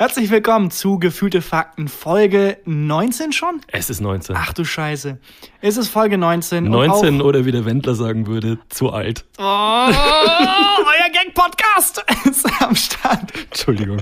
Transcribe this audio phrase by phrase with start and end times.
[0.00, 3.60] Herzlich willkommen zu Gefühlte Fakten, Folge 19 schon?
[3.66, 4.36] Es ist 19.
[4.38, 5.18] Ach du Scheiße.
[5.60, 6.66] Es ist Folge 19.
[6.66, 9.24] und 19 auch- oder wie der Wendler sagen würde, zu alt.
[9.38, 13.32] Oh, euer Gang-Podcast ist am Start.
[13.50, 14.00] Entschuldigung.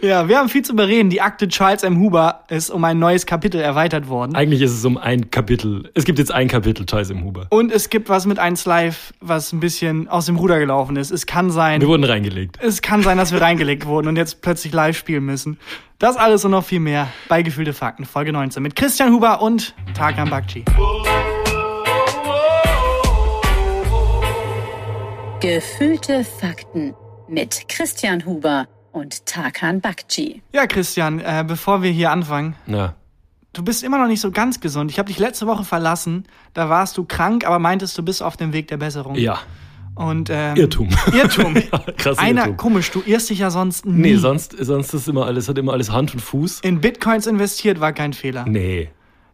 [0.00, 1.08] Ja, wir haben viel zu bereden.
[1.08, 2.00] Die Akte Charles M.
[2.00, 4.34] Huber ist um ein neues Kapitel erweitert worden.
[4.34, 5.88] Eigentlich ist es um ein Kapitel.
[5.94, 7.46] Es gibt jetzt ein Kapitel Scheiß im Huber.
[7.50, 11.12] Und es gibt was mit 1 Live, was ein bisschen aus dem Ruder gelaufen ist.
[11.12, 12.58] Es kann sein, Wir wurden reingelegt.
[12.60, 15.58] es kann sein, dass wir reingelegt wurden und jetzt plötzlich live spielen müssen.
[15.98, 19.74] Das alles und noch viel mehr bei Gefühlte Fakten, Folge 19 mit Christian Huber und
[19.94, 20.64] Tarkan Bakci.
[25.40, 26.94] Gefühlte Fakten
[27.28, 30.42] mit Christian Huber und Tarkan Bakci.
[30.52, 32.94] Ja, Christian, äh, bevor wir hier anfangen, Ja.
[33.52, 34.90] du bist immer noch nicht so ganz gesund.
[34.90, 36.26] Ich habe dich letzte Woche verlassen.
[36.54, 39.16] Da warst du krank, aber meintest, du bist auf dem Weg der Besserung.
[39.16, 39.40] Ja.
[39.94, 40.88] Und ähm, Irrtum.
[41.12, 41.54] Irrtum.
[41.56, 42.56] ja, krass Einer, Irrtum.
[42.56, 44.12] komisch, du irrst dich ja sonst nie.
[44.12, 46.60] Nee, sonst, sonst ist immer alles, hat immer alles Hand und Fuß.
[46.60, 48.44] In Bitcoins investiert war kein Fehler.
[48.48, 48.88] Nee.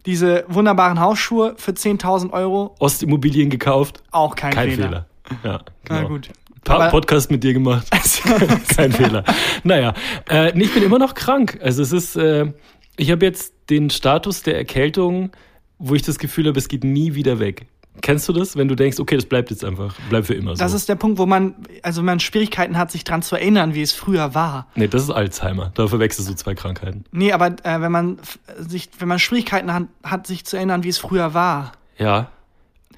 [0.06, 4.02] Diese wunderbaren Hausschuhe für 10.000 Euro, Ostimmobilien gekauft.
[4.10, 5.06] auch kein, Kein Fehler.
[5.28, 5.40] Fehler.
[5.44, 6.08] Ja, Na genau.
[6.08, 6.30] gut.
[6.64, 7.86] Pa Podcast mit dir gemacht.
[8.76, 9.24] Kein Fehler.
[9.64, 9.94] Naja,
[10.28, 11.58] äh, nee, ich bin immer noch krank.
[11.62, 12.52] Also es ist, äh,
[12.96, 15.30] ich habe jetzt den Status der Erkältung,
[15.78, 17.66] wo ich das Gefühl habe, es geht nie wieder weg.
[18.00, 20.62] Kennst du das, wenn du denkst, okay, das bleibt jetzt einfach, bleibt für immer so?
[20.62, 23.82] Das ist der Punkt, wo man, also man Schwierigkeiten hat, sich dran zu erinnern, wie
[23.82, 24.68] es früher war.
[24.74, 25.72] nee, das ist Alzheimer.
[25.74, 27.04] Da verwechselst du zwei Krankheiten.
[27.12, 28.18] Nee, aber äh, wenn man
[28.58, 31.72] sich, wenn man Schwierigkeiten hat, hat, sich zu erinnern, wie es früher war.
[31.96, 32.30] Ja.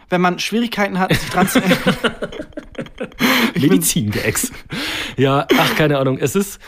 [0.08, 1.78] Wenn man Schwierigkeiten hat, sich dran zu erinnern.
[3.54, 4.52] Medizin-Gags.
[5.16, 6.18] ja, ach, keine Ahnung.
[6.18, 6.60] Es ist,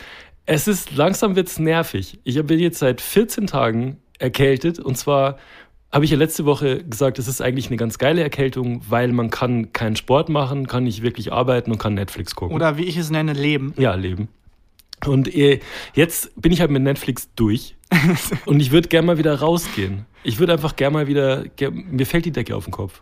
[0.45, 2.19] es ist, langsam wird's nervig.
[2.23, 5.37] Ich bin jetzt seit 14 Tagen erkältet und zwar
[5.93, 9.29] habe ich ja letzte Woche gesagt, es ist eigentlich eine ganz geile Erkältung, weil man
[9.29, 12.55] kann keinen Sport machen, kann nicht wirklich arbeiten und kann Netflix gucken.
[12.55, 13.75] Oder wie ich es nenne, Leben.
[13.77, 14.27] ja, leben.
[15.05, 15.59] Und äh,
[15.93, 17.75] jetzt bin ich halt mit Netflix durch
[18.45, 20.05] und ich würde gerne mal wieder rausgehen.
[20.23, 23.01] Ich würde einfach gerne mal wieder, mir fällt die Decke auf den Kopf.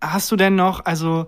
[0.00, 1.26] Hast du denn noch, also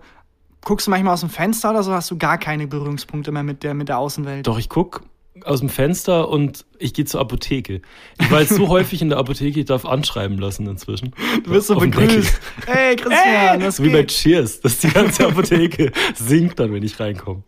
[0.62, 3.62] guckst du manchmal aus dem Fenster oder so, hast du gar keine Berührungspunkte mehr mit
[3.62, 4.46] der, mit der Außenwelt?
[4.46, 5.02] Doch, ich guck
[5.44, 7.82] aus dem Fenster und ich gehe zur Apotheke.
[8.20, 11.12] Ich war jetzt so häufig in der Apotheke, ich darf anschreiben lassen inzwischen.
[11.44, 12.40] Du wirst so begrüßt.
[12.66, 14.04] Hey, Christian, das So wie bei.
[14.04, 17.42] Cheers, dass die ganze Apotheke singt dann, wenn ich reinkomme.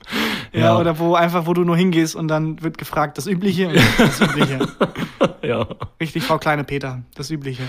[0.53, 3.81] Ja, oder wo einfach, wo du nur hingehst und dann wird gefragt, das Übliche und
[3.99, 4.59] das Übliche.
[5.43, 5.67] ja.
[6.01, 7.63] Richtig, Frau Kleine Peter, das Übliche.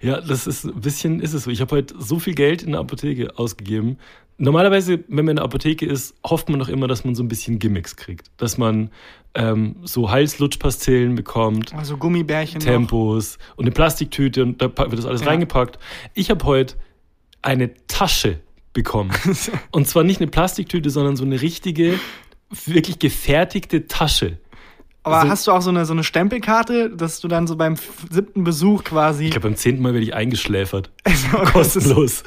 [0.00, 1.50] Ja, das ist ein bisschen, ist es so.
[1.50, 3.98] Ich habe heute so viel Geld in der Apotheke ausgegeben.
[4.36, 7.28] Normalerweise, wenn man in der Apotheke ist, hofft man doch immer, dass man so ein
[7.28, 8.30] bisschen Gimmicks kriegt.
[8.36, 8.90] Dass man
[9.34, 12.58] ähm, so Halslutschpastillen bekommt, Also Gummibärchen.
[12.58, 12.64] noch.
[12.66, 15.28] Tempos und eine Plastiktüte und da wird das alles Ja.
[15.28, 15.78] reingepackt.
[16.14, 16.74] Ich habe heute
[17.42, 18.40] eine Tasche
[18.72, 19.12] bekommen.
[19.70, 21.98] und zwar nicht eine Plastiktüte, sondern so eine richtige,
[22.66, 24.38] wirklich gefertigte Tasche.
[25.04, 27.76] Aber Also- hast du auch so eine, so eine Stempelkarte, dass du dann so beim
[28.10, 29.26] siebten Besuch quasi.
[29.26, 30.90] Ich glaube, beim zehnten Mal werde ich eingeschläfert.
[31.04, 32.24] Also, das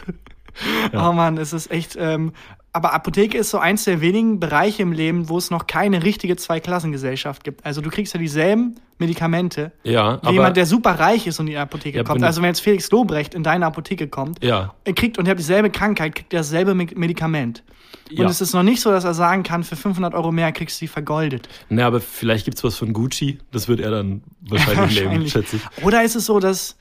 [0.57, 1.07] Kostenlos.
[1.09, 1.95] Oh Mann, es ist echt.
[1.99, 2.33] Ähm,
[2.73, 6.35] aber Apotheke ist so eins der wenigen Bereiche im Leben, wo es noch keine richtige
[6.35, 7.65] Zweiklassengesellschaft gibt.
[7.65, 9.71] Also du kriegst ja dieselben Medikamente.
[9.83, 12.23] Ja, Wie aber jemand, der super reich ist und in die Apotheke Ja, kommt.
[12.23, 15.39] Also wenn jetzt Felix Lobrecht in deine Apotheke kommt, ja, er kriegt und er hat
[15.39, 17.63] dieselbe Krankheit, kriegt er dasselbe Me- Medikament.
[18.11, 18.25] Und ja.
[18.29, 20.85] es ist noch nicht so, dass er sagen kann, für 500 Euro mehr kriegst du
[20.85, 21.49] die vergoldet.
[21.69, 23.39] Na, aber vielleicht gibt's was von Gucci.
[23.51, 25.83] Das wird er dann wahrscheinlich nehmen, schätze ich.
[25.83, 26.77] Oder ist es so, dass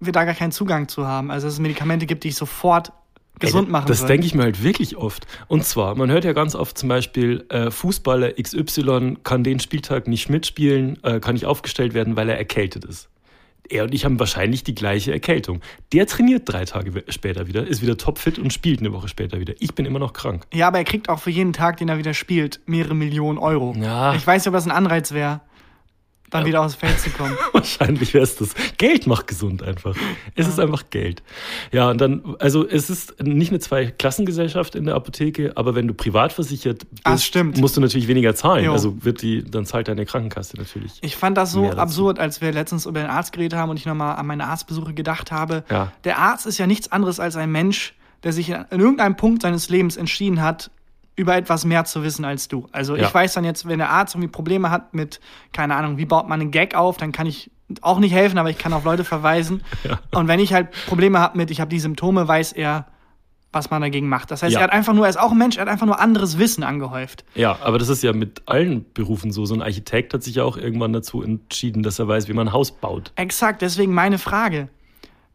[0.00, 1.30] wir da gar keinen Zugang zu haben?
[1.30, 2.92] Also dass es Medikamente gibt, die ich sofort
[3.38, 5.26] gesund machen Das denke ich mir halt wirklich oft.
[5.48, 10.08] Und zwar, man hört ja ganz oft zum Beispiel, äh, Fußballer XY kann den Spieltag
[10.08, 13.08] nicht mitspielen, äh, kann nicht aufgestellt werden, weil er erkältet ist.
[13.68, 15.60] Er und ich haben wahrscheinlich die gleiche Erkältung.
[15.92, 19.54] Der trainiert drei Tage später wieder, ist wieder topfit und spielt eine Woche später wieder.
[19.58, 20.46] Ich bin immer noch krank.
[20.54, 23.74] Ja, aber er kriegt auch für jeden Tag, den er wieder spielt, mehrere Millionen Euro.
[23.76, 24.14] Ja.
[24.14, 25.40] Ich weiß nicht, ob das ein Anreiz wäre,
[26.30, 27.36] dann wieder aufs Feld zu kommen.
[27.52, 28.50] Wahrscheinlich wäre es das.
[28.78, 29.94] Geld macht gesund einfach.
[30.34, 31.22] Es ist einfach Geld.
[31.72, 35.94] Ja, und dann, also es ist nicht eine Zweiklassengesellschaft in der Apotheke, aber wenn du
[35.94, 37.58] privat versichert bist, Ah, stimmt.
[37.58, 38.64] musst du natürlich weniger zahlen.
[38.64, 38.72] Jo.
[38.72, 40.98] Also wird die, dann zahlt deine Krankenkasse natürlich.
[41.02, 43.86] Ich fand das so absurd, als wir letztens über den Arzt geredet haben und ich
[43.86, 45.64] nochmal an meine Arztbesuche gedacht habe.
[45.70, 45.92] Ja.
[46.04, 47.94] Der Arzt ist ja nichts anderes als ein Mensch,
[48.24, 50.70] der sich in irgendeinem Punkt seines Lebens entschieden hat,
[51.16, 52.68] über etwas mehr zu wissen als du.
[52.72, 53.06] Also Ja.
[53.06, 55.20] ich weiß dann jetzt, wenn der Arzt irgendwie Probleme hat mit,
[55.52, 58.50] keine Ahnung, wie baut man einen Gag auf, dann kann ich auch nicht helfen, aber
[58.50, 59.62] ich kann auf Leute verweisen.
[60.14, 62.86] Und wenn ich halt Probleme habe mit, ich habe die Symptome, weiß er,
[63.52, 64.30] was man dagegen macht.
[64.30, 64.60] Das heißt, Ja.
[64.60, 66.62] er hat einfach nur, er ist auch ein Mensch, er hat einfach nur anderes Wissen
[66.62, 67.24] angehäuft.
[67.34, 69.46] Ja, aber das ist ja mit allen Berufen so.
[69.46, 72.48] So ein Architekt hat sich ja auch irgendwann dazu entschieden, dass er weiß, wie man
[72.48, 73.12] ein Haus baut.
[73.16, 74.68] Exakt, deswegen meine Frage.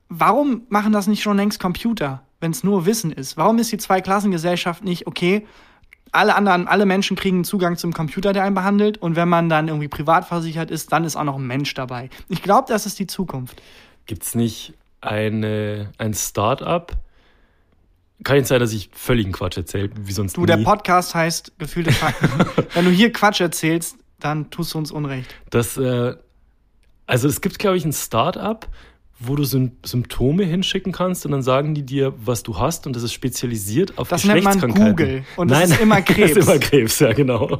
[0.10, 3.38] Warum machen das nicht schon längst Computer, wenn es nur Wissen ist?
[3.38, 5.48] Warum ist die Zweiklassengesellschaft nicht, okay,
[6.12, 8.98] alle anderen, alle Menschen kriegen Zugang zum Computer, der einen behandelt.
[8.98, 12.10] Und wenn man dann irgendwie privat versichert ist, dann ist auch noch ein Mensch dabei.
[12.28, 13.62] Ich glaube, das ist die Zukunft.
[14.06, 16.98] Gibt es nicht eine, ein Start-up?
[18.24, 20.48] Kann jetzt sein, dass ich völligen Quatsch erzähle, wie sonst Du, nie.
[20.48, 22.30] der Podcast heißt Gefühlte Fakten.
[22.74, 25.34] wenn du hier Quatsch erzählst, dann tust du uns Unrecht.
[25.50, 26.16] Das, äh,
[27.08, 28.68] also es gibt, glaube ich, ein Start-up,
[29.24, 32.96] wo du Sym Symptome hinschicken kannst und dann sagen die dir, was du hast und
[32.96, 34.96] das ist spezialisiert auf Das nennt man Geschlechtskrankheiten.
[34.98, 36.34] Google und das ist immer Krebs.
[36.34, 37.60] Das ist immer Krebs, ja genau.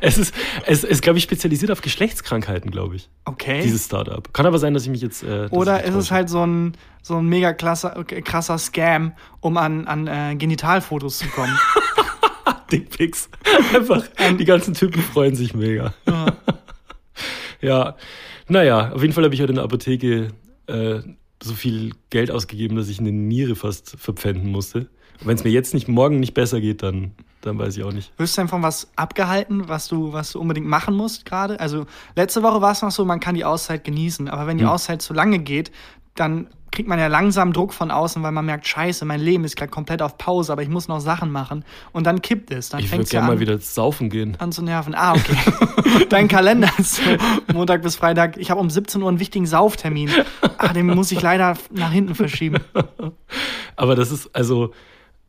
[0.00, 0.34] Es ist,
[0.66, 3.62] es ist glaube ich, spezialisiert auf Geschlechtskrankheiten, glaube ich, Okay.
[3.62, 4.32] dieses Startup.
[4.32, 5.22] Kann aber sein, dass ich mich jetzt...
[5.22, 9.86] Äh, Oder ist es halt so ein, so ein mega krasser, krasser Scam, um an,
[9.86, 11.56] an äh, Genitalfotos zu kommen?
[12.70, 13.28] Dickpics.
[13.74, 14.04] Einfach,
[14.38, 15.92] die ganzen Typen freuen sich mega.
[17.62, 17.96] Ja,
[18.48, 20.28] naja, auf jeden Fall habe ich heute in der Apotheke
[20.70, 21.02] äh,
[21.42, 24.88] so viel Geld ausgegeben, dass ich eine Niere fast verpfänden musste.
[25.20, 27.92] Und wenn es mir jetzt nicht morgen nicht besser geht, dann, dann weiß ich auch
[27.92, 28.12] nicht.
[28.18, 31.60] Wirst du denn von was abgehalten, was du, was du unbedingt machen musst gerade?
[31.60, 31.86] Also
[32.16, 34.70] letzte Woche war es noch so, man kann die Auszeit genießen, aber wenn die Hm.
[34.70, 35.70] Auszeit zu lange geht,
[36.14, 39.56] dann kriegt man ja langsam Druck von außen, weil man merkt, scheiße, mein Leben ist
[39.56, 41.64] gerade komplett auf Pause, aber ich muss noch Sachen machen.
[41.92, 42.68] Und dann kippt es.
[42.68, 44.36] Dann Ich würde ja gerne mal wieder saufen gehen.
[44.38, 44.94] an zu nerven.
[44.94, 45.36] Ah, okay.
[46.08, 47.02] Dein Kalender ist so
[47.52, 48.36] Montag bis Freitag.
[48.36, 50.10] Ich habe um 17 Uhr einen wichtigen Sauftermin.
[50.58, 52.58] Ah, den muss ich leider nach hinten verschieben.
[53.76, 54.72] Aber das ist, also,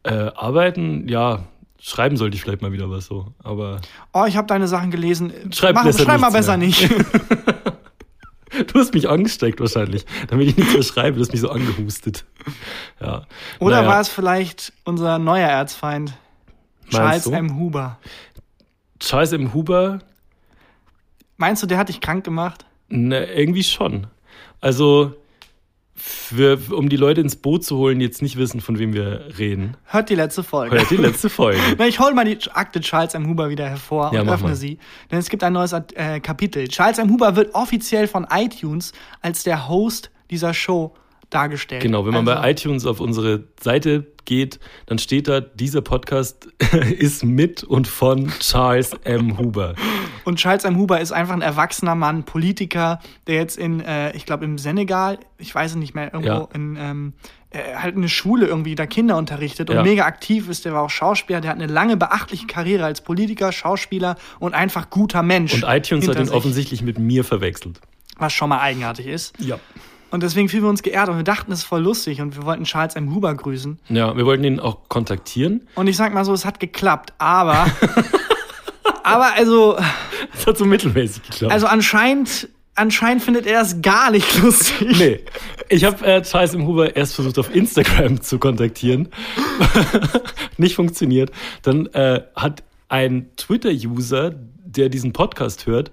[0.03, 1.43] äh, arbeiten, ja,
[1.79, 3.33] schreiben sollte ich vielleicht mal wieder was so.
[3.43, 3.79] Aber
[4.13, 5.31] Oh, ich habe deine Sachen gelesen.
[5.51, 6.67] Schreib Mach, schreib mal besser mehr.
[6.67, 6.87] nicht.
[8.63, 11.15] du hast mich angesteckt wahrscheinlich, damit ich nichts mehr schreibe.
[11.17, 12.25] Du hast mich so angehustet.
[12.99, 13.25] Ja.
[13.59, 13.89] Oder Naja.
[13.89, 16.13] war es vielleicht unser neuer Erzfeind?
[16.89, 17.31] Charles du?
[17.31, 17.57] M.
[17.57, 17.99] Huber.
[18.99, 19.53] Charles M.
[19.53, 19.99] Huber,
[21.37, 22.65] Meinst du, der hat dich krank gemacht?
[22.89, 24.07] ne, irgendwie schon.
[24.59, 25.15] Also,
[26.03, 29.25] für, um die Leute ins Boot zu holen, die jetzt nicht wissen, von wem wir
[29.37, 30.75] reden, Hört die letzte Folge.
[30.77, 31.59] hört die letzte Folge.
[31.87, 33.27] Ich hole mal die Akte Charles M.
[33.27, 34.55] Huber wieder hervor Ja, und öffne mal.
[34.55, 34.77] sie.
[35.11, 36.67] Denn es gibt ein neues äh, Kapitel.
[36.67, 37.09] Charles M.
[37.09, 40.93] Huber wird offiziell von iTunes als der Host dieser Show
[41.33, 41.81] dargestellt.
[41.81, 46.47] Genau, wenn man also, bei iTunes auf unsere Seite geht, dann steht da, dieser Podcast
[46.97, 49.37] ist mit und von Charles M.
[49.37, 49.73] Huber.
[50.25, 50.77] Und Charles M.
[50.77, 55.17] Huber ist einfach ein erwachsener Mann, Politiker, der jetzt in, äh, ich glaube, im Senegal,
[55.39, 56.47] ich weiß es nicht mehr, irgendwo Ja.
[56.53, 57.13] in, ähm,
[57.49, 59.83] äh, halt eine Schule irgendwie da Kinder unterrichtet und Ja.
[59.83, 60.63] mega aktiv ist.
[60.65, 64.89] Der war auch Schauspieler, der hat eine lange, beachtliche Karriere als Politiker, Schauspieler und einfach
[64.89, 65.53] guter Mensch.
[65.55, 67.81] Und iTunes hat ihn sich, offensichtlich mit mir verwechselt.
[68.17, 69.33] Was schon mal eigenartig ist.
[69.39, 69.59] Ja.
[70.11, 72.43] Und deswegen fühlen wir uns geehrt und wir dachten, es ist voll lustig und wir
[72.45, 73.15] wollten Charles M.
[73.15, 73.79] Huber grüßen.
[73.89, 75.67] Ja, wir wollten ihn auch kontaktieren.
[75.75, 77.65] Und ich sag mal so, es hat geklappt, aber.
[79.03, 79.77] aber also,
[80.33, 81.53] Das hat so mittelmäßig geklappt.
[81.53, 84.97] also anscheinend, anscheinend findet er das gar nicht lustig.
[84.99, 85.19] Nee.
[85.69, 86.67] Ich habe äh, Charles M.
[86.67, 89.07] Huber erst versucht auf Instagram zu kontaktieren.
[90.57, 91.31] Nicht funktioniert.
[91.61, 94.31] Dann äh, hat ein Twitter-User,
[94.65, 95.91] der diesen Podcast hört,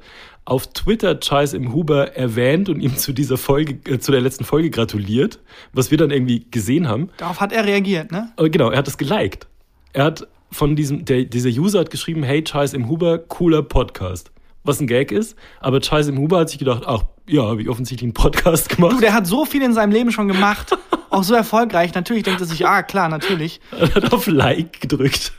[0.49, 1.75] auf Twitter Charles M.
[1.75, 5.41] Huber erwähnt und ihm zu dieser Folge, äh, zu der letzten Folge gratuliert,
[5.75, 7.11] was wir dann irgendwie gesehen haben.
[7.19, 8.33] Darauf hat er reagiert, ne?
[8.37, 9.47] Aber genau, er hat es geliked.
[9.93, 12.89] Er hat von diesem, der, dieser User hat geschrieben, hey Charles M.
[12.89, 14.31] Huber, cooler Podcast.
[14.65, 16.19] Was ein Gag ist, aber Charles M.
[16.19, 18.93] Huber hat sich gedacht, ach ja, habe ich offensichtlich einen Podcast gemacht.
[18.93, 20.77] Du, der hat so viel in seinem Leben schon gemacht,
[21.11, 21.95] auch so erfolgreich.
[21.95, 23.61] Natürlich denkt er sich, ah, klar, natürlich.
[23.79, 25.33] Er hat auf Like gedrückt.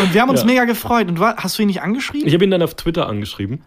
[0.00, 0.46] Und wir haben uns Ja.
[0.46, 1.08] mega gefreut.
[1.08, 2.26] Und hast du ihn nicht angeschrieben?
[2.28, 3.64] Ich habe ihn dann auf Twitter angeschrieben,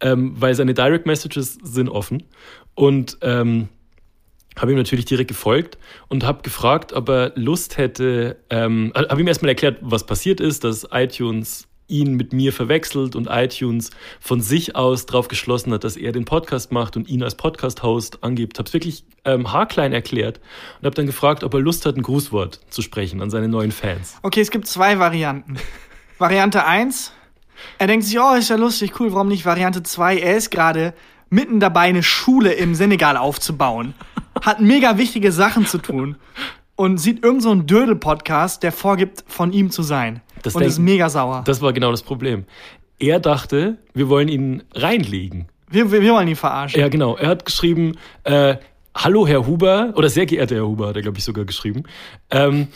[0.00, 2.24] ähm, weil seine Direct Messages sind offen.
[2.74, 3.68] Und ähm,
[4.58, 5.78] habe ihm natürlich direkt gefolgt
[6.08, 8.36] und habe gefragt, ob er Lust hätte.
[8.50, 13.28] Ähm, habe ihm erstmal erklärt, was passiert ist, dass iTunes ihn mit mir verwechselt und
[13.30, 17.34] iTunes von sich aus drauf geschlossen hat, dass er den Podcast macht und ihn als
[17.34, 18.58] Podcast-Host angibt.
[18.58, 20.40] Habe es wirklich ähm, haarklein erklärt
[20.80, 23.72] und habe dann gefragt, ob er Lust hat, ein Grußwort zu sprechen an seine neuen
[23.72, 24.16] Fans.
[24.22, 25.56] Okay, es gibt zwei Varianten.
[26.18, 27.12] Variante 1,
[27.78, 29.44] er denkt sich, oh, ist ja lustig, cool, warum nicht?
[29.44, 30.94] Variante 2, er ist gerade
[31.30, 33.94] mitten dabei, eine Schule im Senegal aufzubauen.
[34.40, 36.16] Hat mega wichtige Sachen zu tun.
[36.76, 40.22] Und sieht irgend so Dödel-Podcast, der vorgibt, von ihm zu sein.
[40.44, 41.42] Das und ist denken- mega sauer.
[41.44, 42.44] Das war genau das Problem.
[43.00, 45.48] Er dachte, wir wollen ihn reinlegen.
[45.68, 46.80] wir, wir, wir wollen ihn verarschen.
[46.80, 47.16] Ja, genau.
[47.16, 48.56] Er hat geschrieben, äh,
[48.94, 51.82] hallo Herr Huber, oder sehr geehrter Herr Huber, hat er, glaube ich, sogar geschrieben.
[52.30, 52.68] Ähm,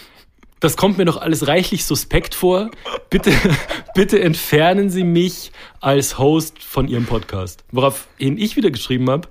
[0.61, 2.71] das kommt mir doch alles reichlich suspekt vor.
[3.11, 3.31] Bitte,
[3.95, 7.63] bitte entfernen Sie mich als Host von Ihrem Podcast.
[7.71, 9.29] Woraufhin ich wieder geschrieben habe,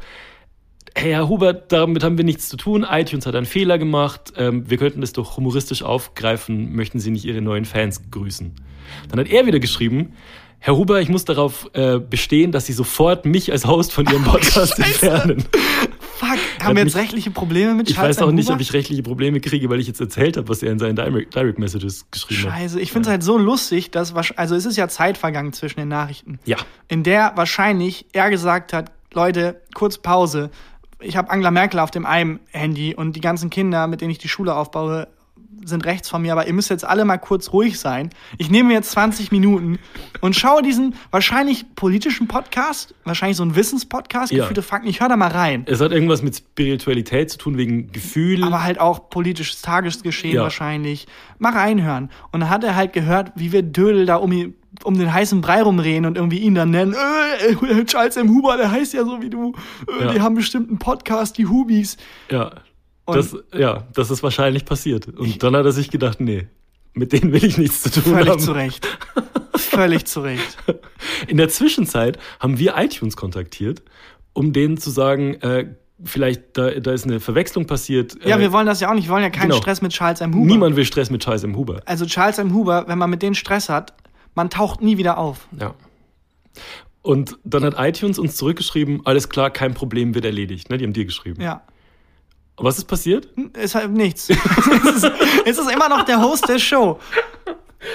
[0.97, 2.85] hey Herr Huber, damit haben wir nichts zu tun.
[2.89, 4.33] iTunes hat einen Fehler gemacht.
[4.35, 6.75] Ähm, wir könnten das doch humoristisch aufgreifen.
[6.75, 8.51] Möchten Sie nicht Ihre neuen Fans grüßen?
[9.09, 10.13] Dann hat er wieder geschrieben,
[10.59, 14.23] Herr Huber, ich muss darauf äh, bestehen, dass Sie sofort mich als Host von Ihrem
[14.23, 15.43] Podcast entfernen.
[16.15, 18.55] Fuck, haben wir jetzt mich- rechtliche Probleme mit Ich Charles weiß auch nicht, Huber?
[18.55, 21.35] ob ich rechtliche Probleme kriege, weil ich jetzt erzählt habe, was er in seinen Direct,
[21.35, 22.59] Direct Messages geschrieben hat.
[22.59, 25.79] Scheiße, ich finde es halt so lustig, dass also es ist ja Zeit vergangen zwischen
[25.79, 26.39] den Nachrichten.
[26.45, 26.57] Ja.
[26.87, 30.49] In der wahrscheinlich er gesagt hat, Leute, kurz Pause.
[30.99, 34.17] Ich habe Angela Merkel auf dem einen Handy und die ganzen Kinder, mit denen ich
[34.17, 35.07] die Schule aufbaue,
[35.65, 38.09] sind rechts von mir, aber ihr müsst jetzt alle mal kurz ruhig sein.
[38.37, 39.79] Ich nehme mir jetzt 20 Minuten
[40.21, 44.39] und schaue diesen wahrscheinlich politischen Podcast, wahrscheinlich so einen Wissenspodcast, Ja.
[44.43, 45.63] gefühlte Fakten, ich höre da mal rein.
[45.67, 48.43] Es hat irgendwas mit Spiritualität zu tun, wegen Gefühl.
[48.43, 50.43] aber halt auch politisches Tagesgeschehen Ja.
[50.43, 51.07] wahrscheinlich.
[51.39, 52.09] Mal reinhören.
[52.31, 55.61] Und dann hat er halt gehört, wie wir Dödel da um, um den heißen Brei
[55.61, 56.93] rumreden und irgendwie ihn dann nennen.
[56.95, 58.29] Äh, Charles M.
[58.29, 59.53] Huber, der heißt ja so wie du.
[59.99, 60.13] Äh, Ja.
[60.13, 61.97] Die haben bestimmt einen Podcast, die Hubis.
[62.31, 62.51] ja,
[63.07, 65.07] Und- das, ja, das ist wahrscheinlich passiert.
[65.07, 66.47] Und dann hat er sich gedacht, nee,
[66.93, 68.39] mit denen will ich nichts zu tun Völlig haben.
[68.39, 68.87] zu Recht.
[69.55, 70.57] Völlig zu Recht.
[71.27, 73.81] In der Zwischenzeit haben wir iTunes kontaktiert,
[74.33, 75.73] um denen zu sagen, äh,
[76.03, 78.17] vielleicht da, da ist eine Verwechslung passiert.
[78.23, 79.05] Ja, äh, wir wollen das ja auch nicht.
[79.07, 79.61] Wir wollen ja keinen genau.
[79.61, 80.33] Stress mit Charles M.
[80.35, 80.45] Huber.
[80.45, 81.55] Niemand will Stress mit Charles M.
[81.55, 81.81] Huber.
[81.85, 82.53] Also Charles M.
[82.53, 83.93] Huber, wenn man mit denen Stress hat,
[84.35, 85.47] man taucht nie wieder auf.
[85.59, 85.73] Ja.
[87.01, 90.69] Und dann hat iTunes uns zurückgeschrieben, alles klar, kein Problem, wird erledigt.
[90.69, 90.77] Ne?
[90.77, 91.41] Die haben dir geschrieben.
[91.41, 91.61] Ja.
[92.57, 93.27] Was ist passiert?
[93.53, 94.29] Ist halt nichts.
[94.29, 95.11] es, ist,
[95.45, 96.99] es ist immer noch der Host der Show.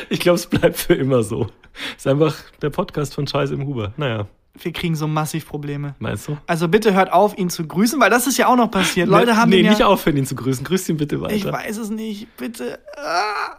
[0.09, 1.49] Ich glaube, es bleibt für immer so.
[1.97, 3.66] Ist einfach der Podcast von Charles M.
[3.66, 3.92] Huber.
[3.97, 5.97] Naja, Wir kriegen so massiv Probleme.
[5.99, 6.38] meinst du?
[6.47, 9.09] Also bitte hört auf, ihn zu grüßen, weil das ist ja auch noch passiert.
[9.09, 10.64] Leute haben nee, den ja, nicht aufhören, ihn zu grüßen.
[10.64, 11.35] Grüß ihn bitte weiter.
[11.35, 12.35] Ich weiß es nicht.
[12.37, 12.78] Bitte.
[12.97, 13.57] Ah.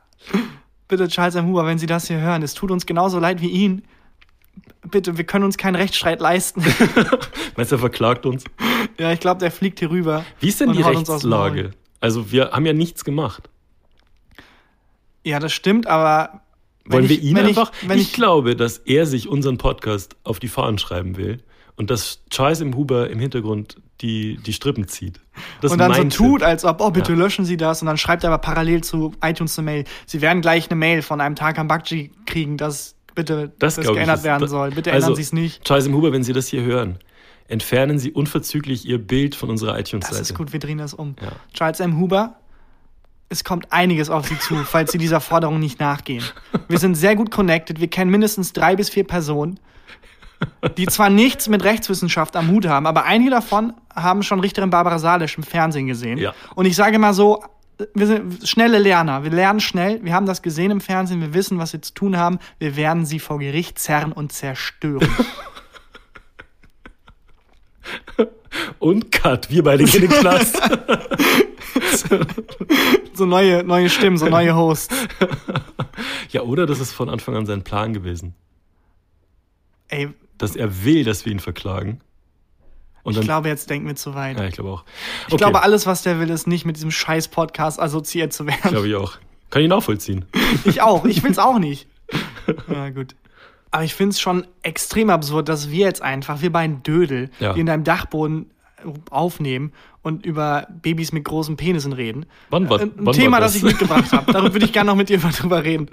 [0.87, 1.47] Bitte, Charles M.
[1.47, 3.83] Huber, wenn Sie das hier hören, es tut uns genauso leid wie ihn.
[4.89, 6.61] Bitte, wir können uns keinen Rechtsstreit leisten.
[7.55, 8.43] Meinst du, er verklagt uns?
[8.99, 10.25] ja, ich glaube, der fliegt hier rüber.
[10.39, 11.71] Wie ist denn die Rechtslage?
[12.01, 13.49] Also, wir haben ja nichts gemacht.
[15.23, 16.41] Ja, das stimmt, aber.
[16.85, 17.71] wenn Wollen wir ich- ihn wenn einfach.
[17.81, 21.41] Ich, wenn ich, ich, glaube, dass er sich unseren Podcast auf die Fahnen schreiben will
[21.77, 22.75] und dass Charles M.
[22.75, 25.21] Huber im Hintergrund die, die Strippen zieht.
[25.61, 27.17] Das und dann so tut, als ob, oh, bitte Ja.
[27.17, 27.81] löschen Sie das.
[27.81, 29.85] Und dann schreibt er aber parallel zu iTunes eine Mail.
[30.05, 33.91] Sie werden gleich eine Mail von einem Tarkan Bakci kriegen, dass bitte Das, das, ich,
[33.93, 34.71] geändert ist- werden soll.
[34.71, 35.63] Bitte also, ändern Sie es nicht.
[35.65, 35.93] Charles M.
[35.93, 36.99] Huber, wenn Sie das hier hören,
[37.47, 40.17] entfernen Sie unverzüglich Ihr Bild von unserer iTunes-Seite.
[40.19, 41.15] Das ist gut, wir drehen das um.
[41.21, 41.31] Ja.
[41.53, 41.99] Charles M.
[41.99, 42.35] Huber,
[43.29, 46.23] es kommt einiges auf Sie zu, falls Sie dieser Forderung nicht nachgehen.
[46.67, 49.59] Wir sind sehr gut connected, wir kennen mindestens drei bis vier Personen,
[50.77, 54.99] die zwar nichts mit Rechtswissenschaft am Hut haben, aber einige davon haben schon Richterin Barbara
[54.99, 56.17] Salisch im Fernsehen gesehen.
[56.17, 56.33] Ja.
[56.55, 57.43] Und ich sage mal so,
[57.93, 59.23] wir sind schnelle Lerner.
[59.23, 60.03] Wir lernen schnell.
[60.03, 61.21] Wir haben das gesehen im Fernsehen.
[61.21, 62.39] Wir wissen, was wir zu tun haben.
[62.59, 65.07] Wir werden sie vor Gericht zerren und zerstören.
[68.79, 70.61] Und Cut, wir beide gehen in den Knast.
[73.13, 74.95] so neue, neue Stimmen, so neue Hosts.
[76.29, 78.35] ja, oder das ist von Anfang an sein Plan gewesen.
[79.87, 82.01] Ey, Dass er will, dass wir ihn verklagen.
[83.03, 84.39] Und ich dann, glaube, jetzt denken wir zu weit.
[84.39, 84.83] ja, ich glaube auch.
[85.29, 88.71] Ich glaube, alles, was der will, ist nicht mit diesem scheiß Podcast assoziiert zu werden.
[88.71, 89.13] Glaube ich auch.
[89.49, 90.25] Kann ich nachvollziehen.
[90.65, 91.03] Ich auch.
[91.05, 91.87] Ich will's auch nicht.
[92.67, 93.15] Na gut.
[93.71, 97.53] Aber ich find's schon extrem absurd, dass wir jetzt einfach, wir beiden Dödel, Ja.
[97.53, 98.51] die in deinem Dachboden
[99.09, 102.25] aufnehmen und über Babys mit großen Penissen reden.
[102.49, 103.53] Wann war- Ein wann war Thema, das?
[103.53, 104.31] das ich mitgebracht habe.
[104.31, 105.89] Darüber würde ich gerne noch mit dir mal drüber reden.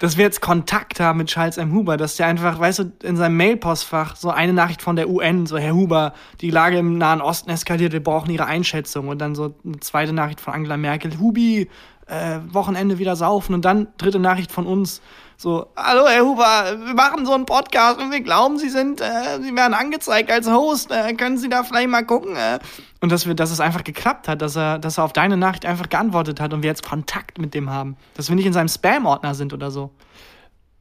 [0.00, 1.72] Dass wir jetzt Kontakt haben mit Charles M.
[1.72, 5.44] Huber, dass der einfach, weißt du, in seinem Mailpostfach so eine Nachricht von der UN,
[5.46, 9.08] so Herr Huber, die Lage im Nahen Osten eskaliert, wir brauchen Ihre Einschätzung.
[9.08, 11.68] Und dann so eine zweite Nachricht von Angela Merkel, Hubi,
[12.06, 13.54] äh, Wochenende wieder saufen.
[13.54, 15.02] Und dann dritte Nachricht von uns,
[15.40, 19.40] so, hallo Herr Huber, wir machen so einen Podcast und wir glauben, Sie sind, äh,
[19.40, 22.36] Sie werden angezeigt als Host, äh, können Sie da vielleicht mal gucken?
[22.36, 22.58] Äh?
[23.00, 25.64] Und dass wir, dass es einfach geklappt hat, dass er, dass er auf deine Nachricht
[25.64, 27.96] einfach geantwortet hat und wir jetzt Kontakt mit dem haben.
[28.16, 29.92] Dass wir nicht in seinem Spam-Ordner sind oder so.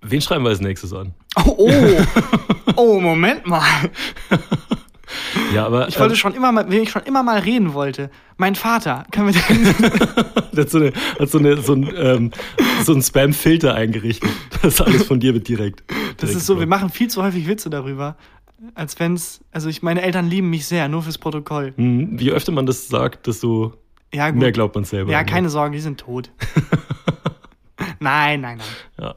[0.02, 1.14] Wen schreiben wir als nächstes an?
[1.38, 1.72] Oh, oh,
[2.76, 3.64] oh, Moment mal.
[5.54, 8.10] Ja, aber Ich wollte ähm, schon immer mal, wen ich schon immer mal reden wollte.
[8.38, 9.06] Mein Vater.
[9.12, 9.64] Können wir den,
[10.54, 12.32] der hat so, eine, hat so, eine, so ein, ähm,
[12.84, 14.30] so ein Spam-Filter eingerichtet.
[14.62, 15.84] Das alles von dir wird direkt.
[15.88, 18.16] Das direkt ist so, wir machen viel zu häufig Witze darüber.
[18.76, 21.74] Als wenn's, also ich, meine Eltern lieben mich sehr, nur fürs Protokoll.
[21.78, 22.18] Mhm.
[22.20, 23.74] Je öfter man das sagt, desto
[24.14, 25.12] Ja, mehr glaubt man selber.
[25.12, 25.26] Ja, ne?
[25.26, 26.30] keine Sorge, die sind tot.
[28.00, 28.68] nein, nein, nein.
[29.00, 29.16] Ja,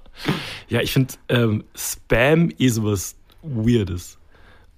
[0.68, 4.18] ja ich finde ähm, Spam eh sowas Weirdes.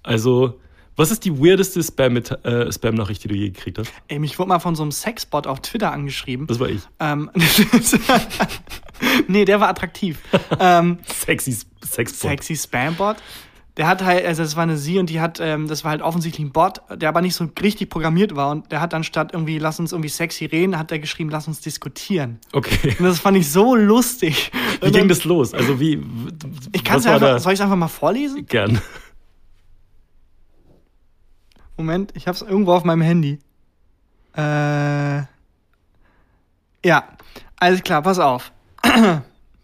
[0.01, 0.59] Also,
[0.97, 3.91] was ist die weirdeste Spam-Mit- äh, Spam-Nachricht, die du je gekriegt hast?
[4.07, 6.47] Ey, mich wurde mal von so einem Sexbot auf Twitter angeschrieben.
[6.47, 6.81] Das war ich.
[6.99, 7.29] Ähm,
[9.27, 10.19] nee, der war attraktiv.
[10.59, 12.31] ähm, Sexy Sexbot.
[12.31, 13.15] sexy Spambot.
[13.77, 16.01] Der hat halt, also das war eine Sie und die hat, ähm, das war halt
[16.01, 19.31] offensichtlich ein Bot, der aber nicht so richtig programmiert war und der hat dann statt
[19.33, 22.39] irgendwie, lass uns irgendwie sexy reden, hat der geschrieben, lass uns diskutieren.
[22.53, 22.95] Okay.
[22.97, 24.49] Und das fand ich so lustig.
[24.79, 25.53] Wie Und ging dann- das los?
[25.53, 26.01] Also wie?
[26.71, 27.39] Ich kann es einfach, da?
[27.39, 28.45] soll ich es einfach mal vorlesen?
[28.45, 28.79] Gern.
[31.77, 33.39] Moment, ich hab's irgendwo auf meinem Handy.
[34.37, 35.21] Äh.
[36.85, 37.03] Ja,
[37.57, 38.51] alles klar, pass auf.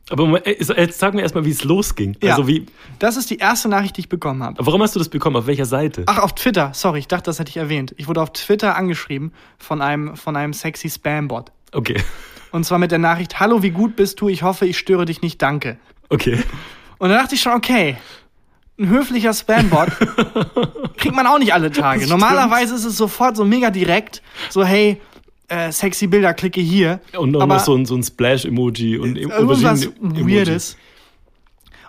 [0.09, 2.17] Aber Moment, äh, jetzt sag mir erstmal, wie es losging.
[2.21, 2.31] Ja.
[2.31, 2.65] Also wie,
[2.99, 4.65] Das ist die erste Nachricht, die ich bekommen habe.
[4.65, 5.35] warum hast du das bekommen?
[5.37, 6.03] Auf welcher Seite?
[6.07, 6.71] Ach, auf Twitter.
[6.73, 7.93] Sorry, ich dachte, das hätte ich erwähnt.
[7.97, 11.51] Ich wurde auf Twitter angeschrieben von einem, von einem sexy Spam-Bot.
[11.71, 12.01] Okay.
[12.51, 14.27] Und zwar mit der Nachricht: Hallo, wie gut bist du?
[14.27, 15.41] Ich hoffe, ich störe dich nicht.
[15.41, 15.77] Danke.
[16.09, 16.43] Okay.
[16.97, 17.95] Und dann dachte ich schon, okay,
[18.81, 19.89] ein höflicher Spam-Bot
[20.97, 22.07] kriegt man auch nicht alle Tage.
[22.07, 24.99] Normalerweise ist es sofort so mega direkt, so hey,
[25.47, 26.99] äh, sexy Bilder, klicke hier.
[27.17, 30.35] Und Aber noch so ein, so ein Splash-Emoji und irgendwas Auberginen-Emoji.
[30.35, 30.77] Weirdes.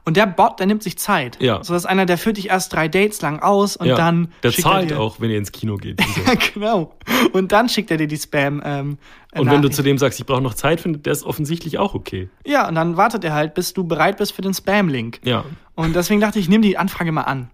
[0.05, 1.39] Und der Bot, der nimmt sich Zeit.
[1.41, 1.63] Ja.
[1.63, 4.33] So dass einer, der führt dich erst drei Dates lang aus und Ja, dann.
[4.43, 6.01] der schickt er zahlt dir- auch, wenn ihr ins Kino geht.
[6.27, 6.95] Ja, genau.
[7.33, 8.61] Und dann schickt er dir die Spam.
[8.65, 8.99] Ähm,
[9.33, 11.95] Und wenn du zu dem sagst, ich brauche noch Zeit, findet der es offensichtlich auch
[11.95, 12.29] okay.
[12.45, 15.21] Ja, und dann wartet er halt, bis du bereit bist für den Spam-Link.
[15.25, 15.45] Ja.
[15.77, 17.49] Und deswegen dachte ich, nimm die Anfrage mal an.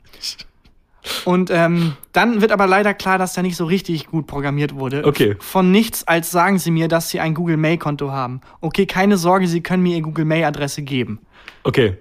[1.25, 5.05] Und ähm, dann wird aber leider klar, dass der nicht so richtig gut programmiert wurde.
[5.05, 5.37] Okay.
[5.39, 8.41] Von nichts als sagen sie mir, dass sie ein Google Mail-Konto haben.
[8.61, 11.21] Okay, keine Sorge, sie können mir ihr Google Mail-Adresse geben.
[11.63, 11.97] Okay.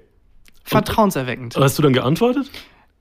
[0.69, 1.55] Vertrauenserweckend.
[1.55, 2.49] Hast du dann geantwortet?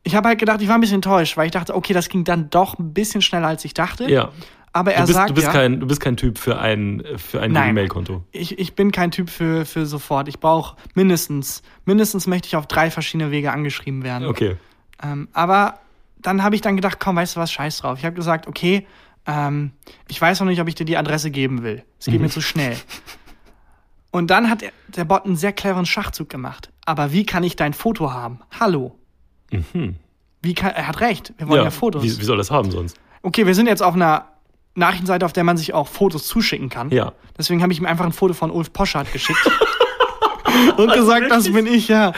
[0.02, 2.24] Ich habe halt gedacht, ich war ein bisschen enttäuscht, weil ich dachte, okay, das ging
[2.24, 4.08] dann doch ein bisschen schneller, als ich dachte.
[4.08, 4.30] Ja.
[4.72, 7.02] Aber er Du bist, sagt du bist, ja, kein, du bist kein Typ für ein,
[7.16, 7.74] für ein Nein.
[7.74, 8.22] Mail-Konto.
[8.30, 10.28] ich, ich bin kein Typ für, für sofort.
[10.28, 14.28] Ich brauche mindestens, mindestens möchte ich auf drei verschiedene Wege angeschrieben werden.
[14.28, 14.56] Okay.
[15.02, 15.80] Ähm, aber
[16.18, 17.98] dann habe ich dann gedacht, komm, weißt du was, scheiß drauf.
[17.98, 18.86] Ich habe gesagt, okay,
[19.26, 19.72] ähm,
[20.08, 21.82] ich weiß noch nicht, ob ich dir die Adresse geben will.
[21.98, 22.76] Es geht mir zu schnell.
[24.16, 26.70] Und dann hat er- der Bot einen sehr cleveren Schachzug gemacht.
[26.86, 28.40] Aber wie kann ich dein Foto haben?
[28.58, 28.98] Hallo.
[30.40, 32.02] Wie kann, er hat recht, wir wollen ja, Fotos.
[32.02, 32.96] Wie, wie soll das haben sonst?
[33.20, 34.28] Okay, wir sind jetzt auf einer
[34.74, 36.90] Nachrichtenseite, auf der man sich auch Fotos zuschicken kann.
[36.90, 37.12] Ja.
[37.36, 39.38] Deswegen habe ich ihm einfach ein Foto von Ulf Poschardt geschickt.
[40.78, 42.12] und gesagt, das bin ich, ja.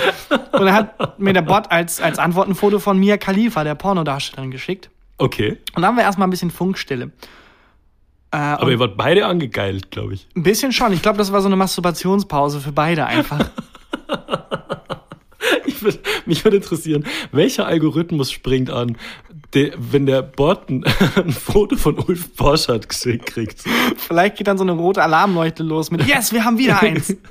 [0.52, 3.74] Und er hat mir der Bot als, als Antwort ein Foto von Mia Khalifa, der
[3.74, 4.88] Pornodarstellerin, geschickt.
[5.16, 5.58] Okay.
[5.74, 7.10] Und dann haben wir erstmal ein bisschen Funkstille.
[8.30, 10.26] Äh, Aber ihr wart beide angegeilt, glaube ich.
[10.36, 10.92] ein bisschen schon.
[10.92, 13.48] Ich glaube, das war so eine Masturbationspause für beide einfach.
[15.66, 18.96] ich würd, mich würde interessieren, welcher Algorithmus springt an,
[19.54, 20.84] der, wenn der Bot ein,
[21.16, 23.64] ein Foto von Ulf Borschardt geschickt kriegt?
[23.96, 27.16] Vielleicht geht dann so eine rote Alarmleuchte los mit Yes, wir haben wieder eins.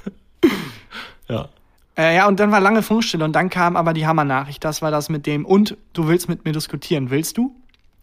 [1.29, 1.49] Ja.
[1.97, 4.63] Äh, ja, und dann war lange Funkstille und dann kam aber die Hammernachricht.
[4.63, 7.09] Das war das mit dem und du willst mit mir diskutieren.
[7.09, 7.53] Willst du?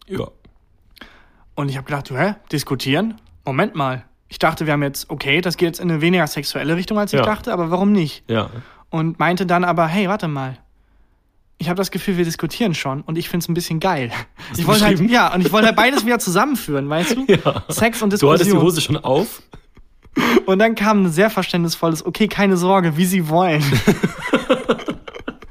[0.07, 0.27] Ja.
[1.55, 2.35] Und ich habe gedacht, du, hä?
[2.51, 3.15] Diskutieren?
[3.45, 4.03] Moment mal.
[4.27, 7.13] Ich dachte, wir haben jetzt, okay, das geht jetzt in eine weniger sexuelle Richtung, als
[7.13, 7.25] ich Ja.
[7.25, 8.23] dachte, aber warum nicht?
[8.29, 8.49] Ja.
[8.89, 10.57] Und meinte dann aber, hey, warte mal.
[11.57, 14.11] Ich habe das Gefühl, wir diskutieren schon und ich find's ein bisschen geil.
[14.53, 17.25] Ich du wollte halt, ja, und ich wollte halt beides wieder zusammenführen, weißt du?
[17.29, 17.63] Ja.
[17.69, 18.61] Sex und Du hattest die Diskussion.
[18.61, 19.41] Hose schon auf?
[20.45, 23.63] Und dann kam ein sehr verständnisvolles, okay, keine Sorge, wie sie wollen.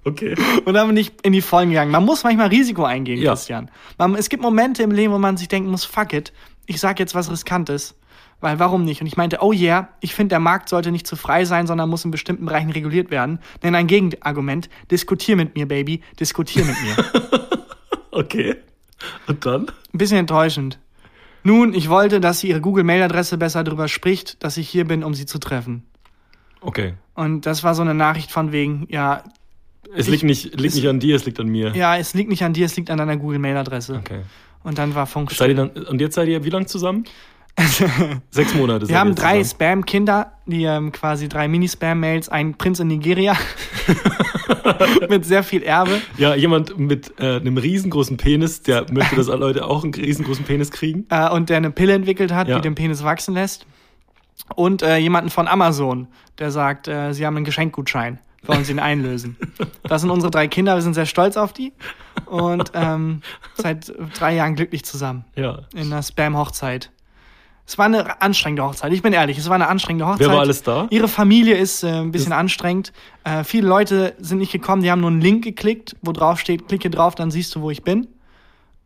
[0.05, 0.35] Okay.
[0.65, 1.91] Und dann bin ich in die Vollen gegangen.
[1.91, 3.33] Man muss manchmal Risiko eingehen, Ja.
[3.33, 3.71] Christian.
[3.99, 6.33] Man, es gibt Momente im Leben, wo man sich denken muss, fuck it,
[6.67, 7.95] ich sag jetzt was Riskantes.
[8.41, 9.01] Weil warum nicht?
[9.01, 11.89] Und ich meinte, oh yeah, ich finde, der Markt sollte nicht zu frei sein, sondern
[11.89, 13.39] muss in bestimmten Bereichen reguliert werden.
[13.63, 17.31] Denn ein Gegenargument, diskutier mit mir, Baby, diskutier mit mir.
[18.11, 18.55] Okay.
[19.27, 19.67] Und dann?
[19.93, 20.79] Ein bisschen enttäuschend.
[21.43, 25.15] Nun, ich wollte, dass sie ihre Google-Mail-Adresse besser darüber spricht, dass ich hier bin, um
[25.15, 25.83] sie zu treffen.
[26.61, 26.95] Okay.
[27.15, 29.25] Und das war so eine Nachricht von wegen, ja,
[29.95, 31.75] Es Ich- liegt, nicht, liegt es- nicht an dir, es liegt an mir.
[31.75, 33.95] ja, es liegt nicht an dir, es liegt an deiner Google-Mail-Adresse.
[33.97, 34.21] Okay.
[34.63, 35.31] Und dann war Funk.
[35.33, 37.05] Seid ihr dann, und jetzt seid ihr wie lange zusammen?
[38.31, 38.89] Sechs Monate.
[38.89, 39.45] Wir haben drei.
[39.45, 43.37] Spam-Kinder, die ähm, quasi drei Mini-Spam-Mails, ein Prinz in Nigeria
[45.09, 49.41] mit sehr viel Erbe Ja, jemand mit äh, einem riesengroßen Penis, der möchte, dass alle
[49.41, 51.07] Leute auch einen riesengroßen Penis kriegen.
[51.11, 52.57] äh, und der eine Pille entwickelt hat, Ja.
[52.57, 53.67] die den Penis wachsen lässt.
[54.57, 58.79] Und äh, jemanden von Amazon, der sagt, äh, sie haben einen Geschenkgutschein, wollen sie ihn
[58.79, 59.37] einlösen.
[59.83, 61.73] Das sind unsere drei Kinder, wir sind sehr stolz auf die
[62.27, 63.21] und ähm,
[63.55, 65.61] seit drei Jahren glücklich zusammen Ja.
[65.75, 66.91] in einer Spam-Hochzeit.
[67.67, 68.93] Es war eine anstrengende Hochzeit.
[68.93, 70.21] Ich bin ehrlich, es war eine anstrengende Hochzeit.
[70.29, 70.87] Wer war alles da?
[70.91, 72.93] Ihre Familie ist äh, ein bisschen anstrengend.
[73.25, 76.69] Äh, viele Leute sind nicht gekommen, die haben nur einen Link geklickt, wo drauf steht,
[76.69, 78.07] klicke drauf, dann siehst du, wo ich bin.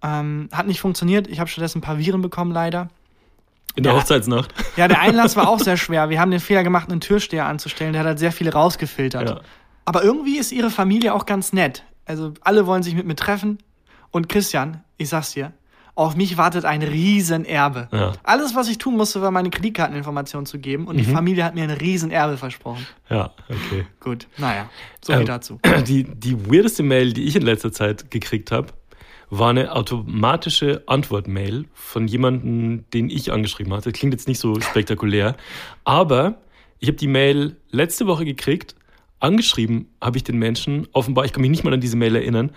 [0.00, 1.26] Ähm, hat nicht funktioniert.
[1.26, 2.88] Ich habe stattdessen ein paar Viren bekommen, leider.
[3.78, 3.98] In der Ja.
[4.00, 4.52] Hochzeitsnacht.
[4.76, 6.10] Ja, der Einlass war auch sehr schwer.
[6.10, 7.92] Wir haben den Fehler gemacht, einen Türsteher anzustellen.
[7.92, 9.30] Der hat halt sehr viele rausgefiltert.
[9.30, 9.40] Ja.
[9.84, 11.84] Aber irgendwie ist ihre Familie auch ganz nett.
[12.04, 13.58] Also alle wollen sich mit mir treffen.
[14.10, 15.52] Und Christian, ich sag's dir,
[15.94, 17.88] auf mich wartet ein Riesenerbe.
[17.92, 18.12] Ja.
[18.22, 20.86] Alles, was ich tun musste, war meine Kreditkarteninformationen zu geben.
[20.86, 21.12] Und die Mhm.
[21.12, 22.86] Familie hat mir ein Riesenerbe versprochen.
[23.10, 23.84] Ja, okay.
[24.00, 24.68] Gut, naja,
[25.04, 25.58] so viel Ähm, dazu.
[25.86, 28.68] Die, die weirdeste Mail, die ich in letzter Zeit gekriegt habe,
[29.30, 33.92] war eine automatische Antwort-Mail von jemandem, den ich angeschrieben hatte.
[33.92, 35.36] Klingt jetzt nicht so spektakulär,
[35.84, 36.40] aber
[36.78, 38.74] ich habe die Mail letzte Woche gekriegt.
[39.20, 42.52] Angeschrieben habe ich den Menschen, offenbar, ich kann mich nicht mal an diese Mail erinnern,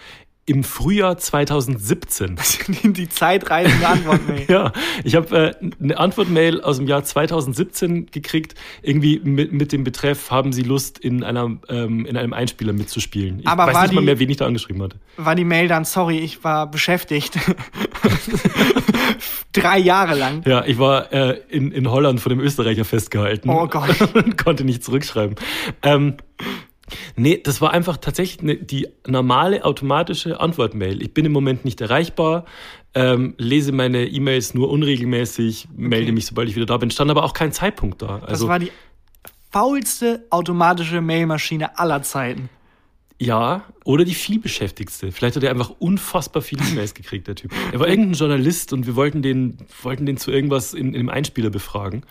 [0.51, 2.35] im Frühjahr 2017.
[2.83, 4.45] Die zeitreisende Antwortmail.
[4.49, 4.73] Ja,
[5.05, 10.29] ich habe äh, eine Antwortmail aus dem Jahr 2017 gekriegt, irgendwie mit, mit dem Betreff,
[10.29, 13.39] haben Sie Lust, in, einer, ähm, in einem Einspieler mitzuspielen.
[13.39, 14.97] Ich Aber weiß war nicht mal die- mehr, wen ich da angeschrieben hatte.
[15.15, 17.37] War die Mail dann, sorry, ich war beschäftigt.
[19.53, 20.43] Drei Jahre lang.
[20.45, 23.49] Ja, ich war äh, in, in Holland von dem Österreicher festgehalten.
[23.49, 23.95] Oh Gott.
[24.13, 25.35] Und konnte nicht zurückschreiben.
[25.81, 26.15] Ähm,
[27.15, 31.01] nee, das war einfach tatsächlich ne, die normale automatische Antwortmail.
[31.01, 32.45] Ich bin im Moment nicht erreichbar,
[32.93, 36.91] ähm, lese meine E-Mails nur unregelmäßig, melde mich, sobald ich wieder da bin.
[36.91, 38.19] Stand aber auch kein Zeitpunkt da.
[38.19, 38.71] Das Also war die
[39.51, 42.49] faulste automatische Mailmaschine aller Zeiten.
[43.21, 45.11] Ja, oder die vielbeschäftigste.
[45.11, 47.51] Vielleicht hat er einfach unfassbar viele E-Mails gekriegt, der Typ.
[47.71, 51.09] Er war irgendein Journalist und wir wollten den, wollten den zu irgendwas in, in einem
[51.09, 52.01] Einspieler befragen.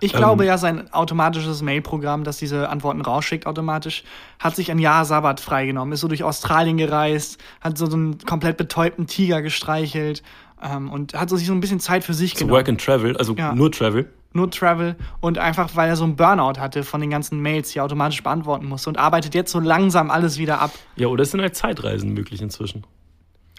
[0.00, 4.02] Ich glaube ja, sein automatisches Mailprogramm, das diese Antworten rausschickt automatisch,
[4.40, 8.18] hat sich ein Jahr Sabbat freigenommen, ist so durch Australien gereist, hat so, so einen
[8.18, 10.24] komplett betäubten Tiger gestreichelt
[10.60, 12.58] ähm, und hat so sich so ein bisschen Zeit für sich So genommen.
[12.58, 13.54] Work and Travel, also Ja.
[13.54, 14.10] nur Travel.
[14.36, 17.78] Nur Travel und einfach, weil er so einen Burnout hatte von den ganzen Mails, die
[17.80, 20.70] er automatisch beantworten musste und arbeitet jetzt so langsam alles wieder ab.
[20.94, 22.84] Ja, oder es sind halt Zeitreisen möglich inzwischen.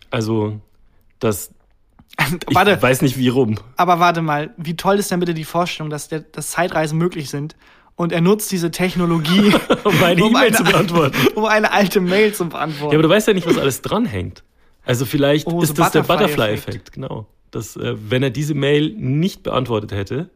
[0.09, 0.59] Also,
[1.19, 1.51] das.
[2.49, 3.59] Ich warte, weiß nicht wie rum.
[3.75, 7.29] aber warte mal, wie toll ist denn bitte die Vorstellung, dass, der, dass Zeitreisen möglich
[7.29, 7.55] sind
[7.95, 11.17] und er nutzt diese Technologie, Um meine Um E-Mail eine- zu beantworten.
[11.35, 12.93] um eine alte Mail zu beantworten.
[12.93, 14.43] Ja, aber du weißt ja nicht, was alles dranhängt.
[14.85, 16.37] Also vielleicht Oh, so ist das der Butterfly-Effekt.
[16.37, 17.27] Butterfly-Effekt, genau.
[17.51, 20.29] Dass, äh, wenn er diese Mail nicht beantwortet hätte,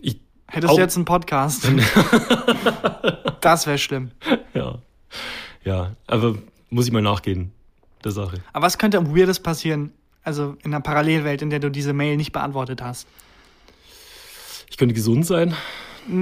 [0.00, 1.68] ich, Hättest du jetzt einen Podcast?
[3.40, 4.10] das wäre schlimm.
[4.54, 4.78] ja,
[5.64, 6.36] ja, aber
[6.70, 7.52] muss ich mal nachgehen,
[8.04, 8.38] der Sache.
[8.52, 12.16] Aber was könnte am Weirdes passieren, also in einer Parallelwelt, in der du diese Mail
[12.16, 13.06] nicht beantwortet hast?
[14.70, 15.54] Ich könnte gesund sein.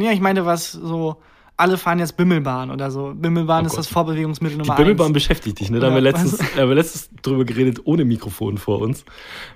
[0.01, 1.17] Ja, ich meine, was so,
[1.57, 3.12] alle fahren jetzt Bimmelbahn oder so.
[3.15, 3.79] Bimmelbahn Oh ist Gott.
[3.81, 5.15] das Vorbewegungsmittel Die Nummer Bimmelbahn eins.
[5.15, 5.79] beschäftigt dich, ne?
[5.79, 9.05] Da haben wir letztens, haben wir letztens drüber geredet, ohne Mikrofon vor uns.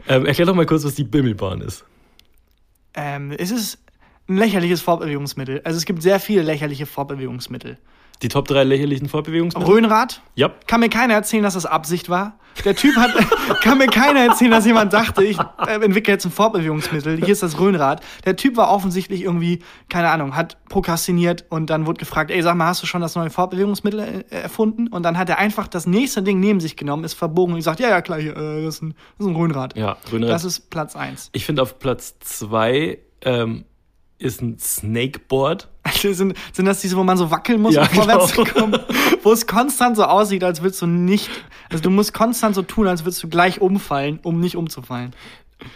[0.08, 1.84] Ähm, erklär doch mal kurz, was die Bimmelbahn ist.
[2.94, 3.78] Ähm, es ist
[4.28, 5.60] ein lächerliches Fortbewegungsmittel.
[5.64, 7.78] Also es gibt sehr viele lächerliche Fortbewegungsmittel.
[8.22, 9.66] Die Top 3 lächerlichen Fortbewegungsmittel?
[9.72, 10.50] Röhnrad, Ja.
[10.66, 12.38] kann mir keiner erzählen, dass das Absicht war.
[12.66, 13.12] Der Typ hat,
[13.62, 17.16] kann mir keiner erzählen, dass jemand dachte, ich äh, entwickle jetzt ein Fortbewegungsmittel.
[17.16, 18.02] Hier ist das Röhnrad.
[18.26, 22.56] Der Typ war offensichtlich irgendwie, keine Ahnung, hat prokrastiniert und dann wurde gefragt, ey, sag
[22.56, 24.88] mal, hast du schon das neue Fortbewegungsmittel äh, erfunden?
[24.88, 27.80] Und dann hat er einfach das nächste Ding neben sich genommen, ist verbogen und gesagt,
[27.80, 29.76] ja, ja, klar, hier, äh, das, ist ein, das ist ein Röhnrad.
[29.78, 30.30] Ja, Röhnrad.
[30.30, 31.30] Das ist Platz eins.
[31.32, 33.64] Ich finde auf Platz 2 ähm,
[34.20, 35.68] ist ein Snakeboard.
[35.82, 38.44] Also sind, sind das diese, wo man so wackeln muss, Ja, um vorwärts genau.
[38.46, 38.78] zu kommen?
[39.22, 41.28] Wo es konstant so aussieht, als würdest du nicht.
[41.70, 45.14] Also du musst konstant so tun, als würdest du gleich umfallen, um nicht umzufallen.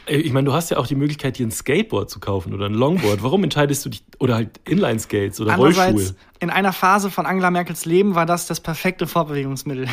[0.06, 2.74] Ich meine, du hast ja auch die Möglichkeit, dir ein Skateboard zu kaufen oder ein
[2.74, 3.22] Longboard.
[3.22, 6.14] Warum entscheidest du dich, oder halt Inline-Skates oder Rollschuhe?
[6.40, 9.86] in einer Phase von Angela Merkels Leben war das das perfekte Fortbewegungsmittel.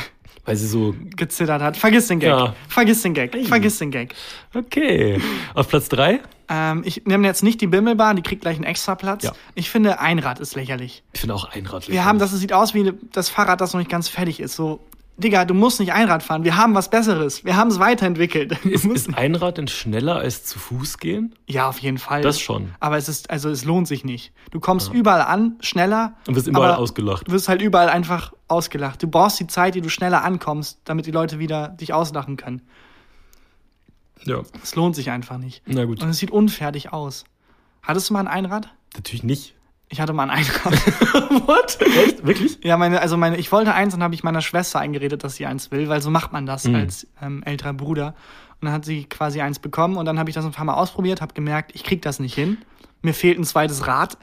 [0.46, 1.78] Weil sie so, Gezittert hat.
[1.78, 2.30] Vergiss den Gag.
[2.30, 2.56] Ja.
[2.68, 3.36] Vergiss den Gag.
[3.48, 4.16] Vergiss den Gag.
[4.56, 5.20] okay.
[5.54, 6.20] Auf Platz 3?
[6.54, 9.24] Ähm, ich nehme jetzt nicht die Bimmelbahn, die kriegt gleich einen extra Platz.
[9.24, 9.32] Ja.
[9.56, 11.02] Ich finde, Einrad ist lächerlich.
[11.14, 13.80] Ich finde auch Einrad Wir haben das, es sieht aus wie das Fahrrad, das noch
[13.80, 14.58] nicht ganz fertig ist.
[14.58, 14.82] So,
[15.16, 16.44] Digga, du musst nicht Einrad fahren.
[16.44, 17.46] Wir haben was Besseres.
[17.46, 18.66] Wir haben es weiterentwickelt.
[18.66, 21.36] Ist, ist Einrad denn schneller als zu Fuß gehen?
[21.48, 22.22] Ja, auf jeden Fall.
[22.22, 22.72] Das schon.
[22.82, 24.34] Aber es ist, also es lohnt sich nicht.
[24.52, 26.16] Du kommst überall an, schneller.
[26.28, 27.30] Und wirst überall ausgelacht.
[27.30, 29.02] Du wirst halt überall einfach ausgelacht.
[29.02, 32.62] Du brauchst die Zeit, die du schneller ankommst, damit die Leute wieder dich auslachen können.
[34.26, 34.42] Ja.
[34.62, 35.64] Es lohnt sich einfach nicht.
[35.66, 36.02] Na gut.
[36.04, 37.24] Und es sieht unfertig aus.
[37.82, 38.70] Hattest du mal ein Einrad?
[38.96, 39.56] Natürlich nicht.
[39.90, 40.74] Ich hatte mal ein Einrad.
[41.48, 41.78] What?
[41.82, 42.26] Echt?
[42.26, 42.60] Wirklich?
[42.64, 45.46] ja, meine, also meine, ich wollte eins und habe ich meiner Schwester eingeredet, dass sie
[45.46, 46.76] eins will, weil so macht man das Mhm.
[46.76, 48.16] als ähm, älterer Bruder.
[48.62, 50.76] Und dann hat sie quasi eins bekommen und dann habe ich das ein paar Mal
[50.76, 52.60] ausprobiert, habe gemerkt, ich krieg das nicht hin.
[53.02, 54.18] Mir fehlt ein zweites Rad.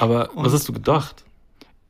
[0.00, 1.25] Aber was hast du gedacht?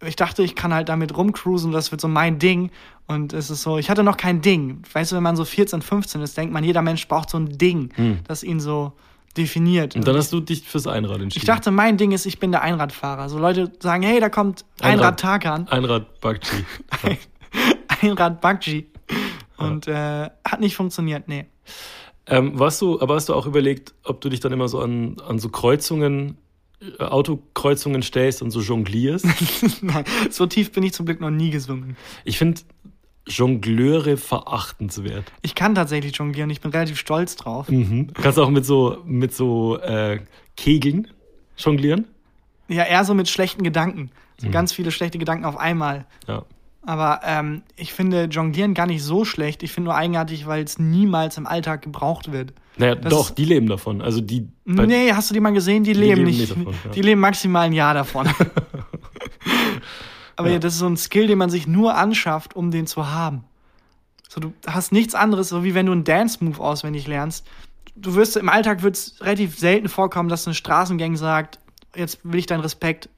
[0.05, 2.71] Ich dachte, ich kann halt damit rumcruisen, das wird so mein Ding.
[3.07, 4.83] Und es ist so, ich hatte noch kein Ding.
[4.93, 7.57] Weißt du, wenn man so 14, 15 ist, denkt man, jeder Mensch braucht so ein
[7.57, 7.91] Ding,
[8.27, 8.93] das ihn so
[9.37, 9.95] definiert.
[9.95, 10.01] Hm.
[10.01, 11.43] Und dann hast du dich fürs Einrad entschieden.
[11.43, 13.29] ich dachte, mein Ding ist, ich bin der Einradfahrer.
[13.29, 16.65] So Leute sagen, hey, da kommt Einrad Tarkan, Einrad Bakchi.
[18.03, 18.87] Einrad Buggy.
[19.57, 21.47] Und äh, hat nicht funktioniert, nee.
[22.27, 25.17] ähm, warst du, aber hast du auch überlegt, ob du dich dann immer so an,
[25.27, 26.37] an so Kreuzungen,
[26.99, 29.27] Autokreuzungen stellst und so jonglierst?
[29.83, 31.97] Nein, so tief bin ich zum Glück noch nie gesungen.
[32.25, 32.61] ich finde
[33.29, 35.33] Jongleure verachtenswert.
[35.43, 37.69] Ich kann tatsächlich jonglieren, ich bin relativ stolz drauf.
[37.69, 38.09] Mhm.
[38.09, 40.21] Du kannst auch mit so, mit so äh,
[40.57, 41.09] Kegeln
[41.57, 42.07] jonglieren.
[42.69, 44.01] Ja, eher so mit schlechten Gedanken.
[44.01, 44.11] Mhm.
[44.39, 46.07] So ganz viele schlechte Gedanken auf einmal.
[46.29, 46.45] Ja.
[46.87, 49.65] Aber ähm, ich finde Jonglieren gar nicht so schlecht.
[49.65, 52.53] Ich finde nur eigenartig, weil es niemals im Alltag gebraucht wird.
[52.77, 54.01] Naja, Das doch, die leben davon.
[54.01, 54.49] Also die.
[54.65, 55.83] nee, hast du die mal gesehen?
[55.83, 56.51] Die, leben, leben nicht.
[56.53, 56.91] davon, ja.
[56.93, 58.29] Die leben maximal ein Jahr davon.
[60.37, 60.61] Aber ja.
[60.61, 63.43] das ist so ein Skill, den man sich nur anschafft, um den zu haben.
[64.29, 67.47] So, du hast nichts anderes, so wie wenn du einen Dance-Move auswendig lernst.
[67.97, 71.59] Du wirst im Alltag wird es relativ selten vorkommen, dass eine Straßengang sagt,
[71.97, 73.09] jetzt will ich deinen Respekt,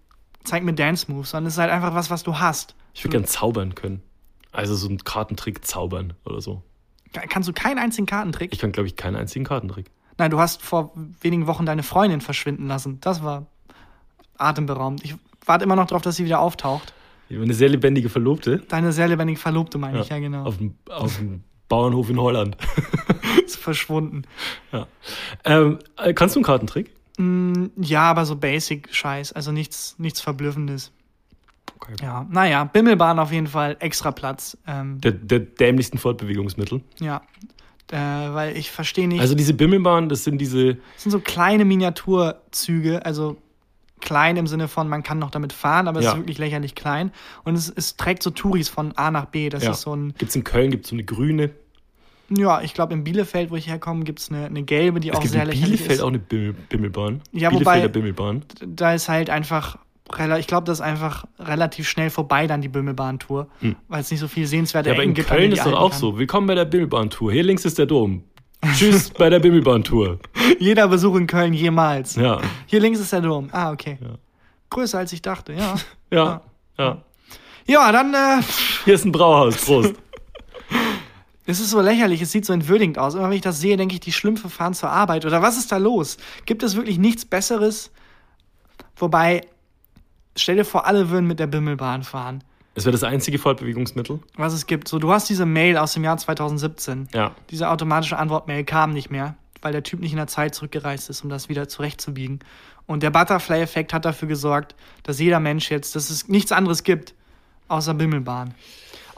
[0.44, 2.76] zeig mir Dance-Moves, sondern es ist halt einfach was, was du hast.
[2.98, 4.02] Ich würde gern zaubern können.
[4.50, 6.64] Also so einen Kartentrick zaubern oder so.
[7.12, 8.52] Kannst du keinen einzigen Kartentrick?
[8.52, 9.92] Ich kann, glaube ich, keinen einzigen Kartentrick.
[10.18, 12.98] Nein, du hast vor wenigen Wochen deine Freundin verschwinden lassen.
[13.00, 13.46] Das war
[14.36, 15.04] atemberaubend.
[15.04, 15.14] Ich
[15.46, 16.92] warte immer noch darauf, dass sie wieder auftaucht.
[17.30, 18.64] Eine sehr lebendige Verlobte.
[18.66, 20.42] Deine sehr lebendige Verlobte, meine ich, ja, genau.
[20.42, 22.56] Auf dem, auf dem Bauernhof in Holland.
[23.44, 24.22] ist verschwunden.
[24.72, 24.88] Ja.
[25.44, 26.90] Ähm, äh, kannst du einen Kartentrick?
[27.16, 30.90] Mm, ja, aber so Basic-Scheiß, also nichts, nichts Verblüffendes.
[31.80, 31.94] Okay.
[32.02, 34.56] Ja, naja, Bimmelbahn auf jeden Fall, extra Platz.
[34.66, 36.82] Ähm, der, der dämlichsten Fortbewegungsmittel.
[36.98, 37.22] Ja,
[37.92, 39.20] äh, weil ich verstehe nicht.
[39.20, 40.74] Also diese Bimmelbahn, das sind diese.
[40.74, 43.36] Das sind so kleine Miniaturzüge, also
[44.00, 46.12] klein im Sinne von, man kann noch damit fahren, aber es Ja.
[46.12, 47.10] ist wirklich lächerlich klein.
[47.44, 49.48] Und es, es trägt so Touris von A nach B.
[49.48, 49.72] Das Ja.
[49.72, 51.50] ist so ein, Gibt's in Köln, gibt's so eine grüne.
[52.28, 55.16] ja, ich glaube in Bielefeld, wo ich herkomme, gibt es eine, eine gelbe, die Es
[55.16, 56.02] auch gibt sehr in lächerlich Bielefeld ist.
[56.02, 57.22] auch eine Bimmel, Bimmelbahn.
[57.32, 58.44] Ja, Bielefelder wobei- Bimmelbahn.
[58.66, 59.78] da ist halt einfach,
[60.38, 63.48] ich glaube, das ist einfach relativ schnell vorbei dann die Bimmelbahn-Tour,
[63.88, 64.94] weil es nicht so viel sehenswerte Hm.
[64.94, 65.28] Ja, aber in gibt.
[65.28, 65.98] Köln ist doch auch kann.
[66.00, 66.18] so.
[66.18, 67.32] Willkommen bei der Bimmelbahn-Tour.
[67.32, 68.24] Hier links ist der Dom.
[68.74, 70.18] Tschüss bei der Bimmelbahn-Tour.
[70.58, 72.16] Jeder Besuch in Köln jemals.
[72.16, 73.48] Ja, Hier links ist der Dom.
[73.52, 73.98] Ah, okay.
[74.00, 74.14] Ja.
[74.70, 75.74] Größer als ich dachte, ja.
[76.10, 76.40] ja,
[76.78, 77.02] ja.
[77.66, 78.42] Ja, dann äh,
[78.84, 79.56] Hier ist ein Brauhaus.
[79.56, 79.94] Prost.
[81.46, 83.14] es ist so lächerlich, es sieht so entwürdigend aus.
[83.14, 85.26] Immer wenn ich das sehe, denke ich, die Schlümpfe fahren zur Arbeit.
[85.26, 86.16] Oder was ist da los?
[86.46, 87.90] Gibt es wirklich nichts Besseres?
[88.96, 89.42] Wobei,
[90.40, 92.42] stell dir vor, alle würden mit der Bimmelbahn fahren.
[92.74, 94.20] Es wäre das einzige Fortbewegungsmittel.
[94.36, 94.86] Was es gibt.
[94.86, 97.08] So, du hast diese Mail aus dem Jahr 2017.
[97.12, 97.34] Ja.
[97.50, 101.24] Diese automatische Antwortmail kam nicht mehr, weil der Typ nicht in der Zeit zurückgereist ist,
[101.24, 102.38] um das wieder zurechtzubiegen.
[102.86, 107.14] Und der Butterfly-Effekt hat dafür gesorgt, dass jeder Mensch jetzt, dass es nichts anderes gibt,
[107.66, 108.54] außer Bimmelbahn.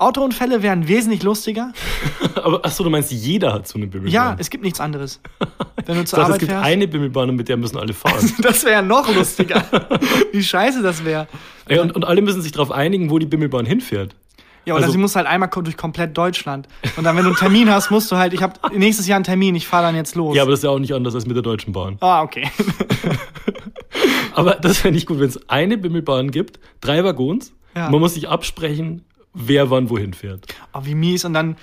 [0.00, 1.72] Autounfälle wären wesentlich lustiger.
[2.34, 4.12] Aber achso, du meinst, jeder hat so eine Bimmelbahn.
[4.12, 5.20] Ja, es gibt nichts anderes.
[5.86, 6.64] Wenn du ich zur dachte, es gibt fährst.
[6.66, 8.32] eine Bimmelbahn und mit der müssen alle fahren.
[8.40, 9.64] das wäre ja noch lustiger.
[10.32, 11.28] Wie scheiße das wäre.
[11.68, 14.14] Ey, und, und alle müssen sich darauf einigen, wo die Bimmelbahn hinfährt.
[14.66, 16.68] Ja, oder Also- sie muss halt einmal durch komplett Deutschland.
[16.96, 19.24] Und dann, wenn du einen Termin hast, musst du halt, ich habe nächstes Jahr einen
[19.24, 20.36] Termin, ich fahre dann jetzt los.
[20.36, 21.96] Ja, aber das ist ja auch nicht anders als mit der Deutschen Bahn.
[22.00, 22.48] ah, okay.
[24.34, 27.52] Aber das fände ich gut, wenn es eine Bimmelbahn gibt, drei Waggons.
[27.74, 27.88] Ja.
[27.90, 30.46] Man muss sich absprechen, wer wann wohin fährt.
[30.72, 31.24] Oh, wie mies.
[31.24, 31.56] Und dann,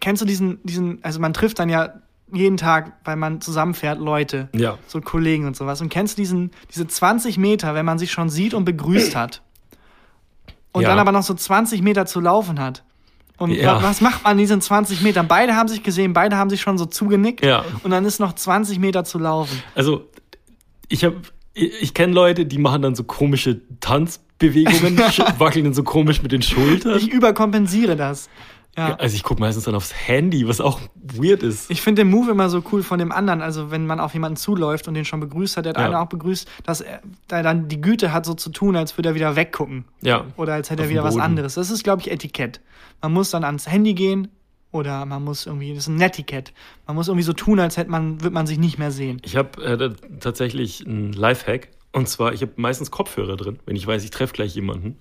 [0.00, 1.94] kennst du diesen, diesen, also man trifft dann ja
[2.32, 4.48] jeden Tag, weil man zusammenfährt, Leute.
[4.54, 4.78] Ja.
[4.86, 5.80] So Kollegen und sowas.
[5.80, 9.40] Und kennst du diesen, diese 20 Meter, wenn man sich schon sieht und begrüßt hat?
[10.72, 10.88] Und Ja.
[10.90, 12.84] dann aber noch so 20 Meter zu laufen hat.
[13.38, 13.76] Und Ja.
[13.76, 15.26] wa- was macht man in diesen 20 Metern?
[15.28, 17.42] Beide haben sich gesehen, beide haben sich schon so zugenickt.
[17.44, 17.64] Ja.
[17.82, 19.62] Und dann ist noch 20 Meter zu laufen.
[19.74, 20.08] Also,
[20.88, 21.16] ich habe,
[21.58, 24.98] ich, kenne Leute, die machen dann so komische Tanzbewegungen,
[25.38, 26.96] wackeln dann so komisch mit den Schultern.
[26.96, 28.28] Ich überkompensiere das.
[28.76, 28.90] Ja.
[28.90, 31.68] Ja, also ich gucke meistens dann aufs Handy, was auch weird ist.
[31.68, 34.36] Ich finde den Move immer so cool von dem anderen, also wenn man auf jemanden
[34.36, 35.86] zuläuft und den schon begrüßt hat, der hat Ja.
[35.86, 39.08] einen auch begrüßt, dass er da dann die Güte hat, so zu tun, als würde
[39.08, 39.84] er wieder weggucken.
[40.00, 40.26] ja.
[40.36, 41.54] Oder als hätte Auf er wieder was anderes.
[41.54, 42.60] Das ist, glaube ich, Etikett.
[43.02, 44.28] Man muss dann ans Handy gehen
[44.70, 46.52] oder man muss irgendwie, das ist ein Netiquette.
[46.86, 49.20] Man muss irgendwie so tun, als hätte man, wird man sich nicht mehr sehen.
[49.24, 51.68] Ich habe äh, tatsächlich einen Lifehack.
[51.90, 54.98] Und zwar, ich habe meistens Kopfhörer drin, wenn ich weiß, ich treffe gleich jemanden.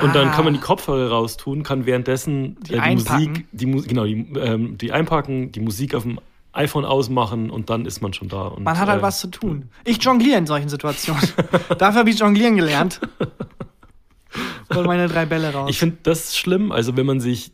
[0.00, 0.30] Und dann Ah.
[0.32, 2.94] kann man die Kopfhörer raustun, kann währenddessen Die äh, die.
[3.02, 6.20] Musik, die Mu genau, die, ähm, die einpacken, die Musik auf dem
[6.52, 8.42] iPhone ausmachen und dann ist man schon da.
[8.42, 9.68] Und, Man hat halt äh, was zu tun.
[9.84, 11.22] Ich jongliere in solchen Situationen.
[11.78, 13.00] Dafür habe ich jonglieren gelernt.
[14.72, 15.68] Hol meine drei Bälle raus.
[15.68, 17.50] Ich finde das schlimm, also wenn man sich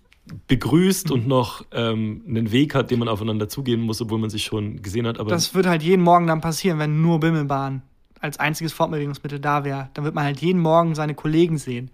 [0.48, 4.44] begrüßt und noch ähm, einen Weg hat, den man aufeinander zugehen muss, obwohl man sich
[4.44, 5.18] schon gesehen hat.
[5.18, 7.82] Aber Das wird halt jeden Morgen dann passieren, wenn nur Bimmelbahn
[8.20, 9.90] als einziges Fortbewegungsmittel da wäre.
[9.94, 11.90] Dann wird man halt jeden Morgen seine Kollegen sehen.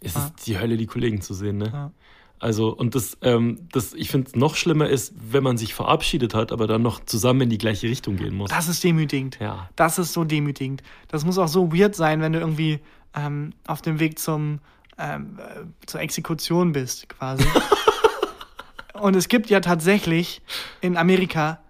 [0.00, 1.58] es ist die Hölle, die Kollegen zu sehen.
[1.58, 1.70] Ne?
[1.72, 1.92] Ja.
[2.38, 6.52] Also, und das, ähm, das ich finde, noch schlimmer ist, wenn man sich verabschiedet hat,
[6.52, 8.50] aber dann noch zusammen in die gleiche Richtung gehen muss.
[8.50, 9.38] Das ist demütigend.
[9.40, 9.70] Ja.
[9.76, 10.82] Das ist so demütigend.
[11.08, 12.80] Das muss auch so weird sein, wenn du irgendwie
[13.14, 14.58] ähm, auf dem Weg zum,
[14.98, 17.44] ähm, äh, zur Exekution bist, quasi.
[18.94, 20.40] Und es gibt ja tatsächlich
[20.80, 21.60] in Amerika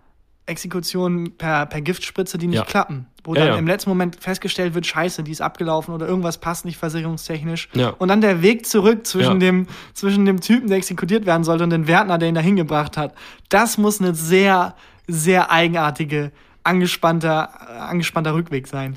[0.49, 2.65] Exekutionen per, per Giftspritze, die nicht Ja.
[2.65, 3.07] klappen.
[3.25, 3.59] Wo Ja, dann ja.
[3.59, 7.69] im letzten Moment festgestellt wird, scheiße, die ist abgelaufen oder irgendwas passt nicht versicherungstechnisch.
[7.99, 11.71] Und dann der Weg zurück zwischen, dem, zwischen dem Typen, der exekutiert werden sollte und
[11.71, 13.12] den Wärtner, der ihn da hingebracht hat.
[13.49, 14.77] Das muss eine sehr,
[15.09, 16.31] sehr eigenartige,
[16.62, 18.97] angespannter, angespannter Rückweg sein.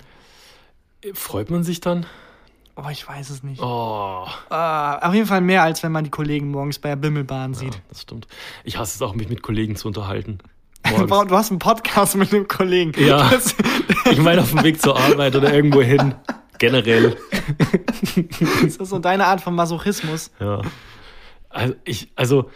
[1.15, 2.05] Freut man sich dann?
[2.81, 3.61] Oh, ich weiß es nicht.
[3.61, 7.53] Oh, Äh, auf jeden Fall mehr, als wenn man die Kollegen morgens bei der Bimmelbahn
[7.53, 7.81] ja, sieht.
[7.89, 8.27] das stimmt.
[8.63, 10.39] Ich hasse es auch, mich mit Kollegen zu unterhalten.
[10.97, 11.31] Du Morgens.
[11.33, 12.93] hast einen Podcast mit einem Kollegen.
[12.97, 13.29] Ja.
[13.29, 13.53] Das,
[14.11, 16.15] ich meine auf dem Weg zur Arbeit oder irgendwo hin.
[16.57, 17.17] Generell.
[18.63, 20.31] das ist so deine Art von Masochismus.
[20.39, 20.61] Ja.
[21.49, 22.49] Also ich, also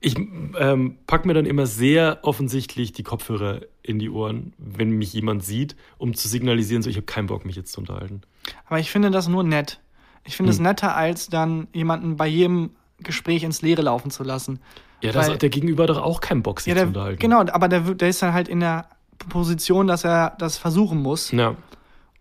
[0.00, 5.12] Ich ähm, packe mir dann immer sehr offensichtlich die Kopfhörer in die Ohren, wenn mich
[5.12, 8.20] jemand sieht, um zu signalisieren, so ich habe keinen Bock, mich jetzt zu unterhalten.
[8.66, 9.80] Aber ich finde das nur nett.
[10.24, 10.64] Ich finde es Hm.
[10.64, 14.60] netter, als dann jemanden bei jedem Gespräch ins Leere laufen zu lassen.
[15.02, 17.18] Ja, Weil- hat der Gegenüber doch auch keinen Bock, sich Ja, zu der, unterhalten.
[17.20, 18.86] genau, aber der, der ist dann halt in der
[19.28, 21.30] Position, dass er das versuchen muss.
[21.32, 21.56] Ja,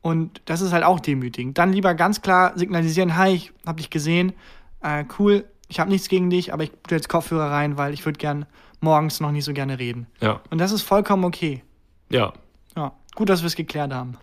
[0.01, 1.57] Und das ist halt auch demütigend.
[1.57, 4.33] Dann lieber ganz klar signalisieren, hi, ich hab dich gesehen,
[4.81, 8.03] äh, cool, ich habe nichts gegen dich, aber ich tue jetzt Kopfhörer rein, weil ich
[8.05, 8.45] würde gern
[8.81, 10.07] morgens noch nicht so gerne reden.
[10.19, 11.63] ja, Und das ist vollkommen okay.
[12.09, 12.33] ja,
[12.75, 14.17] Ja, gut, dass wir es geklärt haben.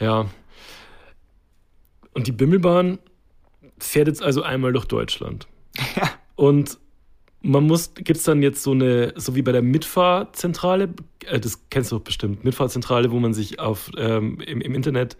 [0.00, 0.24] ja.
[2.16, 2.98] Und die Bimmelbahn
[3.78, 5.46] fährt jetzt also einmal durch Deutschland.
[5.96, 6.08] Ja.
[6.34, 6.78] Und
[7.42, 10.94] man muss, gibt es dann jetzt so eine, so wie bei der Mitfahrzentrale,
[11.26, 15.18] äh, das kennst du doch bestimmt, Mitfahrzentrale, wo man sich auf, ähm, im, im Internet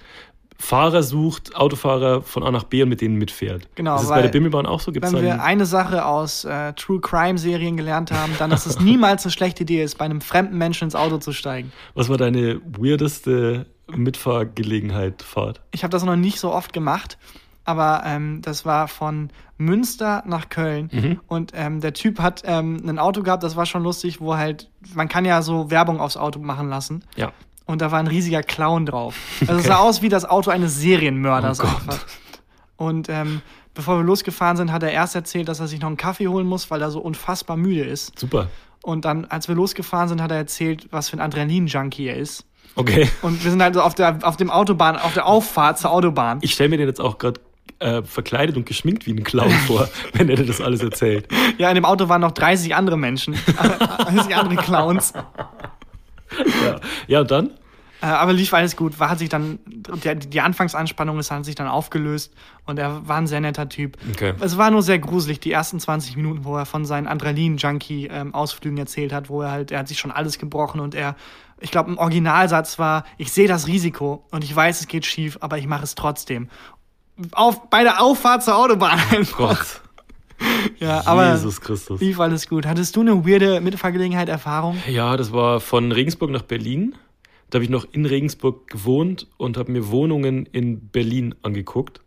[0.58, 3.68] Fahrer sucht, Autofahrer von A nach B und mit denen mitfährt.
[3.74, 4.90] Genau, Ist das bei der Bimmelbahn auch so?
[4.90, 8.80] Gibt's Wenn wir eine Sache aus äh, True Crime Serien gelernt haben, dann, dass es
[8.80, 11.72] niemals eine schlechte Idee ist, bei einem fremden Menschen ins Auto zu steigen.
[11.92, 15.60] was war deine weirdeste Mitfahrgelegenheit, Fahrt?
[15.72, 17.18] Ich habe das noch nicht so oft gemacht,
[17.64, 20.90] aber ähm, das war von Münster nach Köln.
[20.92, 21.20] Mhm.
[21.26, 24.70] Und ähm, der Typ hat ähm, ein Auto gehabt, das war schon lustig, wo halt,
[24.94, 27.04] man kann ja so Werbung aufs Auto machen lassen.
[27.16, 27.32] Ja.
[27.64, 29.16] Und da war ein riesiger Clown drauf.
[29.40, 32.06] Also es sah aus wie das Auto eines Serienmörders Oh einfach.
[32.76, 33.42] Und ähm,
[33.74, 36.46] bevor wir losgefahren sind, hat er erst erzählt, dass er sich noch einen Kaffee holen
[36.46, 38.18] muss, weil er so unfassbar müde ist.
[38.18, 38.48] Super.
[38.82, 42.44] Und dann, als wir losgefahren sind, hat er erzählt, was für ein Adrenalin-Junkie er ist.
[42.76, 43.08] Okay.
[43.22, 46.38] Und wir sind halt so auf der, auf dem Autobahn, auf der Auffahrt zur Autobahn.
[46.42, 47.40] Ich stelle mir den jetzt auch gerade
[47.78, 51.26] äh, verkleidet und geschminkt wie ein Clown vor, wenn er dir das alles erzählt.
[51.58, 53.34] Ja, in dem Auto waren noch 30 andere Menschen,
[53.98, 55.14] 30 andere Clowns.
[56.64, 57.50] Ja, ja und dann?
[58.02, 59.00] Äh, aber lief alles gut.
[59.00, 62.32] War, hat sich dann, die, die Anfangsanspannung ist, hat sich dann aufgelöst
[62.66, 63.96] und er war ein sehr netter Typ.
[64.10, 64.34] Okay.
[64.40, 69.12] Es war nur sehr gruselig, die ersten 20 Minuten, wo er von seinen Adrenalin-Junkie-Ausflügen erzählt
[69.12, 71.16] hat, wo er halt, er hat sich schon alles gebrochen und er,
[71.60, 75.38] ich glaube, ein Originalsatz war, ich sehe das Risiko und ich weiß, es geht schief,
[75.40, 76.48] aber ich mache es trotzdem.
[77.32, 79.36] Auf, bei der Auffahrt zur Autobahn einfach.
[79.36, 79.80] Gott.
[80.78, 81.98] Ja, aber Jesus Christus.
[81.98, 82.66] lief alles gut.
[82.66, 84.76] Hattest du eine weirde Mitfahrgelegenheit, Erfahrung?
[84.86, 86.94] Ja, das war von Regensburg nach Berlin.
[87.48, 92.02] Da habe ich noch in Regensburg gewohnt und habe mir Wohnungen in Berlin angeguckt.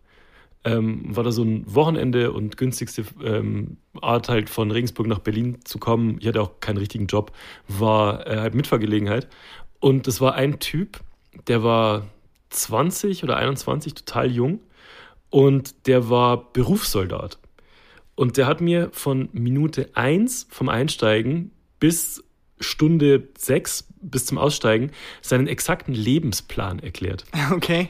[0.65, 5.59] Ähm, war da so ein Wochenende und günstigste ähm, Art halt von Regensburg nach Berlin
[5.63, 6.17] zu kommen.
[6.19, 7.31] Ich hatte auch keinen richtigen Job,
[7.67, 9.27] war äh, halt Mitfahrgelegenheit.
[9.79, 10.99] Und das war ein Typ,
[11.47, 12.07] der war
[12.49, 14.59] 20 oder 21, total jung
[15.29, 17.37] und der war Berufssoldat.
[18.15, 22.21] Und der hat mir von Minute 1 vom Einsteigen bis
[22.59, 24.91] Stunde 6 bis zum Aussteigen
[25.21, 27.23] seinen exakten Lebensplan erklärt.
[27.51, 27.89] Okay.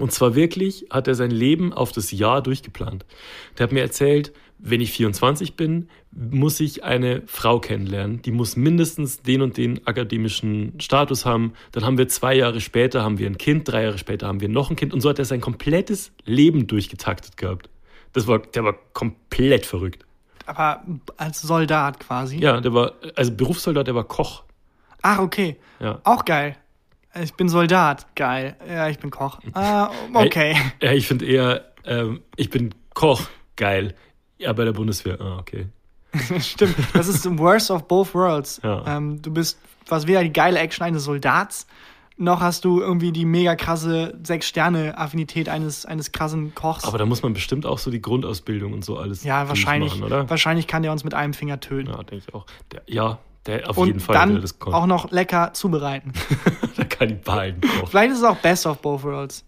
[0.00, 3.04] Und zwar wirklich hat er sein Leben auf das Jahr durchgeplant.
[3.58, 8.20] Der hat mir erzählt, wenn ich 24 bin, muss ich eine Frau kennenlernen.
[8.22, 11.52] Die muss mindestens den und den akademischen Status haben.
[11.72, 14.48] Dann haben wir zwei Jahre später haben wir ein Kind, drei Jahre später haben wir
[14.48, 14.92] noch ein Kind.
[14.92, 17.70] Und so hat er sein komplettes Leben durchgetaktet gehabt.
[18.12, 20.04] Das war, der war komplett verrückt.
[20.46, 20.82] Aber
[21.16, 22.38] als Soldat quasi.
[22.38, 24.42] Ja, der war, also Berufssoldat, der war Koch.
[25.02, 25.56] Ach, okay.
[25.78, 26.00] Ja.
[26.04, 26.56] Auch geil.
[27.22, 28.14] Ich bin Soldat.
[28.14, 28.56] Geil.
[28.68, 29.40] Ja, ich bin Koch.
[29.52, 30.56] Ah, okay.
[30.80, 33.22] Ja, ich finde eher, ähm, ich bin Koch,
[33.56, 33.94] geil.
[34.38, 35.66] Ja, bei der Bundeswehr, ah, okay.
[36.40, 36.76] Stimmt.
[36.92, 38.60] Das ist the worst of both worlds.
[38.62, 38.84] Ja.
[38.96, 41.66] Ähm, du bist, was weder die geile Action eines Soldats,
[42.16, 46.84] noch hast du irgendwie die mega krasse Sechs-Sterne-Affinität eines, eines krassen Kochs.
[46.84, 49.92] Aber da muss man bestimmt auch so die Grundausbildung und so alles ja, wahrscheinlich.
[49.92, 50.30] durchmachen, oder?
[50.30, 51.90] Wahrscheinlich kann der uns mit einem Finger töten.
[51.90, 52.44] Ja, denke ich auch.
[52.72, 56.12] Der, ja, der auf Und jeden Fall dann das auch noch lecker zubereiten.
[56.76, 57.86] der Kannibalen kochen.
[57.86, 59.44] Vielleicht ist es auch best of both worlds.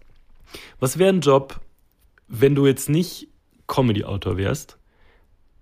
[0.79, 1.59] Was wäre ein Job,
[2.27, 3.27] wenn du jetzt nicht
[3.67, 4.77] Comedy-Autor wärst,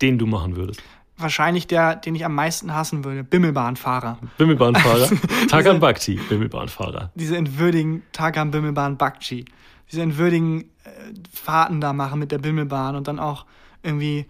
[0.02, 0.82] den du machen würdest?
[1.18, 3.24] Wahrscheinlich der, den ich am meisten hassen würde.
[3.24, 4.18] Bimmelbahnfahrer.
[4.38, 5.10] Bimmelbahnfahrer?
[5.50, 7.12] Takan Bhakti, Bimmelbahnfahrer.
[7.16, 9.46] diese entwürdigen Tagan Bimmelbahn Bakchi,
[9.92, 10.90] diese entwürdigen äh,
[11.32, 13.46] Fahrten da machen mit der Bimmelbahn und dann auch
[13.84, 14.26] irgendwie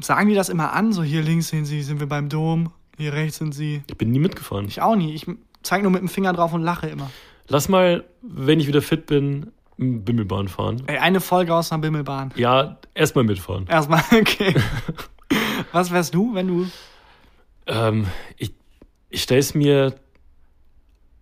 [0.00, 2.72] sagen die das immer an, so hier links sind sie, sind wir beim Dom,
[3.02, 3.82] hier rechts sind sie.
[3.88, 4.66] Ich bin nie mitgefahren.
[4.66, 5.26] Ich auch nie, ich
[5.62, 7.10] zeige nur mit dem Finger drauf und lache immer.
[7.48, 10.82] Lass mal, wenn ich wieder fit bin, Bimmelbahn fahren.
[10.86, 12.32] Ey, eine Folge aus einer Bimmelbahn.
[12.36, 13.66] Ja, erstmal mitfahren.
[13.66, 14.54] Erstmal, okay.
[15.72, 16.66] Was wärst du, wenn du
[17.66, 18.06] Ähm,
[18.36, 18.54] ich
[19.10, 19.94] ich stelle es mir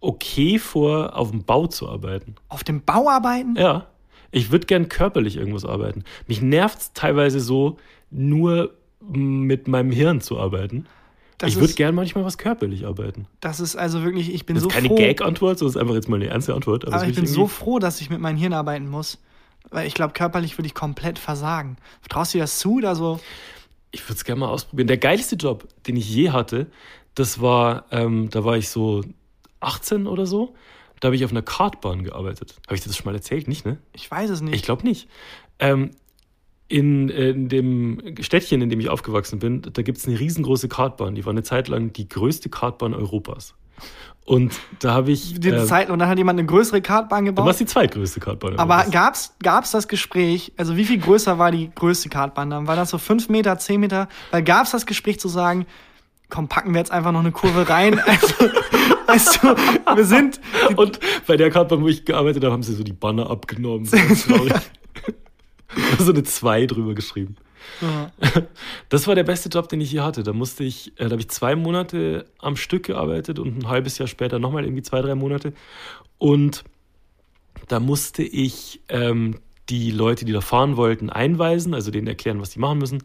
[0.01, 2.37] okay vor, auf dem Bau zu arbeiten.
[2.49, 3.57] auf dem Bau arbeiten?
[3.57, 3.87] Ja,
[4.31, 6.05] ich würde gern körperlich irgendwas arbeiten.
[6.27, 7.79] Mich nervt es teilweise so,
[8.11, 10.87] nur mit meinem Hirn zu arbeiten.
[11.41, 13.27] Das ich würde gern manchmal was körperlich arbeiten.
[13.41, 14.97] Das ist also wirklich, ich bin Das so ist keine froh.
[14.97, 16.87] Gag-Antwort, das ist einfach jetzt mal eine ernste Antwort.
[16.87, 19.19] aber das ich bin so froh, dass ich mit meinem Hirn arbeiten muss.
[19.71, 21.77] Weil ich glaube, körperlich würde ich komplett versagen.
[22.09, 23.21] Traust du dir das zu, da so
[23.91, 24.87] Ich würde es gerne mal ausprobieren.
[24.87, 26.67] Der geilste Job, den ich je hatte,
[27.15, 29.03] das war, ähm, da war ich so
[29.61, 30.55] 18 oder so.
[31.01, 32.57] Da habe ich auf einer Kartbahn gearbeitet.
[32.67, 33.49] Habe ich dir das schon mal erzählt?
[33.49, 33.79] Nicht, ne?
[33.95, 34.55] Ich weiß es nicht.
[34.55, 35.09] Ich glaube nicht.
[35.59, 35.93] Ähm,
[36.71, 41.17] in, in dem Städtchen, in dem ich aufgewachsen bin, da gibt es eine riesengroße Kartbahn.
[41.17, 43.55] Die war eine Zeit lang die größte Kartbahn Europas.
[44.25, 45.41] Und da habe ich.
[45.41, 47.47] die ähm, Zeit, und dann hat jemand eine größere Kartbahn du gebaut.
[47.47, 51.73] warst die zweitgrößte Kartbahn Aber gab's, gab's das Gespräch, also wie viel größer war die
[51.75, 52.69] größte Kartbahn dann?
[52.69, 54.09] War das so fünf Meter, zehn Meter?
[54.31, 55.67] Weil gab's das Gespräch zu sagen,
[56.29, 58.01] komm, packen wir jetzt einfach noch eine Kurve rein?
[59.07, 60.41] Also, weißt du, wir sind,
[60.77, 63.87] Und bei der Kartbahn, wo ich gearbeitet habe, haben sie so die Banner abgenommen.
[64.15, 64.47] So.
[65.99, 67.37] so eine 2 drüber geschrieben.
[68.89, 70.23] Das war der beste Job, den ich hier hatte.
[70.23, 73.99] Da musste ich, äh, da habe ich zwei Monate am Stück gearbeitet und ein halbes
[73.99, 75.53] Jahr später nochmal irgendwie zwei, drei Monate.
[76.19, 76.65] Und
[77.69, 82.51] da musste ich ähm, die Leute, die da fahren wollten, einweisen, also denen erklären, was
[82.51, 83.03] die machen müssen,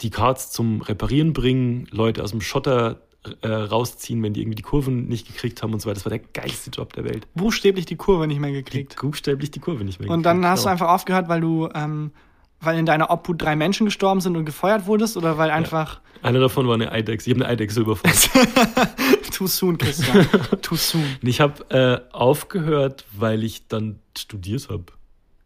[0.00, 3.02] die Karts zum Reparieren bringen, Leute aus dem Schotter
[3.42, 5.94] äh, rausziehen, wenn die irgendwie die Kurven nicht gekriegt haben und so weiter.
[5.94, 7.26] Das war der geilste Job der Welt.
[7.34, 8.96] buchstäblich die Kurve nicht mehr gekriegt.
[8.96, 10.72] Buchstäblich die Kurve nicht mehr Und dann gekriegt, hast du genau.
[10.72, 12.12] einfach aufgehört, weil du, ähm,
[12.60, 16.40] weil in deiner Obhut drei Menschen gestorben sind und gefeuert wurdest oder weil einfach Einer
[16.40, 17.30] davon war eine Eidechse.
[17.30, 18.16] Ich habe eine Eidechse überfahren.
[19.32, 20.26] too soon, Christian,
[20.62, 21.04] too soon.
[21.22, 24.84] Ich habe äh, aufgehört, weil ich dann studiert habe.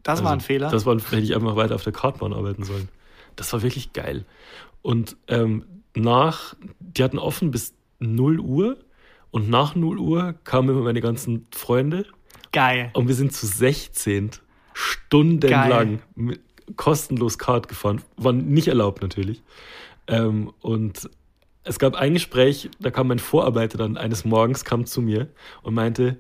[0.03, 0.67] Das war ein Fehler.
[0.67, 2.89] Also, Das war, hätte ich einfach weiter auf der Kartbahn arbeiten sollen.
[3.37, 4.25] Das war wirklich geil.
[4.83, 5.65] Und ähm,
[5.95, 8.79] nach, die hatten offen bis 0 Uhr
[9.31, 12.07] und nach 0 Uhr kamen immer meine ganzen Freunde
[12.53, 12.91] Geil.
[12.95, 14.31] und wir sind zu 16
[14.75, 16.41] stundenlang mit,
[16.77, 18.03] kostenlos Kart gefahren.
[18.17, 19.43] War nicht erlaubt natürlich.
[20.07, 21.11] Ähm, und
[21.65, 25.29] es gab ein Gespräch, da kam mein Vorarbeiter dann eines Morgens, kam zu mir
[25.63, 26.19] und meinte,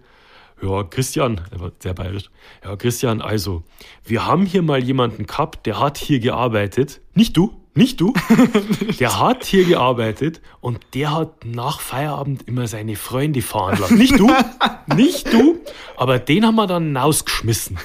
[0.62, 2.30] ja, Christian, er war sehr bayerisch,
[2.64, 3.64] ja, Christian, also,
[4.04, 7.00] wir haben hier mal jemanden gehabt, der hat hier gearbeitet.
[7.14, 8.12] Nicht du, nicht du.
[9.00, 13.96] Der hat hier gearbeitet und der hat nach Feierabend immer seine Freunde fahren lassen.
[13.96, 14.30] Nicht du,
[14.94, 15.58] nicht du,
[15.96, 17.78] aber den haben wir dann rausgeschmissen.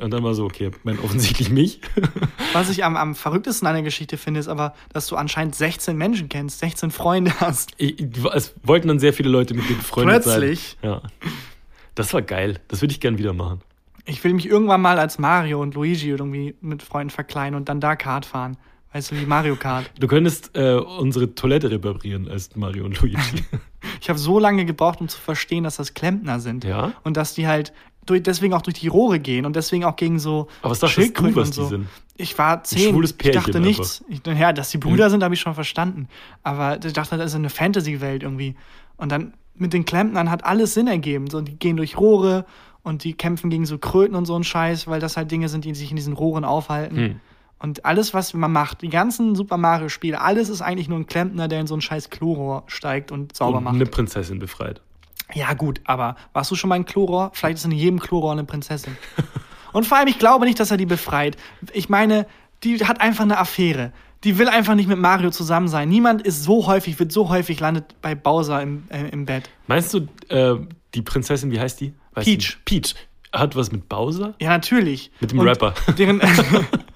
[0.00, 1.80] Und dann war so, okay, mein offensichtlich mich.
[2.52, 5.96] Was ich am, am verrücktesten an der Geschichte finde, ist aber, dass du anscheinend 16
[5.96, 7.72] Menschen kennst, 16 Freunde hast.
[7.76, 8.00] Ich,
[8.32, 10.78] es wollten dann sehr viele Leute mit mir befreundet Plötzlich?
[10.80, 10.90] sein.
[10.90, 11.02] Ja.
[11.94, 12.60] Das war geil.
[12.68, 13.60] Das würde ich gern wieder machen.
[14.06, 17.80] Ich will mich irgendwann mal als Mario und Luigi irgendwie mit Freunden verkleiden und dann
[17.80, 18.56] da Kart fahren.
[18.94, 19.90] Weißt du, wie Mario Kart.
[19.98, 23.18] Du könntest äh, unsere Toilette reparieren als Mario und Luigi.
[24.00, 26.64] Ich habe so lange gebraucht, um zu verstehen, dass das Klempner sind.
[26.64, 26.94] Ja?
[27.04, 27.72] Und dass die halt
[28.06, 30.98] durch, deswegen auch durch die Rohre gehen und deswegen auch gegen so Aber was dachtest
[30.98, 31.68] du, Schildkröten was und die so.
[31.68, 31.86] sind?
[32.16, 32.90] Ich war zehn.
[32.90, 34.02] schwules ich Pärchen dachte nichts.
[34.08, 36.08] Ich, ja, dass die Brüder sind, habe ich schon verstanden.
[36.42, 38.56] Aber ich dachte, das ist eine Fantasy-Welt irgendwie.
[38.96, 41.28] Und dann mit den Klempnern hat alles Sinn ergeben.
[41.28, 42.46] So, die gehen durch Rohre
[42.82, 45.64] und die kämpfen gegen so Kröten und so einen Scheiß, weil das halt Dinge sind,
[45.66, 46.96] die sich in diesen Rohren aufhalten.
[46.96, 47.20] Hm.
[47.64, 51.48] Und alles, was man macht, die ganzen Super Mario-Spiele, alles ist eigentlich nur ein Klempner,
[51.48, 53.74] der in so ein scheiß Klorohr steigt und sauber Und macht.
[53.76, 54.82] eine Prinzessin befreit.
[55.32, 57.30] Ja, gut, aber warst du schon mal ein Klorohr?
[57.32, 58.98] Vielleicht ist in jedem Klorohr eine Prinzessin.
[59.72, 61.38] Und vor allem, ich glaube nicht, dass er die befreit.
[61.72, 62.26] Ich meine,
[62.64, 63.92] die hat einfach eine Affäre.
[64.24, 65.88] Die will einfach nicht mit Mario zusammen sein.
[65.88, 69.48] Niemand ist so häufig, wird so häufig, landet bei Bowser im, äh, im Bett.
[69.68, 70.56] Meinst du, äh,
[70.94, 71.94] die Prinzessin, wie heißt die?
[72.12, 72.58] Weißt Peach.
[72.58, 72.58] Du?
[72.66, 72.94] Peach.
[73.32, 74.34] Hat was mit Bowser?
[74.38, 75.10] Ja, natürlich.
[75.20, 75.72] Mit dem Und Rapper.
[75.98, 76.20] Deren,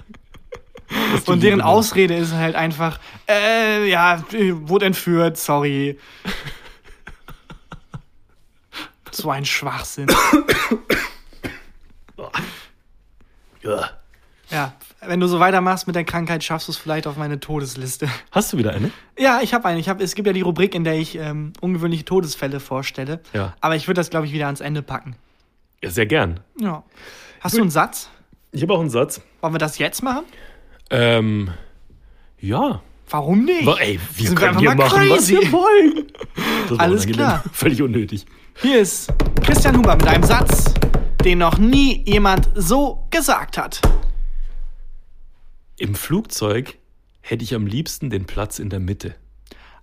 [1.27, 1.61] und deren?
[1.61, 5.99] Ausrede ist halt einfach, äh, ja, wurde entführt, sorry.
[9.11, 10.09] So ein Schwachsinn.
[13.63, 13.91] Ja.
[14.51, 18.09] Ja, wenn du so weitermachst mit der Krankheit, schaffst du es vielleicht auf meine Todesliste.
[18.31, 18.91] Hast du wieder eine?
[19.19, 19.79] Ja, ich habe eine.
[19.79, 23.21] Ich hab, es gibt ja die Rubrik, in der ich ähm, ungewöhnliche Todesfälle vorstelle.
[23.35, 23.55] Ja.
[23.61, 25.17] Aber ich würde das, glaube ich, wieder ans Ende packen.
[25.83, 26.41] Ja, sehr gern.
[26.59, 26.83] Ja.
[27.41, 28.09] Hast du einen Satz?
[28.53, 29.21] Ich habe auch einen Satz.
[29.43, 30.25] Wollen wir das jetzt machen?
[30.91, 31.51] Ähm,
[32.41, 32.83] ja.
[33.11, 33.67] Warum nicht?
[33.67, 35.33] Wa- Ey, wir Sind wir können einfach hier mal machen, was crazy.
[35.41, 36.05] wir wollen.
[36.71, 37.43] War Alles klar.
[37.53, 38.27] Völlig unnötig.
[38.61, 39.13] Hier ist
[39.43, 40.73] Christian Huber mit einem Satz,
[41.25, 43.81] den noch nie jemand so gesagt hat.
[45.79, 46.77] Im Flugzeug
[47.21, 49.15] hätte ich am liebsten den Platz in der Mitte.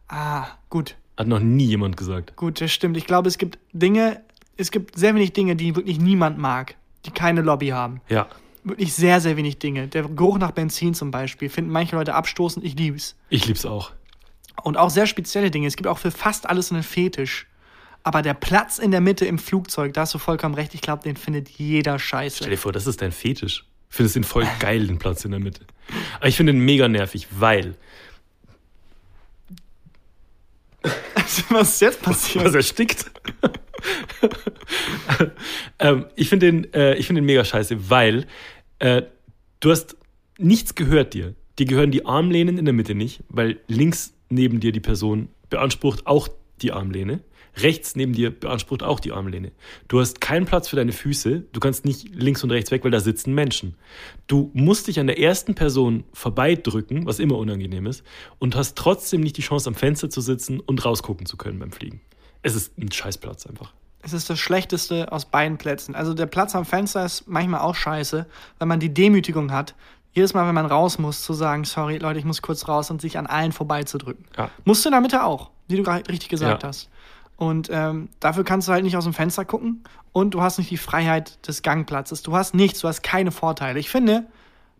[0.07, 0.95] Ah, gut.
[1.17, 2.35] Hat noch nie jemand gesagt.
[2.35, 2.97] Gut, das stimmt.
[2.97, 4.21] Ich glaube, es gibt Dinge,
[4.57, 6.75] es gibt sehr wenig Dinge, die wirklich niemand mag,
[7.05, 8.01] die keine Lobby haben.
[8.09, 8.27] Ja,
[8.65, 9.87] Wirklich sehr, sehr wenig Dinge.
[9.87, 12.65] Der Geruch nach Benzin zum Beispiel finden manche Leute abstoßend.
[12.65, 13.15] Ich lieb's.
[13.29, 13.91] ich lieb's auch.
[14.63, 15.67] Und auch sehr spezielle Dinge.
[15.67, 17.45] Es gibt auch für fast alles einen Fetisch.
[18.01, 20.73] Aber der Platz in der Mitte im Flugzeug, da hast du vollkommen recht.
[20.73, 22.49] Ich glaube, den findet jeder Stell scheiße.
[22.49, 23.65] dir vor, das ist dein Fetisch.
[23.91, 25.61] Ich finde es den voll geil, den Platz in der Mitte.
[26.17, 27.75] Aber ich finde den mega nervig, weil.
[31.49, 32.45] Was ist jetzt passiert?
[32.45, 33.11] Was erstickt?
[35.79, 38.27] ähm, ich finde den, äh, ich find den mega scheiße, weil
[38.79, 39.03] äh,
[39.59, 39.97] du hast
[40.37, 41.35] nichts gehört dir.
[41.59, 46.07] dir gehören die Armlehnen in der Mitte nicht, weil links neben dir die Person beansprucht
[46.07, 46.27] auch
[46.61, 47.21] die Armlehne.
[47.57, 49.53] Rechts neben dir beansprucht auch die Armlehne.
[49.87, 51.45] Du hast keinen Platz für deine Füße.
[51.53, 53.75] Du kannst nicht links und rechts weg, weil da sitzen Menschen.
[54.27, 58.03] Du musst dich an der ersten Person vorbeidrücken, was immer unangenehm ist,
[58.39, 61.71] und hast trotzdem nicht die Chance, am Fenster zu sitzen und rausgucken zu können beim
[61.71, 62.01] Fliegen.
[62.41, 63.73] Es ist ein Scheißplatz einfach.
[64.05, 65.95] Es ist das Schlechteste aus beiden Plätzen.
[65.95, 68.27] Also der Platz am Fenster ist manchmal auch scheiße,
[68.59, 69.73] weil man die Demütigung hat,
[70.13, 73.01] jedes Mal, wenn man raus muss, zu sagen, sorry, Leute, ich muss kurz raus und
[73.01, 74.25] sich an allen vorbeizudrücken.
[74.37, 74.49] Ja.
[74.63, 76.69] Musst du in der Mitte auch, wie du gerade richtig gesagt Ja.
[76.69, 76.89] hast.
[77.35, 79.83] Und ähm, dafür kannst du halt nicht aus dem Fenster gucken
[80.13, 82.21] und du hast nicht die Freiheit des Gangplatzes.
[82.21, 83.77] Du hast nichts, du hast keine Vorteile.
[83.79, 84.25] Ich finde,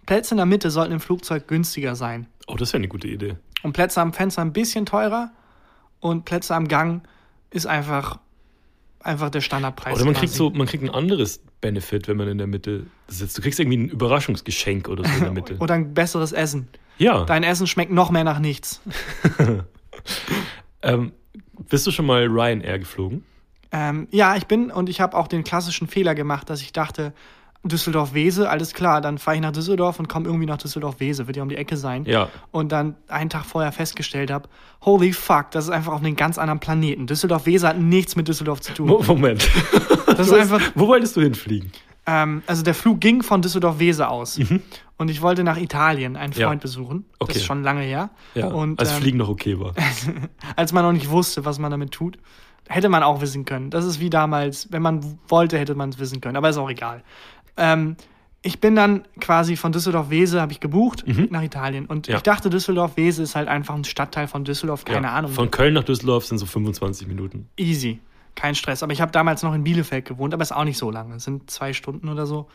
[0.05, 2.27] Plätze in der Mitte sollten im Flugzeug günstiger sein.
[2.47, 3.35] Oh, das wäre eine gute Idee.
[3.63, 5.31] Und Plätze am Fenster ein bisschen teurer
[5.99, 7.01] und Plätze am Gang
[7.49, 8.19] ist einfach,
[9.05, 9.95] einfach der Standardpreis.
[9.95, 10.37] Oder man kriegt quasi.
[10.37, 13.37] so, man kriegt ein anderes Benefit, wenn man in der Mitte sitzt.
[13.37, 15.57] Du kriegst irgendwie ein Überraschungsgeschenk oder so in der Mitte.
[15.57, 16.67] Oder ein besseres Essen.
[16.97, 17.25] Ja.
[17.25, 18.81] Dein Essen schmeckt noch mehr nach nichts.
[20.85, 21.13] Ähm,
[21.69, 23.25] bist du schon mal Ryanair geflogen?
[23.71, 27.11] Ähm, ja, ich bin und ich habe auch den klassischen Fehler gemacht, dass ich dachte,
[27.69, 31.43] Düsseldorf-Wese, alles klar, dann fahre ich nach Düsseldorf und komme irgendwie nach Düsseldorf-Wese, wird ja
[31.43, 32.05] um die Ecke sein.
[32.05, 32.29] Ja.
[32.51, 34.47] Und dann einen Tag vorher festgestellt habe,
[34.83, 37.07] holy fuck, das ist einfach auf einem ganz anderen Planeten.
[37.07, 38.87] Düsseldorf-Wese hat nichts mit Düsseldorf zu tun.
[38.87, 39.49] Mo- Moment.
[40.15, 41.71] Das ist einfach, Wo wolltest du hinfliegen?
[42.05, 44.39] ähm, also der Flug ging von Düsseldorf-Wese aus.
[44.97, 46.39] Und ich wollte nach Italien einen Mhm.
[46.39, 46.47] Ja.
[46.47, 47.03] Freund besuchen.
[47.19, 47.33] Okay.
[47.33, 48.11] Das ist schon lange her.
[48.33, 49.73] Ja, Und, als ähm, Fliegen noch okay war.
[50.55, 52.17] als man noch nicht wusste, was man damit tut.
[52.69, 53.69] Hätte man auch wissen können.
[53.71, 56.37] Das ist wie damals, wenn man wollte, hätte man es wissen können.
[56.37, 57.03] Aber ist auch egal.
[57.57, 57.95] Ähm,
[58.41, 61.87] ich bin dann quasi von Düsseldorf-Wese, habe ich gebucht, nach Italien.
[61.87, 62.11] Und Mhm.
[62.11, 62.17] Ja.
[62.17, 65.13] ich dachte, Düsseldorf-Wese ist halt einfach ein Stadtteil von Düsseldorf, keine ja.
[65.13, 65.31] Ahnung.
[65.31, 67.49] Von Köln nach Düsseldorf sind so 25 Minuten.
[67.57, 67.99] Easy.
[68.35, 68.83] Kein Stress.
[68.83, 71.15] Aber ich habe damals noch in Bielefeld gewohnt, aber ist auch nicht so lange.
[71.15, 72.47] Es sind zwei Stunden oder so.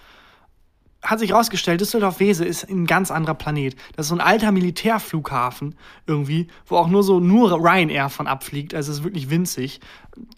[1.02, 3.74] Hat sich rausgestellt, Düsseldorf-Wese ist ein ganz anderer Planet.
[3.96, 5.74] Das ist so ein alter Militärflughafen
[6.06, 8.74] irgendwie, wo auch nur so nur Ryanair von abfliegt.
[8.74, 9.80] Also es ist wirklich winzig.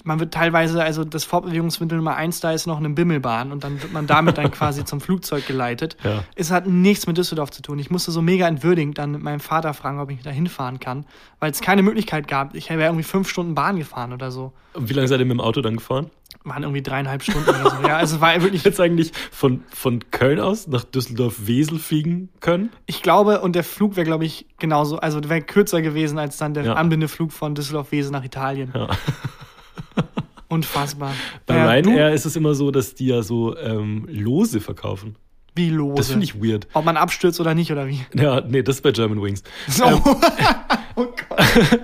[0.04, 3.82] Man wird teilweise, also das Fortbewegungsmittel Nummer eins da ist noch eine Bimmelbahn und dann
[3.82, 5.96] wird man damit dann quasi zum Flugzeug geleitet.
[6.04, 6.22] Ja.
[6.36, 7.80] Es hat nichts mit Düsseldorf zu tun.
[7.80, 11.06] Ich musste so mega entwürdigend dann mit meinem Vater fragen, ob ich da hinfahren kann,
[11.40, 12.54] weil es keine Möglichkeit gab.
[12.54, 15.34] Ich wäre irgendwie fünf Stunden Bahn gefahren oder so Und wie lange seid ihr mit
[15.34, 16.10] dem Auto dann gefahren?
[16.44, 17.86] Waren irgendwie dreieinhalb Stunden oder so.
[17.86, 22.70] Ja, also es war wirklich, Jetzt eigentlich von, von Köln aus nach Düsseldorf-Wesel fliegen können?
[22.86, 26.54] ich glaube, und der Flug wäre, glaube ich, genauso, also wäre kürzer gewesen als dann
[26.54, 26.72] der Ja.
[26.74, 28.72] Anbindeflug von Düsseldorf-Wese nach Italien.
[28.74, 28.88] Ja.
[30.48, 31.14] Unfassbar.
[31.46, 35.16] Bei Ja, Ryanair ist es immer so, dass die ja so ähm, Lose verkaufen.
[35.54, 35.94] wie lose.
[35.96, 36.66] Das finde ich weird.
[36.74, 38.00] Ob man abstürzt oder nicht, oder wie?
[38.14, 39.42] Ja, nee, das ist bei German Wings.
[39.68, 39.84] So.
[40.96, 41.80] oh Gott.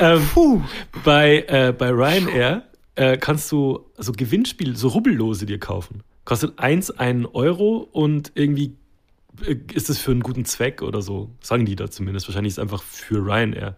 [0.00, 0.60] Ähm, Puh.
[1.04, 2.62] bei, äh, bei Ryanair
[3.00, 6.02] äh, kannst du so Gewinnspiel, so Rubbellose dir kaufen.
[6.26, 8.76] Kostet eins einen Euro und irgendwie
[9.42, 11.30] äh, ist es für einen guten Zweck oder so.
[11.40, 12.28] Sagen die da zumindest.
[12.28, 13.74] Wahrscheinlich ist es einfach für Ryanair.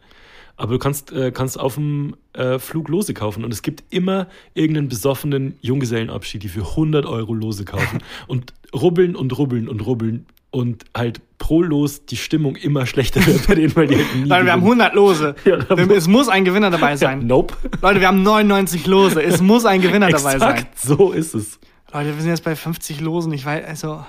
[0.56, 4.26] Aber du kannst, äh, kannst auf dem äh, Flug Lose kaufen und es gibt immer
[4.54, 10.26] irgendeinen besoffenen Junggesellenabschied, die für 100 Euro Lose kaufen und rubbeln und rubbeln und rubbeln
[10.52, 14.28] und halt pro Los die Stimmung immer schlechter wird bei denen, weil die halt nie
[14.28, 14.80] Leute, wir haben gewinnen.
[14.82, 15.34] 100 Lose.
[15.44, 17.26] Ja, es muss ein Gewinner dabei ja, sein.
[17.26, 17.56] Nope.
[17.80, 19.20] Leute, wir haben 99 Lose.
[19.20, 20.66] Es muss ein Gewinner dabei sein.
[20.76, 21.58] So ist es.
[21.92, 23.32] Leute, wir sind jetzt bei 50 Losen.
[23.32, 24.04] Ich weiß, also,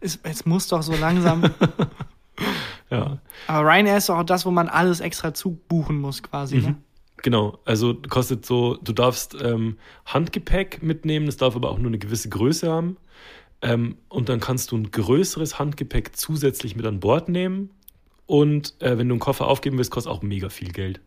[0.00, 1.42] es, es muss doch so langsam.
[2.90, 6.58] Ja, Aber Ryanair ist doch auch das, wo man alles extra zubuchen muss, quasi.
[6.58, 6.76] Ne?
[7.22, 7.58] genau.
[7.64, 12.28] Also kostet so, du darfst ähm, Handgepäck mitnehmen, das darf aber auch nur eine gewisse
[12.28, 12.96] Größe haben.
[13.64, 17.70] Ähm, und dann kannst du ein größeres Handgepäck zusätzlich mit an Bord nehmen.
[18.26, 21.00] Und äh, wenn du einen Koffer aufgeben willst, kostet auch mega viel Geld.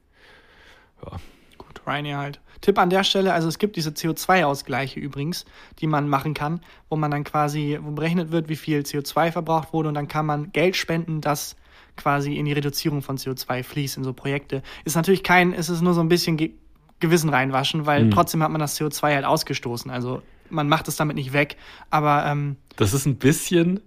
[1.57, 2.41] Gut, Ryanair halt.
[2.61, 5.45] Tipp an der Stelle, also es gibt diese CO2-Ausgleiche übrigens,
[5.79, 9.73] die man machen kann, wo man dann quasi, wo berechnet wird, wie viel CO2 verbraucht
[9.73, 11.55] wurde und dann kann man Geld spenden, das
[11.95, 14.63] quasi in die Reduzierung von CO2 fließt, in so Projekte.
[14.85, 16.53] Ist natürlich kein, ist es nur so ein bisschen Ge
[16.99, 19.91] Gewissen reinwaschen, weil trotzdem hat man das CO2 halt ausgestoßen.
[19.91, 21.57] Also man macht es damit nicht weg,
[21.89, 23.79] aber ähm, Das ist ein bisschen.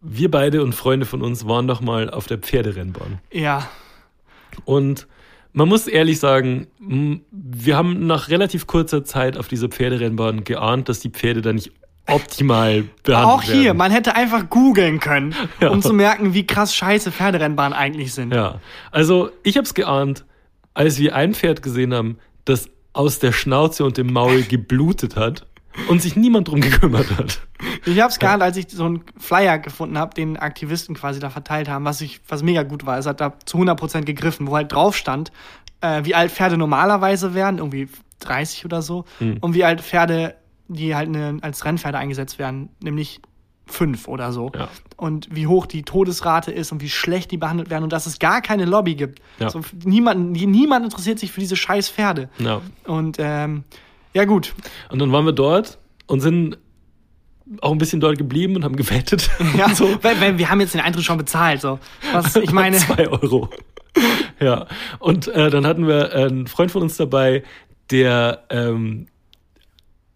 [0.00, 3.18] Wir beide und Freunde von uns waren doch mal auf der Pferderennbahn.
[3.32, 3.68] ja,
[4.64, 5.08] Und
[5.52, 11.00] man muss ehrlich sagen, wir haben nach relativ kurzer Zeit auf dieser Pferderennbahn geahnt, dass
[11.00, 11.72] die Pferde da nicht
[12.06, 13.76] optimal behandelt auch hier, werden.
[13.78, 15.70] man hätte einfach googeln können, Ja.
[15.70, 18.32] um zu merken, wie krass scheiße Pferderennbahnen eigentlich sind.
[18.32, 18.60] Ja,
[18.92, 20.24] also ich habe es geahnt,
[20.74, 25.46] als wir ein Pferd gesehen haben, das aus der Schnauze und dem Maul geblutet hat
[25.88, 27.40] und sich niemand drum gekümmert hat.
[27.86, 31.68] Ich hab's geahnt, als ich so einen Flyer gefunden habe, den Aktivisten quasi da verteilt
[31.68, 32.98] haben, was ich, was mega gut war.
[32.98, 35.30] Es hat da zu 100% gegriffen, wo halt drauf stand,
[35.80, 37.88] äh, wie alt Pferde normalerweise wären, irgendwie
[38.18, 39.36] 30 oder so, Hm.
[39.40, 40.34] und wie alt Pferde,
[40.66, 43.20] die halt ne, als Rennpferde eingesetzt werden, nämlich
[43.68, 44.50] fünf oder so.
[44.54, 44.68] Ja.
[44.96, 48.18] Und wie hoch die Todesrate ist und wie schlecht die behandelt werden und dass es
[48.18, 49.20] gar keine Lobby gibt.
[49.38, 49.50] Ja.
[49.50, 52.28] So, niemand, niemand interessiert sich für diese scheiß Pferde.
[52.38, 52.60] Ja.
[52.84, 53.64] Und ähm,
[54.14, 54.54] ja gut,
[54.90, 56.58] Und dann waren wir dort und sind
[57.60, 59.30] auch ein bisschen dort geblieben und haben gewettet.
[59.56, 59.98] ja, so.
[60.02, 61.60] weil, weil wir haben jetzt den Eintritt schon bezahlt.
[61.60, 61.78] So.
[62.12, 63.50] Was, ich meine, Zwei Euro.
[64.40, 64.66] ja.
[64.98, 67.42] Und äh, dann hatten wir einen Freund von uns dabei,
[67.90, 69.06] der ähm,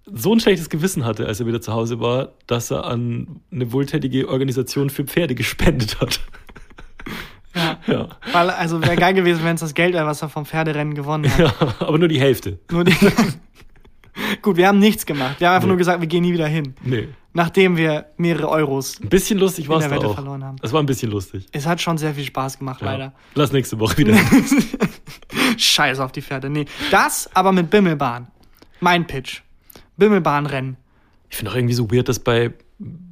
[0.05, 3.73] so ein schlechtes Gewissen hatte, als er wieder zu Hause war, dass er an eine
[3.73, 6.21] wohltätige Organisation für Pferde gespendet hat.
[7.55, 8.09] ja, ja.
[8.33, 11.31] weil, also wäre geil gewesen, wenn es das Geld wäre, was er vom Pferderennen gewonnen
[11.31, 11.39] hat.
[11.39, 11.55] ja.
[11.81, 12.59] Aber nur die Hälfte.
[12.71, 12.95] Nur die,
[14.43, 15.37] gut, wir haben nichts gemacht.
[15.41, 15.71] Wir haben einfach Nee.
[15.71, 16.75] nur gesagt, wir gehen nie wieder hin.
[16.83, 17.09] Nee.
[17.35, 19.01] Nachdem wir mehrere Euros.
[19.01, 20.15] Ein bisschen lustig war es der Wette auch.
[20.15, 20.57] verloren haben.
[20.61, 21.47] Es war ein bisschen lustig.
[21.53, 22.91] Es hat schon sehr viel Spaß gemacht, Ja.
[22.93, 23.13] leider.
[23.35, 24.15] Lass nächste Woche wieder.
[25.57, 26.51] Scheiß auf die Pferde.
[26.51, 26.67] Nee.
[26.91, 28.29] Das aber mit Bimmelbahn.
[28.81, 29.41] Mein Pitch.
[29.97, 30.77] Bimmelbahnrennen.
[31.31, 32.53] Ich finde auch irgendwie so weird, dass bei,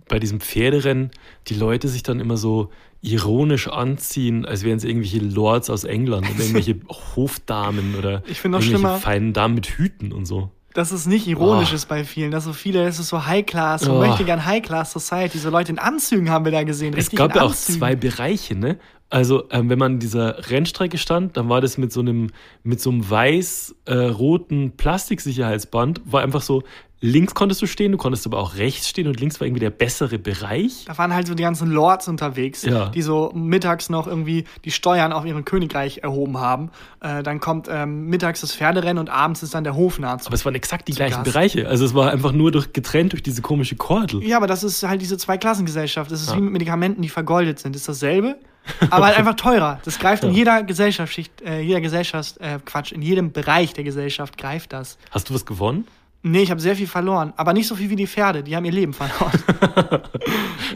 [0.08, 1.10] bei diesem Pferderennen
[1.48, 2.70] die Leute sich dann immer so
[3.02, 6.76] ironisch anziehen, als wären sie irgendwelche Lords aus England oder irgendwelche
[7.16, 10.50] Hofdamen oder irgendwelche schlimmer- feinen Damen mit Hüten und so.
[10.74, 11.74] Dass es nicht ironisch Oh.
[11.74, 12.30] ist bei vielen.
[12.30, 13.98] Dass so viele, es ist so High-Class, so Oh.
[13.98, 15.38] möchte gern High-Class Society.
[15.38, 16.94] So Leute in Anzügen haben wir da gesehen.
[16.96, 18.78] Es gab ja auch zwei Bereiche, ne?
[19.12, 22.30] Also, ähm, wenn man in dieser Rennstrecke stand, dann war das mit so einem,
[22.62, 26.62] mit so einem weiß-roten Plastiksicherheitsband, war einfach so,
[27.02, 29.70] links konntest du stehen, du konntest aber auch rechts stehen und links war irgendwie der
[29.70, 30.84] bessere Bereich.
[30.86, 32.90] Da waren halt so die ganzen Lords unterwegs, Ja.
[32.90, 36.70] die so mittags noch irgendwie die Steuern auf ihrem Königreich erhoben haben.
[37.00, 40.26] Äh, dann kommt ähm, mittags das Pferderennen und abends ist dann der Hofnarz.
[40.26, 41.32] Aber es waren exakt die gleichen Gast.
[41.32, 41.68] Bereiche.
[41.68, 44.22] Also es war einfach nur durch, getrennt durch diese komische Kordel.
[44.22, 46.10] Ja, aber das ist halt diese Zweiklassengesellschaft.
[46.10, 47.74] Das ist wie mit Medikamenten, die vergoldet sind.
[47.74, 48.36] Das ist dasselbe,
[48.90, 49.80] aber halt einfach teurer.
[49.84, 50.36] Das greift in Ja.
[50.36, 54.98] jeder Gesellschaftsschicht, äh, jeder Gesellschaft, äh, Quatsch, in jedem Bereich der Gesellschaft greift das.
[55.10, 55.86] Hast du was gewonnen?
[56.22, 58.42] Nee, ich habe sehr viel verloren, aber nicht so viel wie die Pferde.
[58.42, 59.32] Die haben ihr Leben verloren.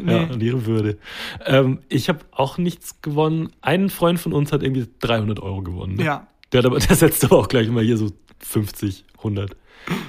[0.07, 0.99] Ja, und ihre Würde.
[1.47, 3.51] Ähm, ich habe auch nichts gewonnen.
[3.63, 5.95] Ein Freund von uns hat irgendwie 300 Euro gewonnen.
[5.95, 6.05] ne?
[6.05, 6.27] Ja.
[6.53, 9.57] Der, hat aber, der setzt aber auch gleich mal hier so 50, 100.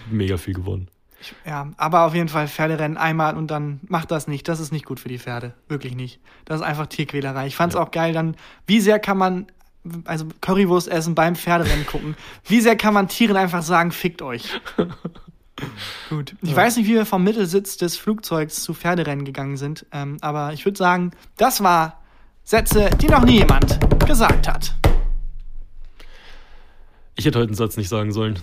[0.10, 0.90] Mega viel gewonnen.
[1.46, 4.48] Ja, aber auf jeden Fall Pferderennen einmal und dann macht das nicht.
[4.48, 5.54] Das ist nicht gut für die Pferde.
[5.70, 6.20] Wirklich nicht.
[6.46, 7.48] Das ist einfach Tierquälerei.
[7.48, 8.36] Ich fand's auch geil dann,
[8.68, 9.48] wie sehr kann man,
[10.04, 12.16] also Currywurst essen beim Pferderennen gucken,
[12.46, 14.50] wie sehr kann man Tieren einfach sagen, fickt euch.
[16.10, 16.36] Gut.
[16.42, 20.54] Ich weiß nicht, wie wir vom Mittelsitz des Flugzeugs zu Pferderennen gegangen sind, ähm, aber
[20.54, 22.02] ich würde sagen, das war
[22.44, 24.76] Sätze, die noch nie jemand gesagt hat.
[27.16, 28.40] Ich hätte heute einen Satz nicht sagen sollen.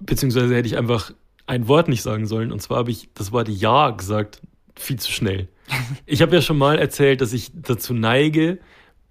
[0.00, 1.12] Beziehungsweise hätte ich einfach
[1.46, 2.50] ein Wort nicht sagen sollen.
[2.50, 4.40] Und zwar habe ich das Wort Ja gesagt.
[4.74, 5.48] Viel zu schnell.
[6.06, 8.58] Ich habe ja schon mal erzählt, dass ich dazu neige,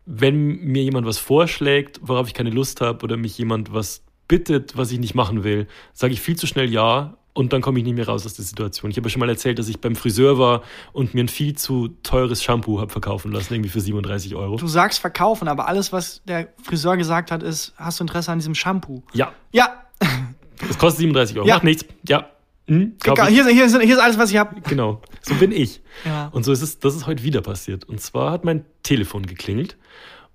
[0.05, 4.76] wenn mir jemand was vorschlägt, worauf ich keine Lust habe, oder mich jemand was bittet,
[4.78, 7.86] was ich nicht machen will, sage ich viel zu schnell Ja und dann komme ich
[7.86, 8.90] nicht mehr raus aus der Situation.
[8.92, 10.62] Ich habe ja schon mal erzählt, dass ich beim Friseur war
[10.94, 14.56] und mir ein viel zu teures Shampoo habe verkaufen lassen, irgendwie für 37 Euro.
[14.56, 18.40] Du sagst verkaufen, aber alles, was der Friseur gesagt hat, ist, hast du Interesse an
[18.40, 19.04] diesem Shampoo?
[19.14, 19.84] Ja, Ja,
[20.70, 21.48] es kostet 37 Euro.
[21.48, 21.56] Ja.
[21.56, 21.86] Macht nichts.
[22.08, 22.30] Ja.
[22.68, 24.60] Hm, egal, hier, hier, ist- hier ist alles, was ich habe.
[24.62, 25.82] Genau, so bin ich.
[26.04, 26.30] Ja.
[26.30, 27.84] Und so ist es, das ist heute wieder passiert.
[27.84, 29.78] Und zwar hat mein Telefon geklingelt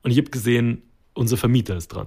[0.02, 0.82] und ich habe gesehen,
[1.14, 2.06] unser Vermieter ist dran.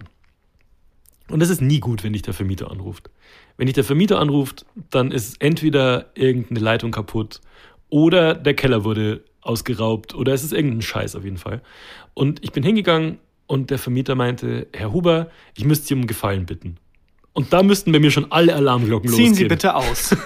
[1.29, 3.09] Und das ist nie gut, wenn dich der Vermieter anruft.
[3.57, 7.41] Wenn dich der Vermieter anruft, dann ist entweder irgendeine Leitung kaputt
[7.89, 11.61] oder der Keller wurde ausgeraubt oder es ist irgendein Scheiß auf jeden Fall.
[12.13, 16.45] Und ich bin hingegangen und der Vermieter meinte, Herr Huber, ich müsste Sie um Gefallen
[16.45, 16.77] bitten.
[17.33, 19.35] Und da müssten bei mir schon alle Alarmglocken Ziehen losgehen.
[19.35, 20.15] Sie bitte aus.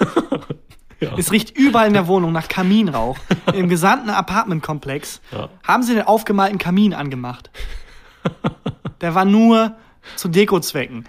[0.99, 1.15] Ja.
[1.15, 3.19] Es riecht überall in der Wohnung nach Kaminrauch.
[3.53, 5.49] Im gesamten Apartmentkomplex Ja.
[5.61, 7.51] haben sie den aufgemalten Kamin angemacht.
[9.01, 9.75] Der war nur
[10.16, 11.05] zu Dekozwecken.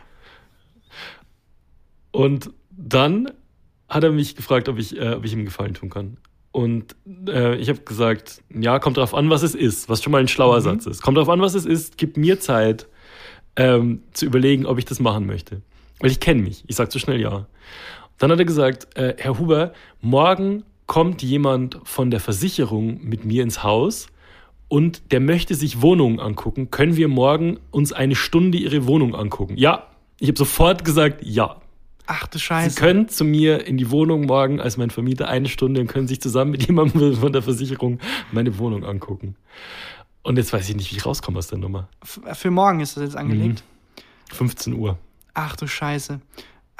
[2.10, 3.30] Und dann
[3.88, 6.18] hat er mich gefragt, ob ich, äh, ob ich ihm Gefallen tun kann.
[6.52, 6.96] Und
[7.28, 10.28] äh, ich habe gesagt, ja, kommt drauf an, was es ist, was schon mal ein
[10.28, 11.02] schlauer Satz ist.
[11.02, 12.86] Kommt drauf an, was es ist, gib mir Zeit
[13.56, 15.62] ähm, zu überlegen, ob ich das machen möchte.
[16.00, 16.64] Weil ich kenne mich.
[16.66, 17.46] Ich sage zu schnell ja.
[18.18, 23.42] Dann hat er gesagt, äh, Herr Huber, morgen kommt jemand von der Versicherung mit mir
[23.42, 24.08] ins Haus
[24.68, 26.70] und der möchte sich Wohnungen angucken.
[26.70, 29.56] Können wir morgen uns eine Stunde Ihre Wohnung angucken?
[29.56, 29.86] Ja.
[30.20, 31.56] Ich habe sofort gesagt, ja.
[32.06, 32.80] Ach du Sie Scheiße.
[32.80, 36.20] können zu mir in die Wohnung morgen als mein Vermieter eine Stunde und können sich
[36.20, 37.98] zusammen mit jemandem von der Versicherung
[38.32, 39.36] meine Wohnung angucken.
[40.22, 41.88] Und jetzt weiß ich nicht, wie ich rauskomme aus der Nummer.
[42.02, 43.62] Für morgen ist das jetzt angelegt.
[44.32, 44.98] 15 Uhr.
[45.34, 46.20] Ach du Scheiße.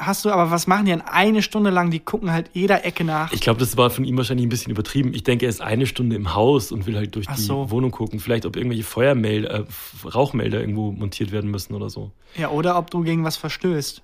[0.01, 1.90] Hast du, aber was machen die denn eine Stunde lang?
[1.90, 3.32] Die gucken halt jeder Ecke nach.
[3.32, 5.12] Ich glaube, das war von ihm wahrscheinlich ein bisschen übertrieben.
[5.12, 7.70] Ich denke, er ist eine Stunde im Haus und will halt durch Ach die so.
[7.72, 8.20] Wohnung gucken.
[8.20, 9.64] Vielleicht, ob irgendwelche Feuermelder, äh,
[10.09, 12.12] Rauchmelder irgendwo montiert werden müssen oder so.
[12.36, 14.01] Ja, oder ob du gegen was verstößt.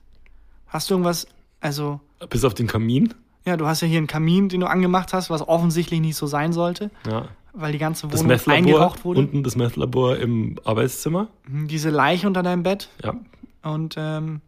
[0.67, 1.29] Hast du irgendwas,
[1.61, 3.15] also, Bis auf den Kamin.
[3.47, 6.27] Ja, du hast ja hier einen Kamin, den du angemacht hast, was offensichtlich nicht so
[6.27, 7.29] sein sollte, Ja.
[7.53, 9.21] weil die ganze Das Wohnung Methlabor, eingeraucht wurde.
[9.21, 11.29] unten das Methlabor im Arbeitszimmer.
[11.47, 13.15] Mhm, Diese Leiche unter deinem Bett Ja.
[13.63, 14.41] und ähm,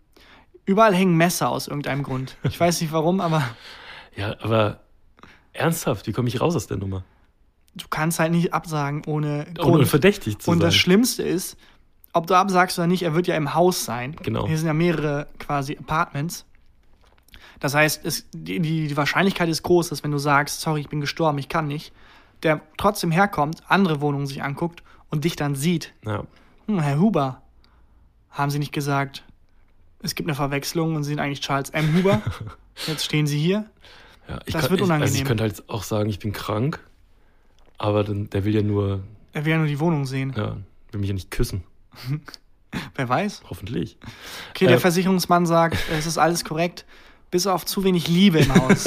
[0.66, 2.36] überall hängen Messer aus irgendeinem Grund.
[2.42, 3.42] Ich weiß nicht warum, aber
[4.16, 4.80] Ja, aber
[5.52, 7.04] ernsthaft, wie komme ich raus aus der Nummer?
[7.78, 9.88] du kannst halt nicht absagen ohne Ohne Grund.
[9.88, 10.66] verdächtig zu Und sein.
[10.68, 11.58] das Schlimmste ist,
[12.14, 14.16] ob du absagst oder nicht, er wird ja im Haus sein.
[14.22, 14.46] Genau.
[14.46, 16.46] Hier sind ja mehrere quasi Apartments.
[17.60, 20.88] Das heißt, es, die, die die Wahrscheinlichkeit ist groß, dass wenn du sagst, sorry, ich
[20.88, 21.92] bin gestorben, ich kann nicht,
[22.42, 25.92] der trotzdem herkommt, andere Wohnungen sich anguckt und dich dann sieht.
[26.06, 26.24] ja.
[26.66, 27.42] Hm, Herr Huber,
[28.30, 29.22] haben Sie nicht gesagt,
[30.06, 31.94] es gibt eine Verwechslung und Sie sind eigentlich Charles M.
[31.96, 32.22] Huber?
[32.86, 33.66] Jetzt stehen Sie hier.
[34.28, 35.14] Ja, ich Das kann, wird ich, also unangenehm.
[35.16, 36.80] ich könnte halt auch sagen, ich bin krank,
[37.78, 39.02] aber dann, der will ja nur,
[39.32, 40.32] Er will ja nur die Wohnung sehen.
[40.36, 40.56] ja,
[40.92, 41.62] will mich ja nicht küssen,
[42.94, 43.42] Wer weiß?
[43.48, 43.96] hoffentlich.
[44.50, 46.84] Okay, der Äh, Versicherungsmann sagt, es ist alles korrekt,
[47.30, 48.84] bis auf zu wenig Liebe im Haus.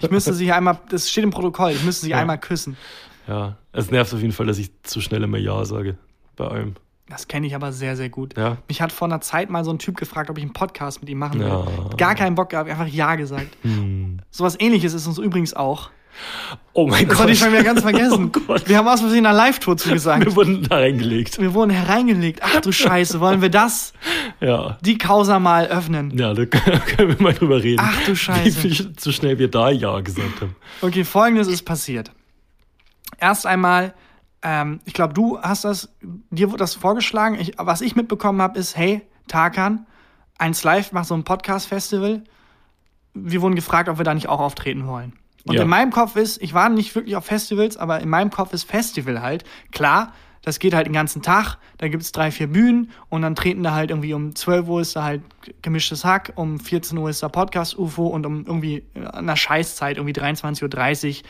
[0.00, 2.18] Ich müsste sie einmal, das steht im Protokoll, ich müsste sie Ja.
[2.18, 2.76] einmal küssen.
[3.26, 5.98] Ja, es nervt auf jeden Fall, dass ich zu schnell immer Ja sage
[6.36, 6.76] bei allem.
[7.08, 8.36] Das kenne ich aber sehr, sehr gut.
[8.36, 11.00] Ja, Mich hat vor einer Zeit mal so ein Typ gefragt, ob ich einen Podcast
[11.00, 11.46] mit ihm machen will.
[11.46, 11.66] Ja.
[11.96, 13.56] Gar keinen Bock gehabt, einfach Ja gesagt.
[13.62, 14.18] hm.
[14.30, 15.90] Sowas ähnliches ist uns übrigens auch.
[16.72, 17.22] Oh mein Das Gott.
[17.24, 18.32] hatte ich schon wieder ganz vergessen.
[18.48, 18.56] Oh.
[18.64, 20.24] Wir haben aus Versehen einer Live-Tour zugesagt.
[20.24, 21.38] Wir wurden da reingelegt.
[21.38, 22.40] Wir wurden hereingelegt.
[22.42, 23.92] Ach du Scheiße, wollen wir das,
[24.40, 24.78] Ja.
[24.80, 26.16] die Causa mal öffnen?
[26.16, 27.82] Ja, da können wir mal drüber reden.
[27.84, 28.50] Ach du Wie Scheiße.
[28.60, 30.56] viel zu schnell wir da Ja gesagt haben.
[30.80, 32.10] Okay, folgendes ist passiert.
[33.18, 33.94] Erst einmal,
[34.42, 37.36] ähm, ich glaube, du hast das, dir wurde das vorgeschlagen.
[37.38, 39.86] Ich, was ich mitbekommen habe, ist, hey, Tarkan,
[40.38, 42.22] 1 Live macht so ein Podcast-Festival.
[43.14, 45.14] Wir wurden gefragt, ob wir da nicht auch auftreten wollen.
[45.46, 45.62] Und Ja.
[45.62, 48.64] in meinem Kopf ist, ich war nicht wirklich auf Festivals, aber in meinem Kopf ist
[48.64, 49.44] Festival halt.
[49.72, 50.12] Klar,
[50.42, 51.56] das geht halt den ganzen Tag.
[51.78, 54.94] Da gibt's drei, vier Bühnen und dann treten da halt irgendwie um 12 Uhr ist
[54.94, 55.22] da halt
[55.62, 59.96] gemischtes Hack, um 14 Uhr ist da Podcast-UFO und um irgendwie äh, an der Scheißzeit,
[59.96, 61.28] irgendwie 23.30 Uhr,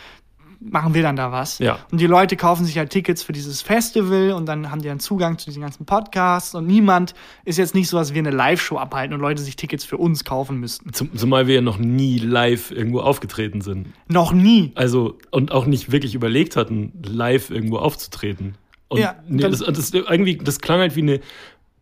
[0.60, 1.58] machen wir dann da was.
[1.58, 1.78] Ja.
[1.90, 5.00] Und die Leute kaufen sich halt Tickets für dieses Festival und dann haben die dann
[5.00, 8.78] Zugang zu diesen ganzen Podcasts und niemand ist jetzt nicht so, dass wir eine Live-Show
[8.78, 10.92] abhalten und Leute sich Tickets für uns kaufen müssten.
[10.92, 13.88] Zum, zumal wir ja noch nie live irgendwo aufgetreten sind.
[14.08, 14.72] Noch nie.
[14.74, 18.56] Also, und auch nicht wirklich überlegt hatten, live irgendwo aufzutreten.
[18.88, 21.20] Und Ja, nee, das, das, irgendwie, das klang halt wie eine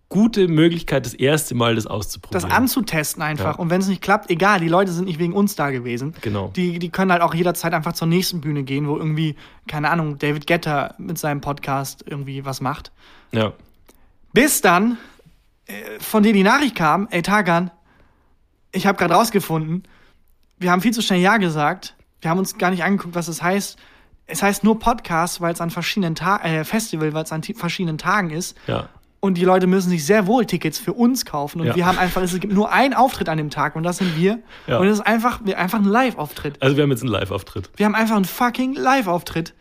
[0.09, 2.49] gute Möglichkeit, das erste Mal das auszuprobieren.
[2.49, 3.57] das anzutesten einfach.
[3.57, 3.59] Ja.
[3.59, 6.15] Und wenn es nicht klappt, egal, die Leute sind nicht wegen uns da gewesen.
[6.21, 6.53] Genau.
[6.55, 9.35] Die, die können halt auch jederzeit einfach zur nächsten Bühne gehen, wo irgendwie,
[9.67, 12.93] keine Ahnung, David Getter mit seinem Podcast irgendwie was macht.
[13.33, 13.53] Ja.
[14.33, 14.99] Bis dann
[15.67, 17.71] äh, von dir die Nachricht kam, ey Tagan,
[18.73, 19.85] ich habe gerade rausgefunden,
[20.59, 21.95] wir haben viel zu schnell Ja gesagt.
[22.21, 23.79] Wir haben uns gar nicht angeguckt, was es heißt.
[24.27, 27.99] Es heißt nur Podcast, weil es an verschiedenen Tagen, äh, Festival, weil es an verschiedenen
[27.99, 28.57] Tagen ist.
[28.67, 28.89] Ja.
[29.25, 31.63] Und die Leute müssen sich sehr wohl Tickets für uns kaufen.
[31.63, 31.75] Und Ja.
[31.77, 34.39] wir haben einfach, es gibt nur einen Auftritt an dem Tag und das sind wir.
[34.67, 34.77] Ja.
[34.79, 36.61] Und es ist einfach, einfach ein Live-Auftritt.
[36.61, 37.71] Also, wir haben jetzt einen Live-Auftritt.
[37.77, 39.55] Wir haben einfach einen fucking Live-Auftritt.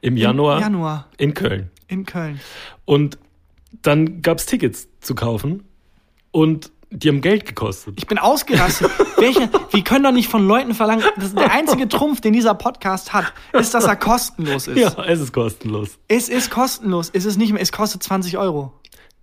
[0.00, 1.70] Im Januar, Im Januar in Köln.
[1.86, 2.40] in Köln.
[2.86, 3.18] Und
[3.82, 5.64] dann gab es Tickets zu kaufen
[6.30, 7.94] und die haben Geld gekostet.
[7.98, 8.90] Ich bin ausgerastet.
[9.18, 13.12] Welche, wir können doch nicht von Leuten verlangen, das der einzige Trumpf, den dieser Podcast
[13.12, 14.78] hat, ist, dass er kostenlos ist.
[14.78, 15.98] ja, es ist kostenlos.
[16.08, 17.10] Es ist kostenlos.
[17.12, 18.72] Es ist nicht mehr, es kostet 20 Euro.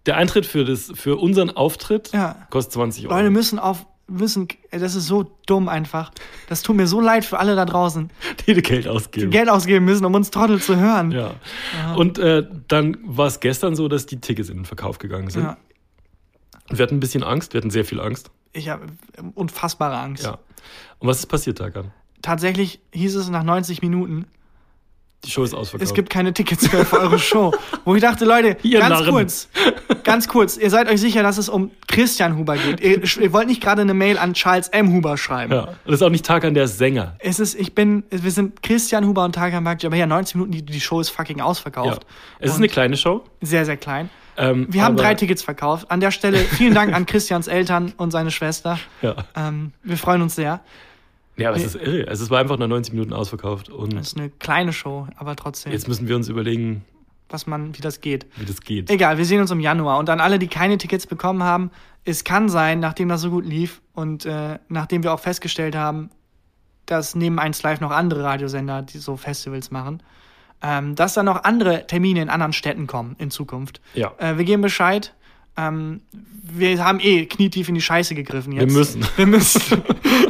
[0.08, 2.36] Der Eintritt für, das, für unseren Auftritt Ja.
[2.50, 3.16] kostet 20 Euro.
[3.16, 6.12] Leute müssen auf, müssen, das ist so dumm einfach.
[6.48, 8.10] Das tut mir so leid für alle da draußen,
[8.48, 9.30] die Geld ausgeben.
[9.32, 11.12] die Geld ausgeben müssen, um uns Trottel zu hören.
[11.12, 11.36] Ja.
[11.96, 15.44] Und äh, dann war es gestern so, dass die Tickets in den Verkauf gegangen sind.
[15.44, 15.58] Ja.
[16.70, 18.32] Wir hatten ein bisschen Angst, wir hatten sehr viel Angst.
[18.54, 18.88] Ich habe
[19.36, 20.24] unfassbare Angst.
[20.24, 20.40] Ja.
[21.00, 21.92] Und was ist passiert, Tagan?
[22.22, 24.26] Tatsächlich hieß es nach 90 Minuten,
[25.26, 25.90] Die Show ist ausverkauft.
[25.90, 27.52] es gibt keine Tickets mehr für eure Show.
[27.86, 29.10] Wo ich dachte, Leute, Ihr ganz Narren.
[29.12, 29.50] kurz,
[30.04, 32.80] ganz kurz, ihr seid euch sicher, dass es um Christian Huber geht.
[32.80, 34.94] Ihr, ihr wollt nicht gerade eine Mail an Charles M.
[34.94, 35.52] Huber schreiben.
[35.54, 35.62] ja.
[35.62, 37.16] Und das ist auch nicht Tagan, der ist Sänger.
[37.20, 40.52] Es ist, ich bin, wir sind Christian Huber und Tarkan Bakci, aber ja, 90 Minuten,
[40.52, 41.46] die, die Show ist fucking Ja.
[41.46, 42.06] ausverkauft.
[42.40, 43.24] Es ist Und eine kleine Show.
[43.42, 44.10] sehr, sehr klein.
[44.38, 45.90] Ähm, Wir haben drei Tickets verkauft.
[45.90, 48.78] An der Stelle vielen Dank an Christians Eltern und seine Schwester.
[49.02, 49.16] Ja.
[49.36, 50.62] Ähm, wir freuen uns sehr.
[51.38, 52.08] Ja, aber es ist irre.
[52.08, 53.70] Also es war einfach nach 90 Minuten ausverkauft.
[53.70, 56.84] Und Es ist eine kleine Show, aber trotzdem, jetzt müssen wir uns überlegen,
[57.30, 58.26] was man, wie das geht.
[58.38, 58.90] wie das geht.
[58.90, 60.00] Egal, wir sehen uns im Januar.
[60.00, 61.72] Und an alle, die keine Tickets bekommen haben,
[62.06, 66.10] es kann sein, nachdem das so gut lief und äh, nachdem wir auch festgestellt haben,
[66.86, 70.02] dass neben 1 Live noch andere Radiosender, die so Festivals machen,
[70.62, 73.82] ähm, dass da noch andere Termine in anderen Städten kommen in Zukunft.
[73.94, 74.14] Ja.
[74.18, 75.14] Äh, wir geben Bescheid.
[75.58, 76.02] Ähm,
[76.50, 78.68] wir haben eh knietief in die Scheiße gegriffen jetzt.
[78.68, 79.06] Wir müssen.
[79.16, 79.82] Wir müssen.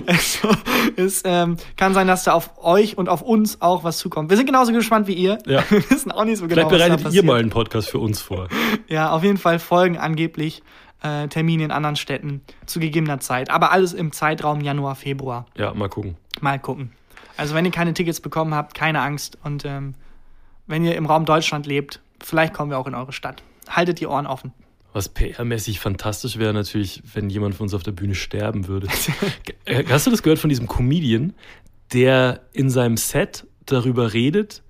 [0.05, 0.39] es
[0.95, 4.30] es ähm, kann sein, dass da auf euch und auf uns auch was zukommt.
[4.30, 5.38] Wir sind genauso gespannt wie ihr.
[5.45, 5.63] Ja.
[5.69, 7.25] Wir wissen auch nicht so genau, Vielleicht was da bereitet ihr passiert.
[7.25, 8.47] mal einen Podcast für uns vor.
[8.88, 10.63] Ja, auf jeden Fall folgen angeblich
[11.03, 13.49] äh, Termine in anderen Städten zu gegebener Zeit.
[13.49, 15.45] Aber alles im Zeitraum Januar, Februar.
[15.55, 16.15] Ja, mal gucken.
[16.41, 16.91] Mal gucken.
[17.36, 19.38] Also wenn ihr keine Tickets bekommen habt, keine Angst.
[19.43, 19.93] Und ähm,
[20.65, 23.43] wenn ihr im Raum Deutschland lebt, vielleicht kommen wir auch in eure Stadt.
[23.69, 24.53] Haltet die Ohren offen.
[24.97, 28.87] Was PR-mäßig fantastisch wäre natürlich, wenn jemand von uns auf der Bühne sterben würde.
[29.65, 31.35] Äh, Hast du das gehört von diesem Comedian,
[31.93, 34.63] der in seinem Set darüber redet,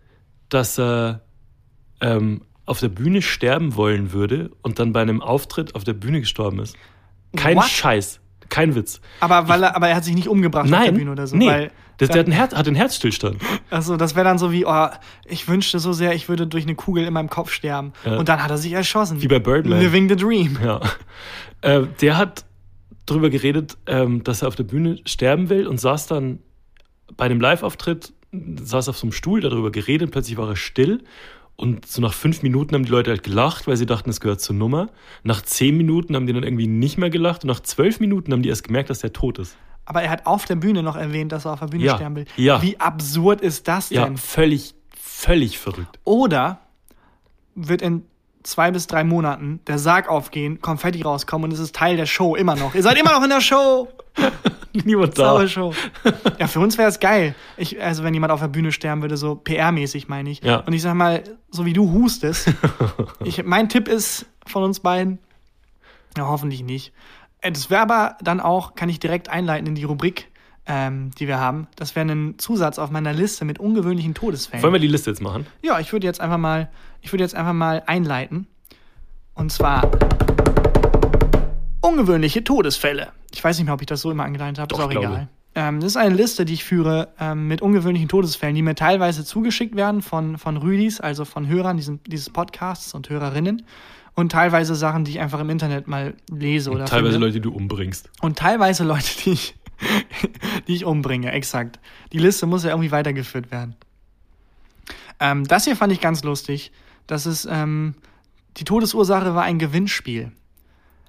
[0.50, 1.22] dass er
[2.02, 6.20] ähm, auf der Bühne sterben wollen würde und dann bei einem Auftritt auf der Bühne
[6.20, 6.76] gestorben ist?
[7.38, 7.70] Kein What?
[7.70, 8.20] Scheiß.
[8.50, 9.02] Kein Witz.
[9.20, 11.36] Aber weil er, aber er hat sich nicht umgebracht auf der Nein, Bühne oder so.
[11.36, 11.48] nee.
[11.48, 13.38] Weil, das, der hat einen, Herz, hat einen Herzstillstand.
[13.72, 14.88] also das wäre dann so wie, oh,
[15.26, 17.94] ich wünschte so sehr, ich würde durch eine Kugel in meinem Kopf sterben.
[18.06, 18.18] Ja.
[18.18, 19.22] Und dann hat er sich erschossen.
[19.22, 19.80] Wie bei Birdman.
[19.80, 20.60] Living the Dream.
[20.64, 20.80] Ja.
[21.62, 22.46] Äh, der hat
[23.08, 26.40] darüber geredet, ähm, dass er auf der Bühne sterben will und saß dann
[27.16, 31.04] bei einem Live-Auftritt, saß auf so einem Stuhl, darüber geredet, plötzlich war er still.
[31.60, 34.40] Und so nach fünf Minuten haben die Leute halt gelacht, weil sie dachten, es gehört
[34.42, 34.90] zur Nummer.
[35.24, 37.44] Nach zehn Minuten haben die dann irgendwie nicht mehr gelacht.
[37.44, 39.58] Und nach zwölf Minuten haben die erst gemerkt, dass der tot ist.
[39.86, 41.96] Aber er hat auf der Bühne noch erwähnt, dass er auf der Bühne Ja.
[41.96, 42.26] sterben will.
[42.36, 42.62] Ja.
[42.62, 44.18] Wie absurd ist das Ja, denn?
[44.18, 45.98] völlig, völlig verrückt.
[46.04, 46.60] Oder
[47.56, 48.04] wird in
[48.48, 52.36] zwei bis drei Monaten der Sarg aufgehen, Konfetti rauskommen und es ist Teil der Show
[52.36, 52.76] immer noch.
[52.76, 53.90] Ihr seid immer noch in der Show.
[54.86, 55.74] Niemand Saure Show.
[56.40, 57.36] Ja, für uns wäre es geil.
[57.58, 60.44] Ich, also wenn jemand auf der Bühne sterben würde, so PR-mäßig meine ich.
[60.44, 60.58] Ja.
[60.58, 62.52] Und ich sag mal, so wie du hustest,
[63.24, 65.20] ich, mein Tipp ist von uns beiden,
[66.18, 66.94] ja, hoffentlich nicht.
[67.42, 70.30] Äh, Das wäre aber dann auch, kann ich direkt einleiten in die Rubrik,
[70.68, 71.68] ähm, die wir haben.
[71.76, 74.64] Das wäre ein Zusatz auf meiner Liste mit ungewöhnlichen Todesfällen.
[74.64, 75.48] Wollen wir die Liste jetzt machen?
[75.62, 76.70] Ja, ich würde jetzt einfach mal,
[77.02, 78.48] ich würde jetzt einfach mal einleiten.
[79.34, 79.90] Und zwar
[81.82, 83.10] ungewöhnliche Todesfälle.
[83.34, 85.30] Ich weiß nicht mehr, ob ich das so immer angeleitet habe, ist auch egal.
[85.56, 89.26] Ähm, das ist eine Liste, die ich führe ähm, mit ungewöhnlichen Todesfällen, die mir teilweise
[89.26, 93.64] zugeschickt werden von, von Rüdis, also von Hörern diesem, dieses Podcasts und Hörerinnen.
[94.14, 97.28] Und teilweise Sachen, die ich einfach im Internet mal lese oder Teilweise finde.
[97.28, 98.10] Leute, die du umbringst.
[98.22, 99.56] Und teilweise Leute, die ich,
[100.68, 101.80] die ich umbringe, exakt.
[102.12, 103.76] Die Liste muss ja irgendwie weitergeführt werden.
[105.20, 106.72] Ähm, das hier fand ich ganz lustig.
[107.08, 107.96] Das ist, ähm,
[108.58, 110.32] die Todesursache war ein Gewinnspiel.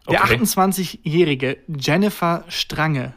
[0.08, 0.36] Der Okay.
[0.36, 3.14] 28-jährige Jennifer Strange,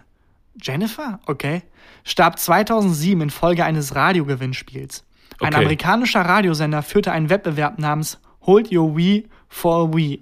[0.62, 1.20] Jennifer?
[1.26, 1.62] Okay.
[2.04, 5.04] Starb 2007 infolge eines Radiogewinnspiels.
[5.40, 5.56] Ein Okay.
[5.58, 10.20] amerikanischer Radiosender führte einen Wettbewerb namens Hold Your Wii for a Wii.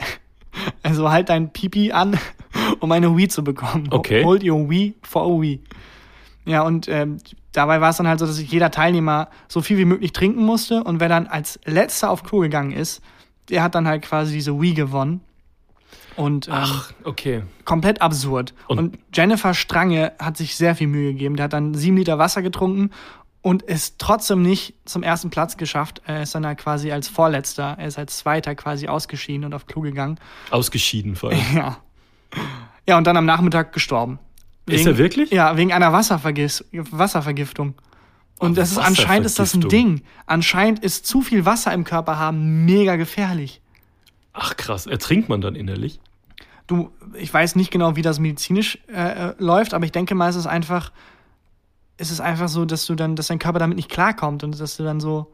[0.84, 2.20] Also halt dein Pipi an,
[2.80, 3.88] um eine Wii zu bekommen.
[3.92, 4.24] Okay.
[4.24, 5.62] Hold Your Wii for a Wii.
[6.46, 7.18] Ja, und ähm,
[7.52, 10.84] dabei war es dann halt so, dass jeder Teilnehmer so viel wie möglich trinken musste
[10.84, 13.02] und wer dann als letzter auf Klo gegangen ist,
[13.50, 15.22] der hat dann halt quasi diese Wii gewonnen.
[16.16, 17.44] Und ähm, Ach, okay.
[17.66, 18.54] komplett absurd.
[18.68, 21.36] Und, Und- Jennifer Strange hat sich sehr viel Mühe gegeben.
[21.38, 22.90] Der hat dann sieben Liter Wasser getrunken
[23.42, 26.02] und ist trotzdem nicht zum ersten Platz geschafft.
[26.06, 29.66] Er ist dann halt quasi als Vorletzter, er ist als Zweiter quasi ausgeschieden und auf
[29.66, 30.20] Klo gegangen.
[30.52, 31.40] Ausgeschieden vor allem.
[31.56, 31.78] Ja.
[32.88, 34.20] Ja, und dann am Nachmittag gestorben.
[34.66, 35.32] Ist er wirklich?
[35.32, 37.76] Ja, wegen einer Wasservergis Wasservergiftung.
[38.40, 39.62] Und das ist anscheinend ist das ein.
[39.62, 40.02] Ding.
[40.26, 43.62] Anscheinend ist zu viel Wasser im Körper haben mega gefährlich.
[44.34, 46.00] Ach krass, ertrinkt man dann innerlich?
[46.70, 50.30] du, ich weiß nicht genau, wie das medizinisch äh, äh, läuft, aber ich denke mal,
[50.30, 50.92] es ist einfach,
[51.98, 54.78] es ist einfach so, dass du dann, dass dein Körper damit nicht klarkommt und dass
[54.78, 55.34] du dann so,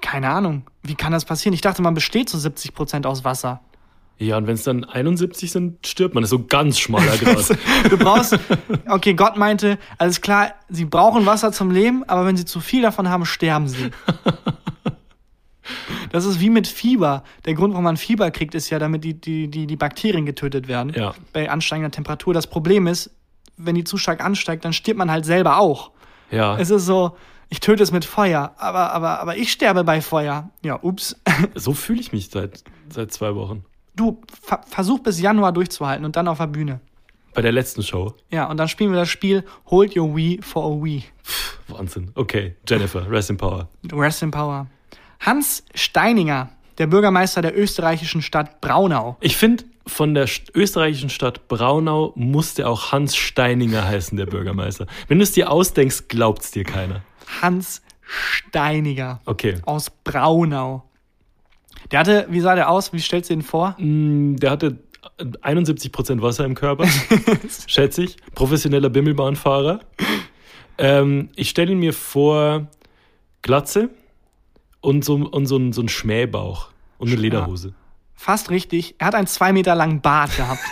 [0.00, 1.54] keine Ahnung, wie kann das passieren?
[1.54, 3.60] Ich dachte, man besteht zu 70 Prozent aus Wasser.
[4.18, 6.22] Ja, und wenn es dann 71 sind, stirbt man.
[6.22, 7.58] Das ist so ganz schmaler Grad.
[7.90, 8.38] Du brauchst,
[8.88, 12.82] okay, Gott meinte, alles klar, sie brauchen Wasser zum Leben, aber wenn sie zu viel
[12.82, 13.90] davon haben, sterben sie.
[16.12, 17.24] Das ist wie mit Fieber.
[17.44, 20.68] Der Grund, warum man Fieber kriegt, ist ja, damit die, die, die, die Bakterien getötet
[20.68, 20.92] werden.
[20.94, 21.14] Ja.
[21.32, 22.32] Bei ansteigender Temperatur.
[22.34, 23.10] Das Problem ist,
[23.56, 25.90] wenn die zu stark ansteigt, dann stirbt man halt selber auch.
[26.30, 27.16] ja, Es ist so,
[27.48, 30.50] ich töte es mit Feuer, aber, aber, aber ich sterbe bei Feuer.
[30.62, 31.16] Ja, ups.
[31.54, 33.64] so fühle ich mich seit, seit zwei Wochen.
[33.96, 36.80] Du, ver versuch bis Januar durchzuhalten und dann auf der Bühne.
[37.34, 38.14] Bei der letzten Show.
[38.30, 41.04] Ja, und dann spielen wir das Spiel Hold Your Wii for a Wii.
[41.68, 42.10] Wahnsinn.
[42.14, 43.68] Okay, Jennifer, rest in power.
[43.92, 44.66] Rest in Power.
[45.20, 49.16] Hans Steininger, der Bürgermeister der österreichischen Stadt Braunau.
[49.20, 54.86] Ich finde, von der st- österreichischen Stadt Braunau musste auch Hans Steininger heißen, der Bürgermeister.
[55.08, 57.00] Wenn du es dir ausdenkst, glaubt's dir keiner.
[57.42, 59.56] Hans Steiniger Okay.
[59.64, 60.84] aus Braunau.
[61.90, 62.92] Der hatte, wie sah der aus?
[62.92, 63.76] Wie stellst du ihn vor?
[63.78, 64.78] Mm, Der hatte
[65.18, 66.86] 71% Wasser im Körper,
[67.66, 68.16] schätze ich.
[68.34, 69.80] Professioneller Bimmelbahnfahrer.
[70.78, 72.66] Ähm, ich stelle ihn mir vor,
[73.42, 73.90] Glatze
[74.80, 77.74] und so, und so, ein, so ein Schmähbauch und eine Lederhose.
[78.14, 78.94] Fast richtig.
[78.98, 80.60] Er hat einen zwei Meter langen Bart gehabt.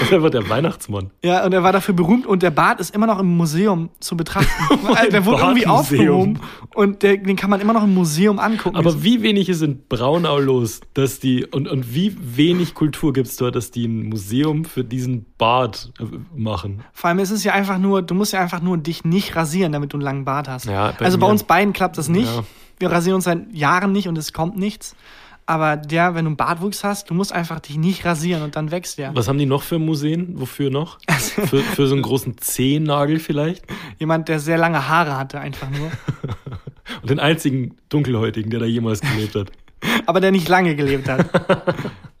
[0.10, 1.10] Der war der Weihnachtsmann.
[1.22, 4.16] Ja, und er war dafür berühmt und der Bart ist immer noch im Museum zu
[4.16, 4.50] betrachten.
[4.90, 6.40] Also der wurde irgendwie aufgehoben
[6.74, 8.76] und der, den kann man immer noch im Museum angucken.
[8.76, 13.28] Aber wie wenig ist in Braunau los, dass die, und, und wie wenig Kultur gibt
[13.28, 16.82] es dort, dass die ein Museum für diesen Bart äh, machen?
[16.92, 19.72] Vor allem ist es ja einfach nur, du musst ja einfach nur dich nicht rasieren,
[19.72, 20.66] damit du einen langen Bart hast.
[20.66, 22.34] Ja, bei also bei uns beiden klappt das nicht.
[22.34, 22.44] Ja.
[22.78, 24.96] Wir rasieren uns seit Jahren nicht und es kommt nichts.
[25.50, 28.70] Aber der, wenn du einen Bartwuchs hast, du musst einfach dich nicht rasieren und dann
[28.70, 29.16] wächst der.
[29.16, 30.38] Was haben die noch für Museen?
[30.38, 30.98] Wofür noch?
[31.08, 33.64] für, für so einen großen Zehennagel vielleicht?
[33.98, 35.90] Jemand, der sehr lange Haare hatte, einfach nur.
[37.02, 39.50] Und den einzigen Dunkelhäutigen, der da jemals gelebt hat.
[40.06, 41.28] Aber der nicht lange gelebt hat.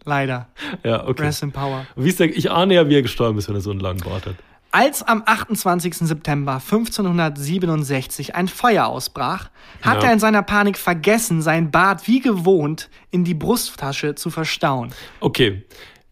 [0.04, 0.48] Leider.
[0.82, 1.22] Ja, okay.
[1.22, 1.86] Rest in Power.
[1.94, 4.00] Wie ist der, ich ahne ja, wie er gestorben ist, wenn er so einen langen
[4.00, 4.34] Bart hat.
[4.72, 5.94] Als am 28.
[6.06, 9.50] September 1567 ein Feuer ausbrach,
[9.82, 10.08] hat Ja.
[10.08, 14.92] er in seiner Panik vergessen, sein Bart wie gewohnt in die Brusttasche zu verstauen.
[15.20, 15.64] Okay.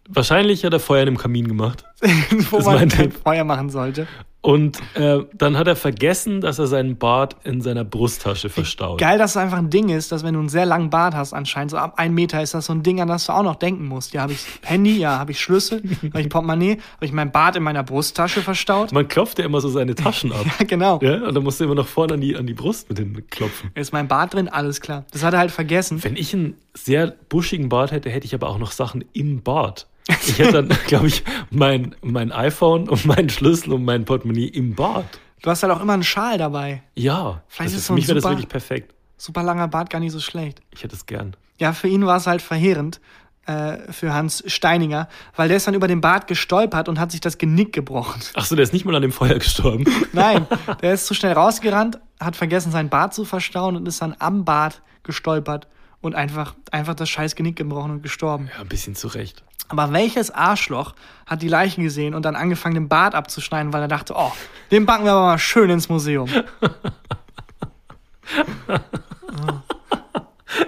[0.09, 1.85] Wahrscheinlich hat er Feuer in dem Kamin gemacht.
[2.51, 3.13] wo Das man kein.
[3.13, 4.07] Feuer machen sollte.
[4.41, 8.99] Und äh, dann hat er vergessen, dass er seinen Bart in seiner Brusttasche verstaut.
[9.01, 11.33] Geil, dass es einfach ein Ding ist, dass wenn du einen sehr langen Bart hast,
[11.33, 13.57] anscheinend so ab einem Meter ist das so ein Ding, an das du auch noch
[13.57, 14.15] denken musst.
[14.15, 15.83] Ja, habe ich Handy, ja, habe ich Schlüssel,
[16.13, 18.93] habe ich Portemonnaie, habe ich mein Bart in meiner Brusttasche verstaut.
[18.93, 20.47] Man klopft ja immer so seine Taschen ab.
[20.59, 21.01] Ja, genau.
[21.03, 23.25] Ja, und dann musst du immer noch vorne an die, an die Brust mit hin
[23.31, 23.73] klopfen.
[23.75, 25.05] Ist mein Bart drin, alles klar.
[25.11, 26.03] Das hat er halt vergessen.
[26.05, 29.89] Wenn ich einen sehr buschigen Bart hätte, hätte ich aber auch noch Sachen im Bart.
[30.09, 34.75] Ich hätte dann, glaube ich, mein, mein iPhone und meinen Schlüssel und mein Portemonnaie im
[34.75, 35.21] Bart.
[35.43, 36.83] Du hast halt auch immer einen Schal dabei.
[36.95, 38.95] Ja, Vielleicht also ist für mich wäre das wirklich perfekt.
[39.17, 40.61] Super langer Bart, gar nicht so schlecht.
[40.73, 41.37] Ich hätte es gern.
[41.59, 43.01] Ja, für ihn war es halt verheerend,
[43.47, 47.21] äh, für Hans Steininger, weil der ist dann über den Bart gestolpert und hat sich
[47.21, 48.21] das Genick gebrochen.
[48.35, 49.85] Ach so, der ist nicht mal an dem Feuer gestorben.
[50.13, 50.47] Nein,
[50.83, 54.45] der ist zu schnell rausgerannt, hat vergessen, sein Bart zu verstauen und ist dann am
[54.45, 55.67] Bart gestolpert
[56.01, 58.51] und einfach, einfach das scheiß Genick gebrochen und gestorben.
[58.55, 59.43] Ja, ein bisschen zurecht.
[59.69, 60.95] Aber welches Arschloch
[61.27, 64.33] hat die Leichen gesehen und dann angefangen, den Bart abzuschneiden, weil er dachte, oh,
[64.71, 66.29] den backen wir aber mal schön ins Museum.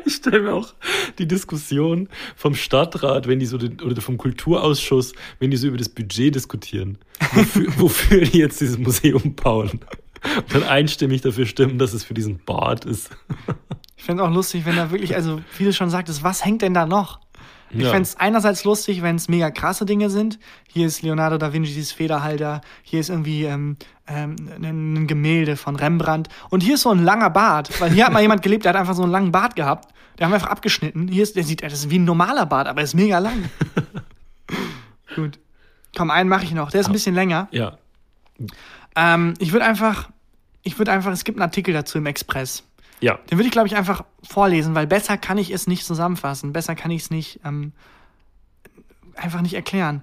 [0.04, 0.74] Ich stelle mir auch
[1.18, 5.78] die Diskussion vom Stadtrat, wenn die so den, oder vom Kulturausschuss, wenn die so über
[5.78, 6.98] das Budget diskutieren,
[7.32, 9.80] wofür, wofür die jetzt dieses Museum bauen.
[10.36, 13.10] Und dann einstimmig dafür stimmen, dass es für diesen Bart ist.
[13.96, 16.74] Ich fände auch lustig, wenn da wirklich, also wie du schon sagtest, was hängt denn
[16.74, 17.20] da noch?
[17.72, 17.90] Ich Ja.
[17.90, 20.38] fände es einerseits lustig, wenn es mega krasse Dinge sind.
[20.68, 23.76] Hier ist Leonardo da Vinci's Federhalter, hier ist irgendwie ähm,
[24.08, 28.12] ähm, ein Gemälde von Rembrandt und hier ist so ein langer Bart, weil hier hat
[28.12, 29.92] mal jemand gelebt, der hat einfach so einen langen Bart gehabt.
[30.18, 31.08] Der haben wir einfach abgeschnitten.
[31.08, 33.48] Hier ist, der sieht, das ist wie ein normaler Bart, aber er ist mega lang.
[35.14, 35.38] Gut.
[35.96, 36.70] Komm, einen mache ich noch.
[36.70, 37.48] Der ist ein bisschen länger.
[37.52, 37.78] Ja.
[38.96, 40.10] Ähm, ich würde einfach,
[40.62, 42.64] ich würde einfach, es gibt einen Artikel dazu im Express.
[43.00, 43.18] Ja.
[43.30, 46.52] Den würde ich, glaube ich, einfach vorlesen, weil besser kann ich es nicht zusammenfassen.
[46.52, 47.72] Besser kann ich es nicht, ähm,
[49.14, 50.02] einfach nicht erklären.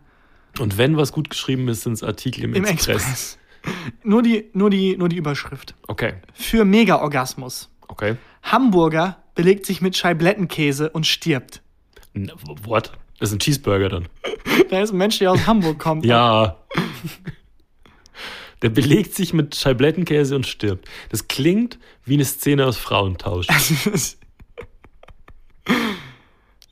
[0.59, 2.95] Und wenn was gut geschrieben ist, sind es Artikel im, Im Express.
[2.95, 3.37] Express.
[4.03, 5.75] Nur die, nur die, nur die Überschrift.
[5.87, 6.13] Okay.
[6.33, 7.69] Für Mega-Orgasmus.
[7.89, 8.15] Okay.
[8.43, 11.61] Hamburger belegt sich mit Scheiblettenkäse und stirbt.
[12.63, 12.93] What?
[13.19, 14.07] Das ist ein Cheeseburger dann.
[14.69, 16.05] Da ist ein Mensch, der aus Hamburg kommt.
[16.05, 16.57] Ja.
[18.61, 20.87] Der belegt sich mit Scheiblettenkäse und stirbt.
[21.09, 23.47] Das klingt wie eine Szene aus Frauentausch.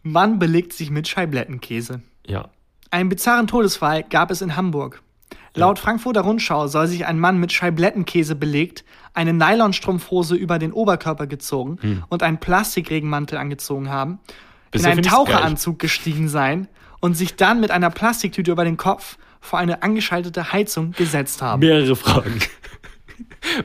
[0.04, 2.02] Mann belegt sich mit Scheiblettenkäse.
[2.28, 2.50] Ja.
[2.92, 5.02] Einen bizarren Todesfall gab es in Hamburg.
[5.56, 8.84] Laut Frankfurter Rundschau soll sich ein Mann mit Scheiblettenkäse belegt,
[9.14, 12.04] eine Nylonstrumpfhose über den Oberkörper gezogen Hm.
[12.10, 14.20] und einen Plastikregenmantel angezogen haben,
[14.72, 16.68] Bisher in einen Taucheranzug gestiegen sein
[17.00, 21.60] und sich dann mit einer Plastiktüte über den Kopf vor eine angeschaltete Heizung gesetzt haben.
[21.60, 22.40] Mehrere Fragen.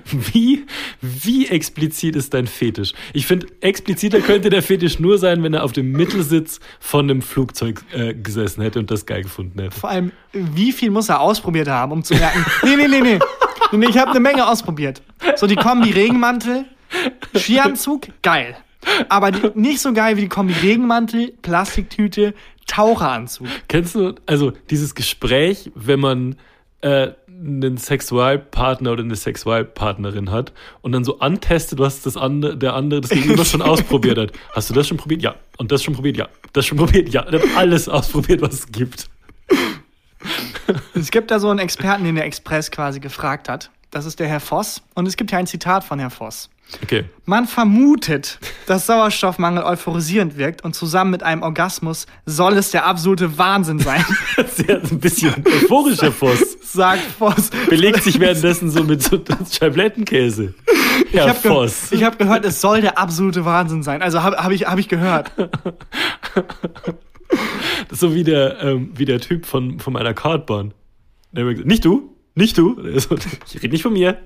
[0.05, 0.67] Wie,
[1.01, 2.93] wie explizit ist dein Fetisch?
[3.13, 7.23] Ich finde, expliziter könnte der Fetisch nur sein, wenn er auf dem Mittelsitz von einem
[7.23, 9.79] Flugzeug äh, gesessen hätte und das geil gefunden hätte.
[9.79, 13.19] Vor allem, wie viel muss er ausprobiert haben, um zu merken, nee, nee, nee, nee,
[13.73, 15.03] nee, ich habe eine Menge ausprobiert.
[15.37, 16.67] So die Kombi Regenmantel,
[17.37, 18.57] Skianzug, geil.
[19.09, 22.35] Aber die, nicht so geil wie die Kombi Regenmantel, Plastiktüte,
[22.71, 23.49] Taucheranzug.
[23.67, 26.37] Kennst du, also dieses Gespräch, wenn man
[26.83, 30.53] äh, einen Sexualpartner oder eine Sexualpartnerin hat
[30.83, 34.33] und dann so antestet, was das andere, der andere das Gegenüber schon ausprobiert hat.
[34.55, 35.23] Hast du das schon probiert?
[35.23, 35.35] Ja.
[35.57, 36.17] Und das schon probiert?
[36.17, 36.29] Ja.
[36.53, 37.09] Das schon probiert?
[37.09, 37.27] Ja.
[37.27, 39.09] Ich habe alles ausprobiert, was es gibt.
[40.95, 43.71] Es gibt da so einen Experten, den der Express quasi gefragt hat.
[43.91, 44.83] Das ist der Herr Voss.
[44.95, 46.51] Und es gibt ja ein Zitat von Herr Voss.
[46.83, 47.05] Okay.
[47.25, 53.39] Man vermutet, dass Sauerstoffmangel euphorisierend wirkt und zusammen mit einem Orgasmus soll es der absolute
[53.39, 54.05] Wahnsinn sein,
[54.55, 56.57] Sehr, ein bisschen euphorischer Voss.
[56.63, 57.51] sagt Voss.
[57.69, 60.55] Belegt sich währenddessen so mit so Scheiblettenkäse.
[61.13, 61.93] Herr Ich habe ge Voss.
[61.93, 64.03] ich hab gehört, es soll der absolute Wahnsinn sein.
[64.03, 65.33] Also habe hab ich, hab ich gehört.
[67.89, 70.73] Das so wie der, ähm, wie der Typ von, von meiner Kartbahn.
[71.33, 72.77] Der hat mir gesagt, nicht du, nicht du.
[72.99, 73.17] So,
[73.47, 74.19] Ich rede nicht von mir.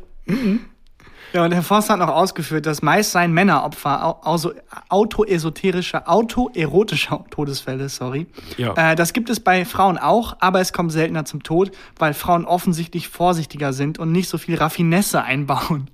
[1.35, 4.53] Ja, und Herr Forster hat noch ausgeführt, dass meist seien Männeropfer also
[4.89, 8.26] autoesoterischer, autoerotischer Todesfälle, sorry.
[8.57, 8.93] Ja.
[8.93, 12.45] Äh, das gibt es bei Frauen auch, aber es kommt seltener zum Tod, weil Frauen
[12.45, 15.91] offensichtlich vorsichtiger sind und nicht so viel Raffinesse einbauen.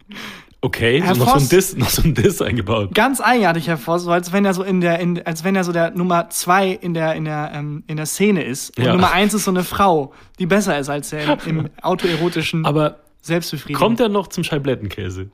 [0.62, 2.94] Okay, Herr so noch, so ein Voss- Diss, noch so ein Diss eingebaut.
[2.94, 5.64] Ganz eigenartig, Herr Voss, so als wenn er so in der, in, als wenn er
[5.64, 8.76] so der Nummer zwei in der, in der, ähm, in der Szene ist.
[8.76, 8.92] Und Ja.
[8.92, 12.96] Nummer eins ist so eine Frau, die besser ist als er im, im autoerotischen Aber
[13.22, 13.80] Selbstbefriedigung.
[13.80, 15.30] kommt er noch zum Scheiblettenkäse?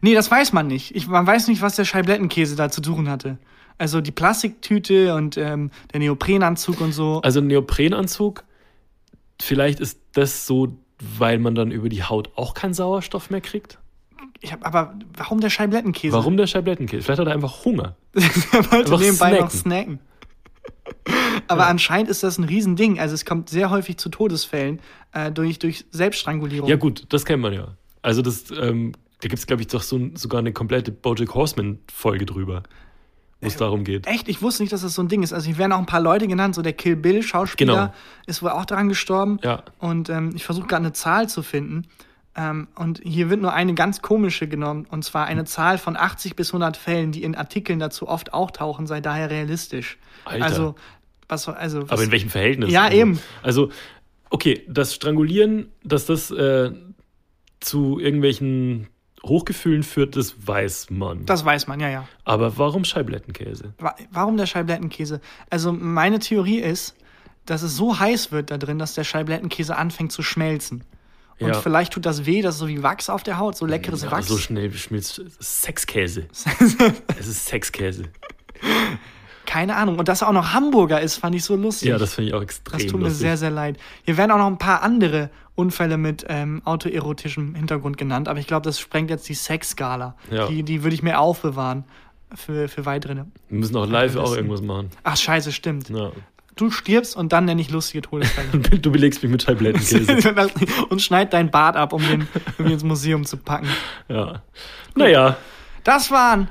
[0.00, 0.94] Nee, das weiß man nicht.
[0.94, 3.38] Ich, man weiß nicht, was der Scheiblettenkäse da zu tun hatte.
[3.78, 7.20] Also die Plastiktüte und ähm, der Neoprenanzug und so.
[7.22, 8.44] Also ein Neoprenanzug,
[9.40, 10.78] vielleicht ist das so,
[11.18, 13.78] weil man dann über die Haut auch keinen Sauerstoff mehr kriegt?
[14.40, 16.14] Ich hab, aber warum der Scheiblettenkäse?
[16.14, 17.02] Warum der Scheiblettenkäse?
[17.02, 17.96] Vielleicht hat er einfach Hunger.
[18.12, 18.22] er
[18.70, 20.00] wollte Einfach nebenbei noch snacken.
[21.48, 22.98] Aber anscheinend ist das ein Riesending.
[22.98, 24.80] Also es kommt sehr häufig zu Todesfällen
[25.12, 26.68] äh, durch, durch Selbststrangulierung.
[26.68, 27.76] Ja gut, das kennt man ja.
[28.02, 32.26] Also das, ähm, da gibt es, glaube ich, doch so, sogar eine komplette Bojack Horseman-Folge
[32.26, 32.62] drüber,
[33.40, 34.06] wo es darum geht.
[34.06, 34.28] Echt?
[34.28, 35.32] Ich wusste nicht, dass das so ein Ding ist.
[35.32, 36.54] Also hier werden auch ein paar Leute genannt.
[36.54, 37.94] So der Kill Bill Schauspieler Genau.
[38.26, 39.38] ist wohl auch daran gestorben.
[39.42, 39.62] Ja.
[39.78, 41.86] Und ähm, ich versuche gerade eine Zahl zu finden.
[42.36, 44.86] Ähm, und hier wird nur eine ganz komische genommen.
[44.90, 48.86] Und zwar eine Zahl von 80 bis 100 Fällen, die in Artikeln dazu oft auftauchen,
[48.86, 49.96] sei daher realistisch.
[50.26, 50.44] Alter.
[50.44, 50.74] Also,
[51.28, 52.70] was, also, was, Aber in welchem Verhältnis?
[52.70, 53.18] Ja, eben.
[53.42, 53.70] Also,
[54.30, 56.72] okay, das Strangulieren, dass das äh,
[57.60, 58.88] zu irgendwelchen
[59.24, 61.26] Hochgefühlen führt, das weiß man.
[61.26, 62.06] Das weiß man, ja, ja.
[62.24, 63.72] Aber warum Scheiblettenkäse?
[63.78, 65.20] Wa- Warum der Scheiblettenkäse?
[65.50, 66.94] Also meine Theorie ist,
[67.44, 70.84] dass es so heiß wird da drin, dass der Scheiblettenkäse anfängt zu schmelzen.
[71.38, 71.60] Und Ja.
[71.60, 74.10] vielleicht tut das weh, das ist so wie Wachs auf der Haut, so leckeres Ja,
[74.10, 74.26] Wachs.
[74.28, 76.26] so schnell schmilzt Sexkäse.
[77.18, 78.04] es ist Sexkäse.
[79.44, 79.98] Keine Ahnung.
[79.98, 81.88] Und dass er auch noch Hamburger ist, fand ich so lustig.
[81.90, 83.20] Ja, das finde ich auch extrem Das tut mir lustig.
[83.20, 83.78] sehr, sehr leid.
[84.04, 88.46] Hier werden auch noch ein paar andere Unfälle mit ähm, autoerotischem Hintergrund genannt, aber ich
[88.46, 90.16] glaube, das sprengt jetzt die Sexskala.
[90.30, 90.48] Ja.
[90.48, 91.84] Die, die würde ich mir aufbewahren
[92.34, 93.14] für, für weitere.
[93.14, 94.90] Wir müssen auch live auch irgendwas machen.
[95.04, 95.88] Ach, scheiße, stimmt.
[95.90, 96.10] Ja.
[96.56, 98.48] Du stirbst und dann nenne ich lustige Todesfälle.
[98.78, 100.34] Du belegst mich mit Scheiblettenkäse.
[100.88, 102.26] und schneid dein Bart ab, um den,
[102.58, 103.68] um ihn ins Museum zu packen.
[104.08, 104.42] ja.
[104.94, 105.36] Naja,
[105.84, 106.48] Das waren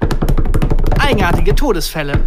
[0.99, 2.23] eigenartige Todesfälle.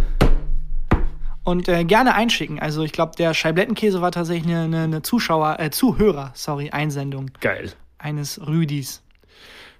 [1.45, 2.59] Und äh, gerne einschicken.
[2.59, 7.31] Also ich glaube, der Scheiblettenkäse war tatsächlich eine, eine, eine Zuschauer, äh, Zuhörer, sorry, Einsendung
[7.39, 7.71] geil.
[7.97, 9.01] eines Rüdis.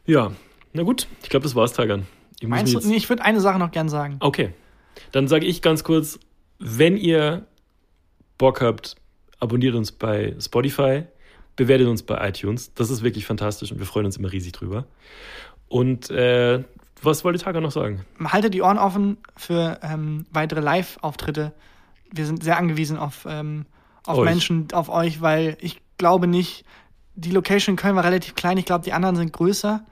[0.06, 0.32] Ja,
[0.72, 2.08] na gut, ich glaube, das war's, Tagan.
[2.40, 2.80] Ich Meinst du?
[2.80, 4.16] Nee, ich würde eine Sache noch gern sagen.
[4.22, 4.54] Okay.
[5.12, 6.20] Dann sage ich ganz kurz,
[6.58, 7.46] wenn ihr
[8.40, 8.96] Bock habt,
[9.40, 11.04] abonniert uns bei Spotify,
[11.56, 12.74] bewertet uns bei iTunes.
[12.74, 14.86] Das ist wirklich fantastisch und wir freuen uns immer riesig drüber.
[15.68, 16.64] Und äh,
[17.04, 18.06] was wollte Taga noch sagen?
[18.24, 21.54] Haltet die Ohren offen für ähm, weitere Live-Auftritte.
[22.12, 23.66] Wir sind sehr angewiesen auf, ähm,
[24.06, 24.26] auf Euch.
[24.26, 26.66] Menschen, auf euch, weil ich glaube nicht,
[27.16, 28.58] die Location in Köln war relativ klein.
[28.58, 29.86] Ich glaube, die anderen sind größer.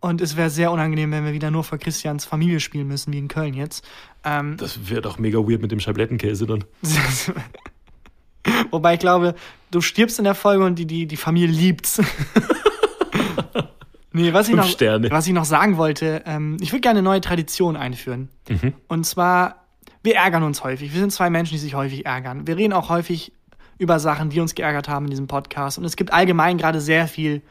[0.00, 3.18] Und es wäre sehr unangenehm, wenn wir wieder nur vor Christians Familie spielen müssen, wie
[3.18, 3.84] in Köln jetzt.
[4.24, 6.64] Ähm, Das wird auch mega weird mit dem Scheiblettenkäse dann.
[8.70, 9.34] Wobei ich glaube,
[9.70, 12.00] du stirbst in der Folge und die, die, die Familie liebt's.
[14.12, 15.10] nee, was ich, noch, Sterne.
[15.10, 18.28] was ich noch sagen wollte, ähm, ich würde gerne eine neue Tradition einführen.
[18.48, 18.74] Mhm.
[18.88, 19.64] Und zwar,
[20.02, 20.92] wir ärgern uns häufig.
[20.92, 22.46] Wir sind zwei Menschen, die sich häufig ärgern.
[22.46, 23.32] Wir reden auch häufig
[23.78, 25.78] über Sachen, die uns geärgert haben in diesem Podcast.
[25.78, 27.42] Und es gibt allgemein gerade sehr viel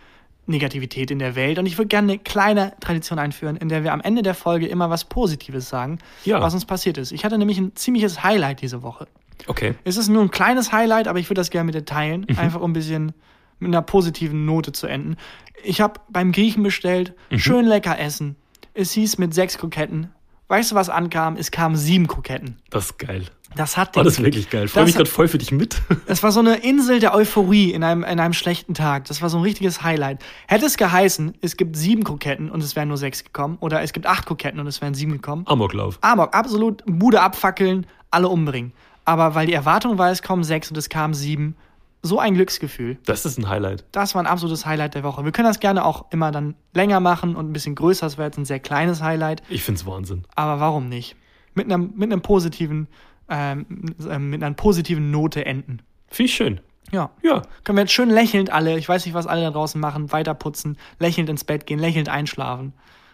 [0.45, 1.59] Negativität in der Welt.
[1.59, 4.67] Und ich würde gerne eine kleine Tradition einführen, in der wir am Ende der Folge
[4.67, 6.41] immer was Positives sagen, Ja.
[6.41, 7.11] was uns passiert ist.
[7.11, 9.07] Ich hatte nämlich ein ziemliches Highlight diese Woche.
[9.47, 9.75] Okay.
[9.83, 12.61] Es ist nur ein kleines Highlight, aber ich würde das gerne mit dir teilen, einfach
[12.61, 13.13] um ein bisschen
[13.59, 15.17] mit einer positiven Note zu enden.
[15.63, 18.35] Ich habe beim Griechen bestellt, schön lecker essen.
[18.73, 20.11] Es hieß mit sechs Kroketten.
[20.47, 21.35] Weißt du, was ankam?
[21.35, 22.57] Es kamen sieben Kroketten.
[22.71, 23.25] Das ist geil.
[23.55, 24.65] Das hat Oh, den, das ist wirklich geil.
[24.65, 25.81] Ich freue mich gerade voll für dich mit.
[26.07, 29.05] es war so eine Insel der Euphorie in einem, in einem schlechten Tag.
[29.05, 30.23] Das war so ein richtiges Highlight.
[30.47, 33.93] Hätte es geheißen, es gibt sieben Kroketten und es wären nur sechs gekommen, oder es
[33.93, 35.97] gibt acht Kroketten und es wären sieben gekommen, Amoklauf.
[36.01, 38.71] Amok, absolut Bude abfackeln, alle umbringen.
[39.09, 41.55] Aber weil die Erwartung war, es kommen sechs und es kamen sieben,
[42.03, 42.99] so ein Glücksgefühl.
[43.07, 43.83] Das ist ein Highlight.
[43.91, 45.25] Das war ein absolutes Highlight der Woche.
[45.25, 48.05] Wir können das gerne auch immer dann länger machen und ein bisschen größer.
[48.05, 49.41] Das war jetzt ein sehr kleines Highlight.
[49.49, 50.25] Ich find's Wahnsinn.
[50.35, 51.15] Aber warum nicht?
[51.55, 52.87] Mit einem, mit einem positiven,
[53.29, 53.65] ähm,
[54.07, 55.81] ähm, mit einer positiven Note enden.
[56.07, 56.59] Finde ich schön.
[56.91, 57.09] Ja.
[57.23, 57.41] Ja.
[57.63, 60.35] Können wir jetzt schön lächelnd alle, ich weiß nicht, was alle da draußen machen, weiter
[60.35, 62.73] putzen, lächelnd ins Bett gehen, lächelnd einschlafen.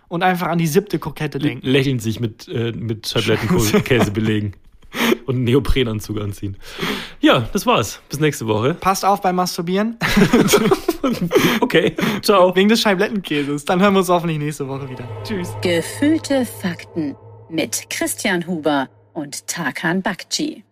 [0.10, 1.66] Und einfach an die siebte Krokette denken.
[1.66, 4.56] Lächelnd sich mit, äh, mit Scheiblettenkäse belegen.
[5.26, 6.58] Und einen Neoprenanzug anziehen.
[7.20, 8.00] Ja, das war's.
[8.10, 8.74] Bis nächste Woche.
[8.76, 9.98] Passt auf beim Masturbieren.
[11.62, 12.56] Okay, ciao.
[12.56, 13.64] Wegen des Scheiblettenkäses.
[13.66, 15.08] Dann hören wir uns hoffentlich nächste Woche wieder.
[15.24, 15.50] Tschüss.
[15.62, 17.16] Gefühlte Fakten
[17.48, 20.64] mit Christian Huber und Tarkan Bakci.